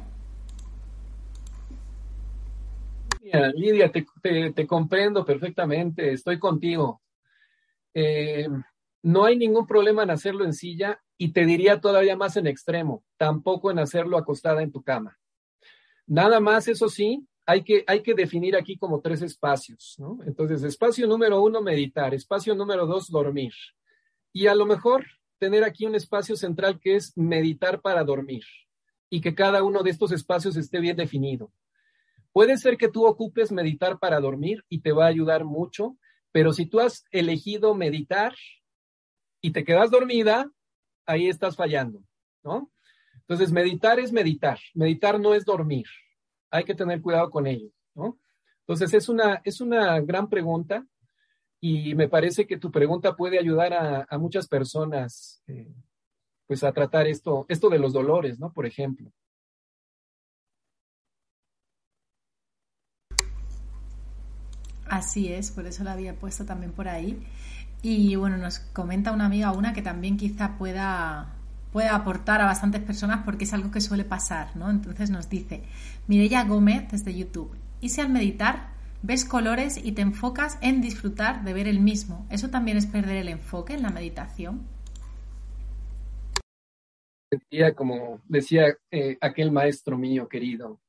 Lidia, 3.55 3.93
te, 3.93 4.67
comprendo 4.67 5.25
perfectamente, 5.25 6.13
estoy 6.13 6.39
contigo. 6.39 7.03
Eh, 7.93 8.49
no 9.03 9.25
hay 9.25 9.37
ningún 9.37 9.67
problema 9.67 10.03
en 10.03 10.11
hacerlo 10.11 10.45
en 10.45 10.55
silla 10.55 11.01
y 11.19 11.33
te 11.33 11.45
diría 11.45 11.81
todavía 11.81 12.17
más 12.17 12.37
en 12.39 12.47
extremo, 12.47 13.05
tampoco 13.19 13.71
en 13.71 13.79
hacerlo 13.79 14.17
acostada 14.17 14.63
en 14.63 14.73
tu 14.73 14.83
cama. 14.83 15.19
Nada 16.07 16.41
más, 16.41 16.67
eso 16.69 16.89
sí, 16.89 17.29
hay 17.51 17.65
que, 17.65 17.83
hay 17.89 18.01
que 18.01 18.15
definir 18.15 18.55
aquí 18.55 18.77
como 18.77 19.01
tres 19.01 19.23
espacios. 19.23 19.97
Entonces, 20.25 20.63
espacio 20.63 21.09
número 21.09 21.43
uno, 21.43 21.61
meditar, 21.61 22.15
espacio 22.15 22.55
número 22.55 22.87
dos, 22.87 23.11
dormir. 23.11 23.53
Y 24.33 24.47
a 24.47 24.55
lo 24.55 24.67
mejor 24.67 25.05
tener 25.41 25.65
aquí 25.65 25.85
un 25.85 25.97
espacio 25.97 26.37
central 26.37 26.79
que 26.79 26.95
es 26.95 27.13
meditar 27.17 27.81
para 27.81 28.05
dormir 28.05 28.45
y 29.09 29.21
que 29.21 29.35
cada 29.35 29.65
uno 29.65 29.83
de 29.83 29.91
estos 29.91 30.13
espacios 30.13 30.57
esté 30.57 30.79
bien 30.79 30.97
definido. 30.97 31.53
Puede 32.33 32.57
ser 32.57 32.77
que 32.77 32.89
tú 32.89 33.05
ocupes 33.05 33.51
meditar 33.51 33.99
para 33.99 34.21
dormir 34.21 34.65
y 34.69 34.83
te 34.83 34.93
va 34.93 35.07
a 35.07 35.09
ayudar 35.09 35.45
mucho, 35.45 35.97
pero 36.31 36.53
si 36.53 36.67
tú 36.67 36.79
has 36.79 37.05
elegido 37.11 37.75
meditar 37.75 38.33
y 39.41 39.51
te 39.51 39.65
quedas 39.65 39.91
dormida, 39.91 40.49
ahí 41.05 41.27
estás 41.27 41.57
fallando, 41.57 42.05
¿no? 42.45 42.71
Entonces, 43.23 43.51
meditar 43.51 43.99
es 43.99 44.13
meditar, 44.13 44.61
meditar 44.73 45.19
no 45.19 45.35
es 45.35 45.45
dormir 45.45 45.87
hay 46.51 46.65
que 46.65 46.75
tener 46.75 47.01
cuidado 47.01 47.31
con 47.31 47.47
ello, 47.47 47.71
¿no? 47.95 48.19
Entonces, 48.61 48.95
es 48.95 49.09
una, 49.09 49.41
es 49.45 49.61
una 49.61 50.01
gran 50.01 50.29
pregunta 50.29 50.87
y 51.61 51.95
me 51.95 52.09
parece 52.09 52.47
que 52.47 52.57
tu 52.59 52.71
pregunta 52.71 53.17
puede 53.17 53.39
ayudar 53.39 54.07
a, 54.09 54.19
muchas 54.19 54.49
personas, 54.49 55.43
eh, 55.47 55.73
pues, 56.47 56.63
a 56.65 56.73
tratar 56.73 57.07
esto, 57.07 57.47
esto 57.49 57.69
de 57.69 57.79
los 57.79 57.93
dolores, 57.93 58.39
¿no? 58.39 58.53
Por 58.53 58.67
ejemplo. 58.67 59.13
Así 64.87 65.33
es, 65.33 65.53
por 65.53 65.67
eso 65.67 65.85
la 65.85 65.93
había 65.93 66.15
puesto 66.17 66.45
también 66.45 66.73
por 66.73 66.89
ahí. 66.89 67.25
Y 67.83 68.17
bueno, 68.17 68.37
nos 68.37 68.59
comenta 68.61 69.13
una 69.13 69.27
amiga, 69.27 69.53
una 69.53 69.73
que 69.73 69.83
también 69.83 70.17
quizá 70.17 70.59
pueda 70.59 71.40
puede 71.73 71.89
aportar 71.89 72.41
a 72.41 72.47
bastantes 72.47 72.83
personas 72.83 73.23
porque 73.25 73.45
es 73.45 73.53
algo 73.53 73.71
que 73.71 73.81
suele 73.81 74.05
pasar, 74.05 74.57
¿no? 74.57 74.71
Entonces 74.71 75.11
nos 75.11 75.29
dice 75.29 75.63
Mireya 76.09 76.45
Gómez 76.45 76.91
desde 76.91 77.17
YouTube, 77.17 77.57
y 77.81 77.91
si 77.91 78.01
al 78.01 78.11
meditar 78.11 78.71
ves 79.03 79.25
colores 79.25 79.79
y 79.83 79.93
te 79.93 80.03
enfocas 80.03 80.59
en 80.61 80.81
disfrutar 80.81 81.45
de 81.45 81.55
ver 81.55 81.69
el 81.69 81.81
mismo, 81.81 82.27
¿eso 82.31 82.51
también 82.51 82.77
es 82.77 82.87
perder 82.87 83.17
el 83.17 83.29
enfoque 83.29 83.75
en 83.75 83.83
la 83.83 83.91
meditación? 83.91 84.67
Como 87.77 88.21
decía 88.27 88.77
eh, 88.91 89.17
aquel 89.21 89.53
maestro 89.53 89.97
mío 89.97 90.29
querido, 90.29 90.81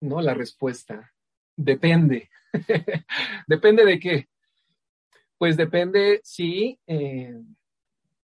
¿no? 0.00 0.20
La 0.20 0.34
respuesta, 0.34 1.12
depende. 1.56 2.28
depende 3.46 3.84
de 3.84 3.98
qué. 3.98 4.28
Pues 5.38 5.56
depende 5.56 6.20
si, 6.22 6.78
eh, 6.86 7.40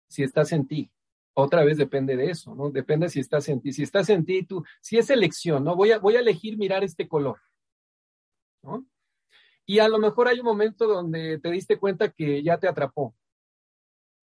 si 0.07 0.23
estás 0.23 0.51
en 0.51 0.67
ti, 0.67 0.89
otra 1.33 1.63
vez 1.63 1.77
depende 1.77 2.15
de 2.17 2.29
eso, 2.31 2.55
¿no? 2.55 2.69
Depende 2.69 3.09
si 3.09 3.19
estás 3.19 3.47
en 3.49 3.61
ti. 3.61 3.71
Si 3.73 3.83
estás 3.83 4.09
en 4.09 4.25
ti, 4.25 4.43
tú, 4.43 4.63
si 4.81 4.97
es 4.97 5.09
elección, 5.09 5.63
¿no? 5.63 5.75
Voy 5.75 5.91
a, 5.91 5.99
voy 5.99 6.15
a 6.15 6.19
elegir 6.19 6.57
mirar 6.57 6.83
este 6.83 7.07
color, 7.07 7.39
¿no? 8.61 8.85
Y 9.65 9.79
a 9.79 9.87
lo 9.87 9.99
mejor 9.99 10.27
hay 10.27 10.39
un 10.39 10.45
momento 10.45 10.87
donde 10.87 11.39
te 11.39 11.49
diste 11.51 11.79
cuenta 11.79 12.11
que 12.11 12.43
ya 12.43 12.57
te 12.57 12.67
atrapó. 12.67 13.15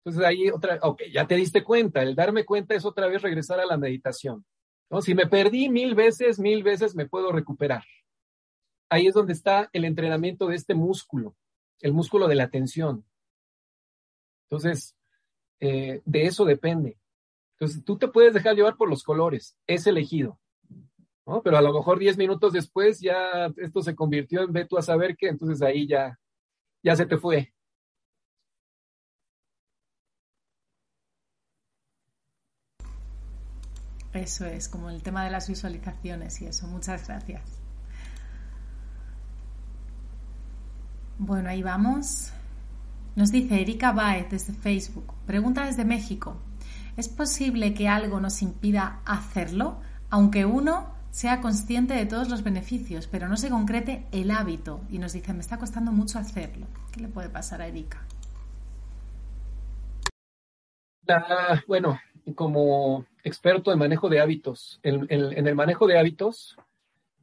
Entonces 0.03 0.23
ahí 0.23 0.49
otra, 0.49 0.79
ok, 0.81 1.01
ya 1.11 1.25
te 1.27 1.35
diste 1.35 1.63
cuenta. 1.63 2.03
El 2.03 2.15
darme 2.15 2.45
cuenta 2.45 2.75
es 2.75 2.85
otra 2.85 3.07
vez 3.07 3.21
regresar 3.21 3.59
a 3.59 3.65
la 3.65 3.77
meditación. 3.77 4.45
¿no? 4.89 5.01
Si 5.01 5.15
me 5.15 5.25
perdí 5.25 5.69
mil 5.69 5.95
veces, 5.95 6.39
mil 6.39 6.61
veces 6.61 6.95
me 6.95 7.07
puedo 7.07 7.31
recuperar. 7.31 7.83
Ahí 8.89 9.07
es 9.07 9.13
donde 9.13 9.33
está 9.33 9.69
el 9.73 9.85
entrenamiento 9.85 10.47
de 10.47 10.55
este 10.55 10.75
músculo, 10.75 11.35
el 11.81 11.93
músculo 11.93 12.27
de 12.27 12.35
la 12.35 12.43
atención. 12.43 13.05
Entonces, 14.49 14.95
eh, 15.59 16.01
de 16.05 16.23
eso 16.23 16.45
depende. 16.45 16.98
Entonces, 17.59 17.83
tú 17.83 17.97
te 17.97 18.07
puedes 18.07 18.33
dejar 18.33 18.55
llevar 18.55 18.77
por 18.77 18.89
los 18.89 19.03
colores, 19.03 19.57
es 19.67 19.85
elegido. 19.85 20.39
¿no? 21.25 21.41
Pero 21.43 21.57
a 21.57 21.61
lo 21.61 21.73
mejor 21.73 21.99
10 21.99 22.17
minutos 22.17 22.53
después 22.53 22.99
ya 23.01 23.51
esto 23.57 23.81
se 23.81 23.95
convirtió 23.95 24.41
en 24.43 24.53
ve 24.53 24.65
tú 24.65 24.77
a 24.77 24.81
saber 24.81 25.15
qué, 25.17 25.27
entonces 25.27 25.61
ahí 25.61 25.85
ya, 25.87 26.17
ya 26.81 26.95
se 26.95 27.05
te 27.05 27.17
fue. 27.17 27.53
Eso 34.13 34.45
es, 34.45 34.69
como 34.69 34.89
el 34.89 35.03
tema 35.03 35.23
de 35.23 35.29
las 35.29 35.47
visualizaciones 35.47 36.41
y 36.41 36.47
eso. 36.47 36.65
Muchas 36.67 37.07
gracias. 37.07 37.43
Bueno, 41.19 41.49
ahí 41.49 41.61
vamos. 41.61 42.31
Nos 43.15 43.31
dice 43.31 43.61
Erika 43.61 43.91
Baez 43.91 44.31
desde 44.31 44.53
Facebook. 44.53 45.13
Pregunta 45.27 45.65
desde 45.65 45.85
México. 45.85 46.37
¿Es 46.99 47.07
posible 47.07 47.73
que 47.73 47.87
algo 47.87 48.19
nos 48.19 48.41
impida 48.41 48.99
hacerlo, 49.05 49.79
aunque 50.09 50.43
uno 50.43 50.93
sea 51.11 51.39
consciente 51.39 51.93
de 51.93 52.05
todos 52.05 52.27
los 52.27 52.43
beneficios, 52.43 53.07
pero 53.07 53.29
no 53.29 53.37
se 53.37 53.49
concrete 53.49 54.05
el 54.11 54.31
hábito 54.31 54.81
y 54.89 54.99
nos 54.99 55.13
dice, 55.13 55.31
me 55.31 55.39
está 55.39 55.57
costando 55.57 55.93
mucho 55.93 56.19
hacerlo. 56.19 56.67
¿Qué 56.91 56.99
le 56.99 57.07
puede 57.07 57.29
pasar 57.29 57.61
a 57.61 57.67
Erika? 57.67 58.05
bueno, 61.67 62.01
como 62.35 63.05
experto 63.23 63.71
en 63.71 63.79
manejo 63.79 64.09
de 64.09 64.19
hábitos, 64.19 64.81
en, 64.83 65.07
el 65.09 65.55
manejo 65.55 65.87
de 65.87 65.97
hábitos, 65.97 66.57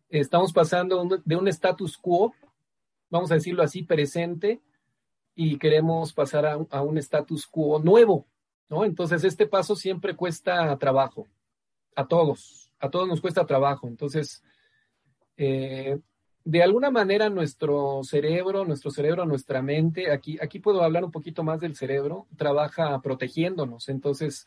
estamos 0.09 0.55
pasando 0.55 1.07
de 1.23 1.37
un 1.37 1.49
status 1.49 1.99
quo, 1.99 2.33
vamos 3.11 3.31
a 3.31 3.35
decirlo 3.35 3.63
así, 3.63 3.83
presente, 3.83 4.63
y 5.35 5.59
queremos 5.59 6.15
pasar 6.15 6.47
a, 6.47 6.81
un 6.81 6.97
status 6.97 7.47
quo 7.47 7.79
nuevo, 7.79 8.27
¿no? 8.69 8.85
Entonces, 8.85 9.25
este 9.25 9.47
paso 9.47 9.77
siempre 9.77 10.17
cuesta 10.17 10.77
trabajo, 10.79 11.27
a 11.95 12.07
todos, 12.07 12.71
a 12.79 12.91
todos 12.91 13.09
nos 13.09 13.21
cuesta 13.21 13.47
trabajo. 13.47 13.89
Entonces, 13.89 14.43
eh, 15.37 15.99
de 16.45 16.63
alguna 16.63 16.91
manera 16.91 17.29
nuestro 17.29 18.03
cerebro, 18.05 18.65
nuestro 18.65 18.91
cerebro, 18.91 19.27
nuestra 19.27 19.63
mente, 19.63 20.13
aquí, 20.13 20.39
aquí 20.41 20.61
puedo 20.61 20.83
hablar 20.83 21.05
un 21.05 21.11
poquito 21.11 21.43
más 21.43 21.61
del 21.61 21.75
cerebro, 21.75 22.29
trabaja 22.37 23.01
protegiéndonos. 23.03 23.89
Entonces, 23.89 24.47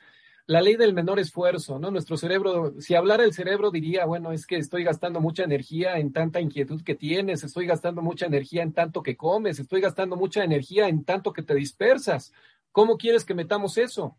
la 0.50 0.62
ley 0.62 0.78
del 0.78 0.96
menor 0.96 1.20
esfuerzo, 1.20 1.78
¿no? 1.78 1.92
Nuestro 1.92 2.18
cerebro, 2.18 2.74
si 2.80 2.96
hablara 2.96 3.24
el 3.24 3.34
cerebro 3.34 3.70
diría, 3.70 4.06
bueno, 4.06 4.32
es 4.32 4.48
que 4.48 4.56
estoy 4.56 4.84
gastando 4.84 5.22
mucha 5.22 5.44
energía 5.44 6.00
en 6.00 6.12
tanta 6.12 6.42
inquietud 6.42 6.82
que 6.82 6.96
tienes, 6.96 7.44
estoy 7.44 7.68
gastando 7.68 8.02
mucha 8.02 8.26
energía 8.26 8.64
en 8.64 8.74
tanto 8.74 9.04
que 9.04 9.16
comes, 9.16 9.60
estoy 9.60 9.80
gastando 9.80 10.16
mucha 10.16 10.44
energía 10.44 10.88
en 10.88 11.04
tanto 11.04 11.34
que 11.34 11.44
te 11.44 11.54
dispersas. 11.54 12.34
¿Cómo 12.72 12.98
quieres 12.98 13.26
que 13.26 13.34
metamos 13.34 13.78
eso? 13.78 14.18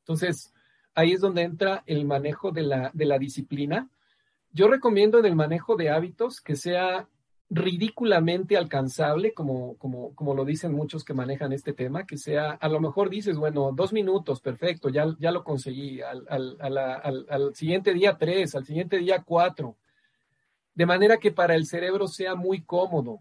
Entonces, 0.00 0.52
ahí 0.94 1.12
es 1.12 1.20
donde 1.20 1.42
entra 1.42 1.82
el 1.86 2.04
manejo 2.04 2.50
de 2.50 2.62
la, 2.62 2.90
de 2.92 3.06
la 3.06 3.18
disciplina 3.18 3.90
yo 4.52 4.68
recomiendo 4.68 5.18
en 5.18 5.26
el 5.26 5.34
manejo 5.34 5.76
de 5.76 5.90
hábitos 5.90 6.40
que 6.40 6.56
sea 6.56 7.08
ridículamente 7.48 8.56
alcanzable, 8.56 9.34
como, 9.34 9.76
como, 9.76 10.14
como 10.14 10.34
lo 10.34 10.44
dicen 10.44 10.72
muchos 10.72 11.04
que 11.04 11.12
manejan 11.12 11.52
este 11.52 11.72
tema, 11.74 12.06
que 12.06 12.16
sea, 12.16 12.52
a 12.52 12.68
lo 12.68 12.80
mejor 12.80 13.10
dices, 13.10 13.36
bueno, 13.36 13.72
dos 13.74 13.92
minutos, 13.92 14.40
perfecto, 14.40 14.88
ya, 14.88 15.14
ya 15.18 15.30
lo 15.30 15.44
conseguí, 15.44 16.00
al, 16.00 16.26
al 16.30 17.54
siguiente 17.54 17.92
día 17.92 18.16
tres, 18.16 18.54
al 18.54 18.64
siguiente 18.64 18.98
día 18.98 19.22
cuatro, 19.22 19.76
de 20.74 20.86
manera 20.86 21.18
que 21.18 21.30
para 21.30 21.54
el 21.54 21.66
cerebro 21.66 22.08
sea 22.08 22.34
muy 22.34 22.62
cómodo. 22.62 23.20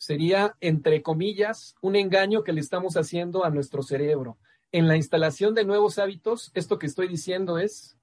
Sería, 0.00 0.56
entre 0.62 1.02
comillas, 1.02 1.74
un 1.82 1.94
engaño 1.94 2.42
que 2.42 2.54
le 2.54 2.62
estamos 2.62 2.96
haciendo 2.96 3.44
a 3.44 3.50
nuestro 3.50 3.82
cerebro. 3.82 4.38
En 4.72 4.88
la 4.88 4.96
instalación 4.96 5.54
de 5.54 5.66
nuevos 5.66 5.98
hábitos, 5.98 6.52
esto 6.54 6.78
que 6.78 6.86
estoy 6.86 7.06
diciendo 7.06 7.58
es 7.58 7.98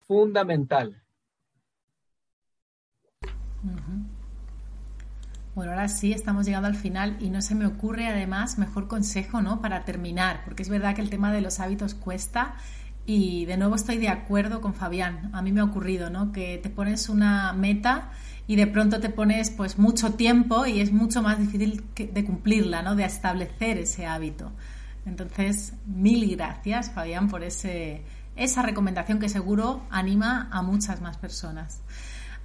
fundamental. 0.00 1.02
Bueno, 5.54 5.72
ahora 5.72 5.88
sí, 5.88 6.12
estamos 6.12 6.44
llegando 6.44 6.68
al 6.68 6.76
final 6.76 7.16
y 7.18 7.30
no 7.30 7.40
se 7.40 7.54
me 7.54 7.64
ocurre 7.64 8.06
además 8.06 8.58
mejor 8.58 8.86
consejo, 8.86 9.40
¿no? 9.40 9.62
Para 9.62 9.86
terminar, 9.86 10.42
porque 10.44 10.62
es 10.62 10.68
verdad 10.68 10.94
que 10.94 11.00
el 11.00 11.08
tema 11.08 11.32
de 11.32 11.40
los 11.40 11.60
hábitos 11.60 11.94
cuesta 11.94 12.56
y 13.06 13.46
de 13.46 13.56
nuevo 13.56 13.74
estoy 13.74 13.96
de 13.96 14.10
acuerdo 14.10 14.60
con 14.60 14.74
Fabián. 14.74 15.30
A 15.32 15.40
mí 15.40 15.50
me 15.50 15.62
ha 15.62 15.64
ocurrido, 15.64 16.10
¿no? 16.10 16.30
Que 16.30 16.58
te 16.58 16.68
pones 16.68 17.08
una 17.08 17.54
meta 17.54 18.10
y 18.50 18.56
de 18.56 18.66
pronto 18.66 18.98
te 18.98 19.10
pones 19.10 19.48
pues 19.52 19.78
mucho 19.78 20.14
tiempo 20.14 20.66
y 20.66 20.80
es 20.80 20.90
mucho 20.90 21.22
más 21.22 21.38
difícil 21.38 21.84
de 21.94 22.24
cumplirla, 22.24 22.82
¿no? 22.82 22.96
De 22.96 23.04
establecer 23.04 23.78
ese 23.78 24.06
hábito. 24.06 24.50
Entonces, 25.06 25.74
mil 25.86 26.28
gracias, 26.34 26.90
Fabián, 26.90 27.28
por 27.28 27.44
ese, 27.44 28.02
esa 28.34 28.62
recomendación 28.62 29.20
que 29.20 29.28
seguro 29.28 29.84
anima 29.88 30.48
a 30.50 30.62
muchas 30.62 31.00
más 31.00 31.16
personas. 31.16 31.80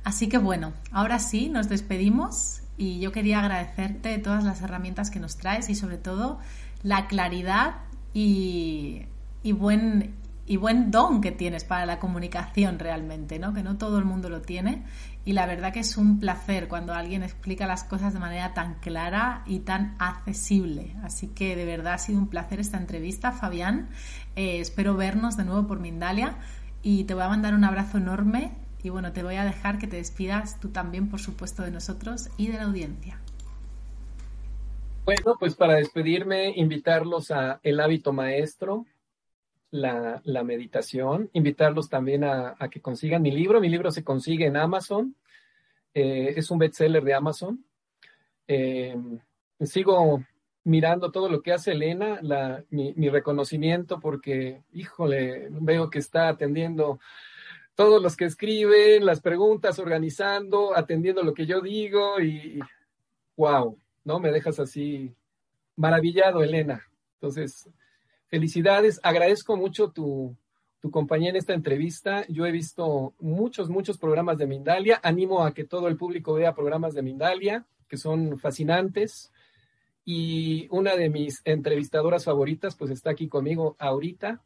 Así 0.03 0.29
que 0.29 0.37
bueno, 0.37 0.73
ahora 0.91 1.17
sí, 1.17 1.49
nos 1.49 1.69
despedimos 1.69 2.61
y 2.77 2.99
yo 2.99 3.11
quería 3.11 3.39
agradecerte 3.39 4.19
todas 4.19 4.43
las 4.43 4.61
herramientas 4.61 5.09
que 5.09 5.19
nos 5.19 5.37
traes 5.37 5.71
y 5.71 5.73
sobre 5.73 5.97
todo 5.97 6.37
la 6.83 7.07
claridad 7.07 7.77
y, 8.13 9.07
buen, 9.43 10.13
y 10.47 10.57
buen 10.57 10.91
don 10.91 11.21
que 11.21 11.31
tienes 11.31 11.63
para 11.63 11.85
la 11.85 11.99
comunicación 11.99 12.77
realmente, 12.77 13.39
¿no? 13.39 13.53
Que 13.53 13.63
no 13.63 13.77
todo 13.77 13.97
el 13.97 14.05
mundo 14.05 14.29
lo 14.29 14.41
tiene. 14.41 14.83
Y 15.25 15.33
la 15.33 15.47
verdad 15.47 15.73
que 15.73 15.79
es 15.79 15.97
un 15.97 16.19
placer 16.19 16.67
cuando 16.67 16.93
alguien 16.93 17.23
explica 17.23 17.65
las 17.65 17.83
cosas 17.83 18.13
de 18.13 18.19
manera 18.19 18.53
tan 18.53 18.75
clara 18.75 19.41
y 19.47 19.59
tan 19.59 19.95
accesible. 19.97 20.95
Así 21.03 21.29
que 21.29 21.55
de 21.55 21.65
verdad 21.65 21.93
ha 21.93 21.97
sido 21.97 22.19
un 22.19 22.27
placer 22.27 22.59
esta 22.59 22.77
entrevista, 22.77 23.31
Fabián. 23.31 23.89
Eh, 24.35 24.59
espero 24.59 24.95
vernos 24.95 25.35
de 25.35 25.45
nuevo 25.45 25.65
por 25.65 25.79
Mindalia 25.79 26.35
y 26.83 27.05
te 27.05 27.15
voy 27.15 27.23
a 27.23 27.29
mandar 27.29 27.55
un 27.55 27.63
abrazo 27.63 27.97
enorme 27.97 28.51
y 28.83 28.89
bueno, 28.91 29.11
te 29.13 29.23
voy 29.23 29.37
a 29.37 29.43
dejar 29.43 29.79
que 29.79 29.87
te 29.87 29.97
despidas 29.97 30.59
tú 30.59 30.69
también, 30.69 31.09
por 31.09 31.19
supuesto, 31.19 31.63
de 31.63 31.71
nosotros 31.71 32.29
y 32.37 32.49
de 32.49 32.57
la 32.57 32.65
audiencia. 32.65 33.19
Bueno, 35.05 35.37
pues 35.39 35.55
para 35.55 35.73
despedirme, 35.73 36.53
invitarlos 36.55 37.31
a 37.31 37.59
El 37.63 37.79
hábito 37.79 38.13
maestro, 38.13 38.85
la, 39.75 40.43
meditación, 40.43 41.29
invitarlos 41.33 41.89
también 41.89 42.23
a, 42.23 42.55
que 42.71 42.81
consigan 42.81 43.21
mi 43.21 43.31
libro. 43.31 43.61
Mi 43.61 43.69
libro 43.69 43.91
se 43.91 44.03
consigue 44.03 44.45
en 44.45 44.57
Amazon, 44.57 45.15
eh, 45.93 46.33
es 46.35 46.51
un 46.51 46.59
bestseller 46.59 47.03
de 47.03 47.13
Amazon. 47.13 47.65
Eh, 48.47 48.95
sigo 49.61 50.23
mirando 50.63 51.11
todo 51.11 51.29
lo 51.29 51.41
que 51.41 51.53
hace 51.53 51.73
Elena, 51.73 52.19
mi, 52.69 52.93
mi 52.93 53.09
reconocimiento, 53.09 53.99
porque, 53.99 54.63
híjole, 54.73 55.47
veo 55.51 55.89
que 55.89 55.99
está 55.99 56.27
atendiendo 56.27 56.99
todos 57.75 58.01
los 58.01 58.15
que 58.15 58.25
escriben, 58.25 59.05
las 59.05 59.21
preguntas, 59.21 59.79
organizando, 59.79 60.75
atendiendo 60.75 61.23
lo 61.23 61.33
que 61.33 61.45
yo 61.45 61.61
digo 61.61 62.19
y 62.21 62.59
wow, 63.35 63.77
¿no? 64.05 64.19
Me 64.19 64.31
dejas 64.31 64.59
así 64.59 65.13
maravillado, 65.75 66.41
Elena. 66.41 66.81
Entonces, 67.15 67.69
felicidades, 68.35 68.99
agradezco 69.03 69.57
mucho 69.57 69.91
tu, 69.91 70.35
tu 70.79 70.91
compañía 70.91 71.29
en 71.29 71.35
esta 71.35 71.53
entrevista. 71.53 72.25
Yo 72.27 72.45
he 72.45 72.51
visto 72.51 73.13
muchos, 73.19 73.69
muchos 73.69 73.97
programas 73.97 74.37
de 74.37 74.47
Mindalia. 74.47 74.99
Animo 75.03 75.43
a 75.43 75.53
que 75.53 75.63
todo 75.63 75.87
el 75.87 75.97
público 75.97 76.33
vea 76.33 76.53
programas 76.53 76.93
de 76.93 77.01
Mindalia, 77.01 77.65
que 77.87 77.97
son 77.97 78.37
fascinantes. 78.37 79.31
Y 80.03 80.67
una 80.69 80.95
de 80.95 81.09
mis 81.09 81.41
entrevistadoras 81.45 82.25
favoritas, 82.25 82.75
pues 82.75 82.91
está 82.91 83.11
aquí 83.11 83.27
conmigo 83.27 83.75
ahorita. 83.79 84.43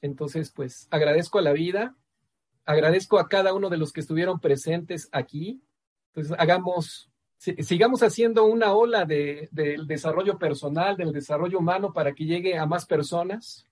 Entonces, 0.00 0.50
pues 0.50 0.88
agradezco 0.90 1.38
a 1.38 1.42
la 1.42 1.52
vida 1.52 1.96
agradezco 2.64 3.18
a 3.18 3.28
cada 3.28 3.52
uno 3.54 3.70
de 3.70 3.76
los 3.76 3.92
que 3.92 4.00
estuvieron 4.00 4.40
presentes 4.40 5.08
aquí. 5.12 5.62
Pues 6.12 6.32
hagamos, 6.38 7.10
sigamos 7.42 8.02
haciendo 8.02 8.44
una 8.44 8.72
ola 8.72 9.04
del 9.04 9.86
desarrollo 9.86 10.38
personal, 10.38 10.96
del 10.96 11.12
desarrollo 11.12 11.58
humano 11.58 11.92
para 11.92 12.12
que 12.12 12.24
llegue 12.24 12.56
a 12.56 12.66
más 12.66 12.86
personas. 12.86 13.66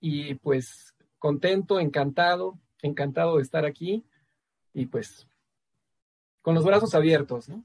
Y 0.00 0.34
pues 0.36 0.94
contento, 1.18 1.78
encantado, 1.78 2.58
encantado 2.82 3.36
de 3.36 3.42
estar 3.42 3.64
aquí 3.64 4.04
y 4.72 4.86
pues 4.86 5.28
con 6.42 6.54
los 6.54 6.64
brazos 6.64 6.94
abiertos, 6.94 7.48
¿no? 7.48 7.64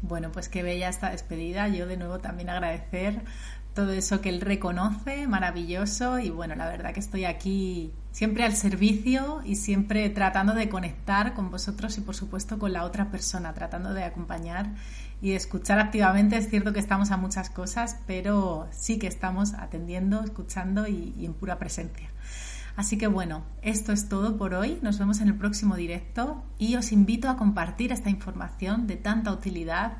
Bueno, 0.00 0.30
pues 0.32 0.48
qué 0.48 0.62
bella 0.62 0.88
esta 0.88 1.10
despedida. 1.10 1.68
Yo 1.68 1.86
de 1.86 1.96
nuevo 1.96 2.20
también 2.20 2.50
agradecer 2.50 3.22
todo 3.78 3.92
eso 3.92 4.20
que 4.20 4.28
él 4.28 4.40
reconoce, 4.40 5.28
maravilloso. 5.28 6.18
Y 6.18 6.30
bueno, 6.30 6.56
la 6.56 6.66
verdad 6.66 6.92
que 6.92 6.98
estoy 6.98 7.24
aquí 7.24 7.92
siempre 8.10 8.42
al 8.42 8.56
servicio 8.56 9.40
y 9.44 9.54
siempre 9.54 10.10
tratando 10.10 10.52
de 10.52 10.68
conectar 10.68 11.32
con 11.32 11.52
vosotros 11.52 11.96
y 11.96 12.00
por 12.00 12.16
supuesto 12.16 12.58
con 12.58 12.72
la 12.72 12.82
otra 12.82 13.12
persona, 13.12 13.54
tratando 13.54 13.94
de 13.94 14.02
acompañar 14.02 14.74
y 15.22 15.30
de 15.30 15.36
escuchar 15.36 15.78
activamente. 15.78 16.36
Es 16.36 16.50
cierto 16.50 16.72
que 16.72 16.80
estamos 16.80 17.12
a 17.12 17.18
muchas 17.18 17.50
cosas, 17.50 18.00
pero 18.04 18.66
sí 18.72 18.98
que 18.98 19.06
estamos 19.06 19.54
atendiendo, 19.54 20.24
escuchando 20.24 20.88
y, 20.88 21.14
y 21.16 21.24
en 21.24 21.34
pura 21.34 21.60
presencia. 21.60 22.08
Así 22.74 22.98
que 22.98 23.06
bueno, 23.06 23.44
esto 23.62 23.92
es 23.92 24.08
todo 24.08 24.36
por 24.36 24.54
hoy. 24.54 24.80
Nos 24.82 24.98
vemos 24.98 25.20
en 25.20 25.28
el 25.28 25.36
próximo 25.36 25.76
directo 25.76 26.42
y 26.58 26.74
os 26.74 26.90
invito 26.90 27.28
a 27.28 27.36
compartir 27.36 27.92
esta 27.92 28.10
información 28.10 28.88
de 28.88 28.96
tanta 28.96 29.30
utilidad 29.30 29.98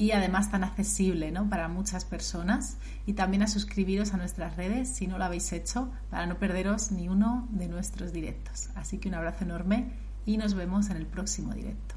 y 0.00 0.12
además 0.12 0.50
tan 0.50 0.64
accesible 0.64 1.30
¿no? 1.30 1.50
para 1.50 1.68
muchas 1.68 2.06
personas 2.06 2.78
y 3.04 3.12
también 3.12 3.42
a 3.42 3.46
suscribiros 3.46 4.14
a 4.14 4.16
nuestras 4.16 4.56
redes 4.56 4.88
si 4.88 5.06
no 5.06 5.18
lo 5.18 5.24
habéis 5.24 5.52
hecho 5.52 5.92
para 6.08 6.24
no 6.24 6.38
perderos 6.38 6.90
ni 6.90 7.10
uno 7.10 7.46
de 7.50 7.68
nuestros 7.68 8.10
directos. 8.10 8.70
Así 8.74 8.96
que 8.96 9.08
un 9.08 9.14
abrazo 9.16 9.44
enorme 9.44 9.92
y 10.24 10.38
nos 10.38 10.54
vemos 10.54 10.88
en 10.88 10.96
el 10.96 11.06
próximo 11.06 11.52
directo. 11.52 11.96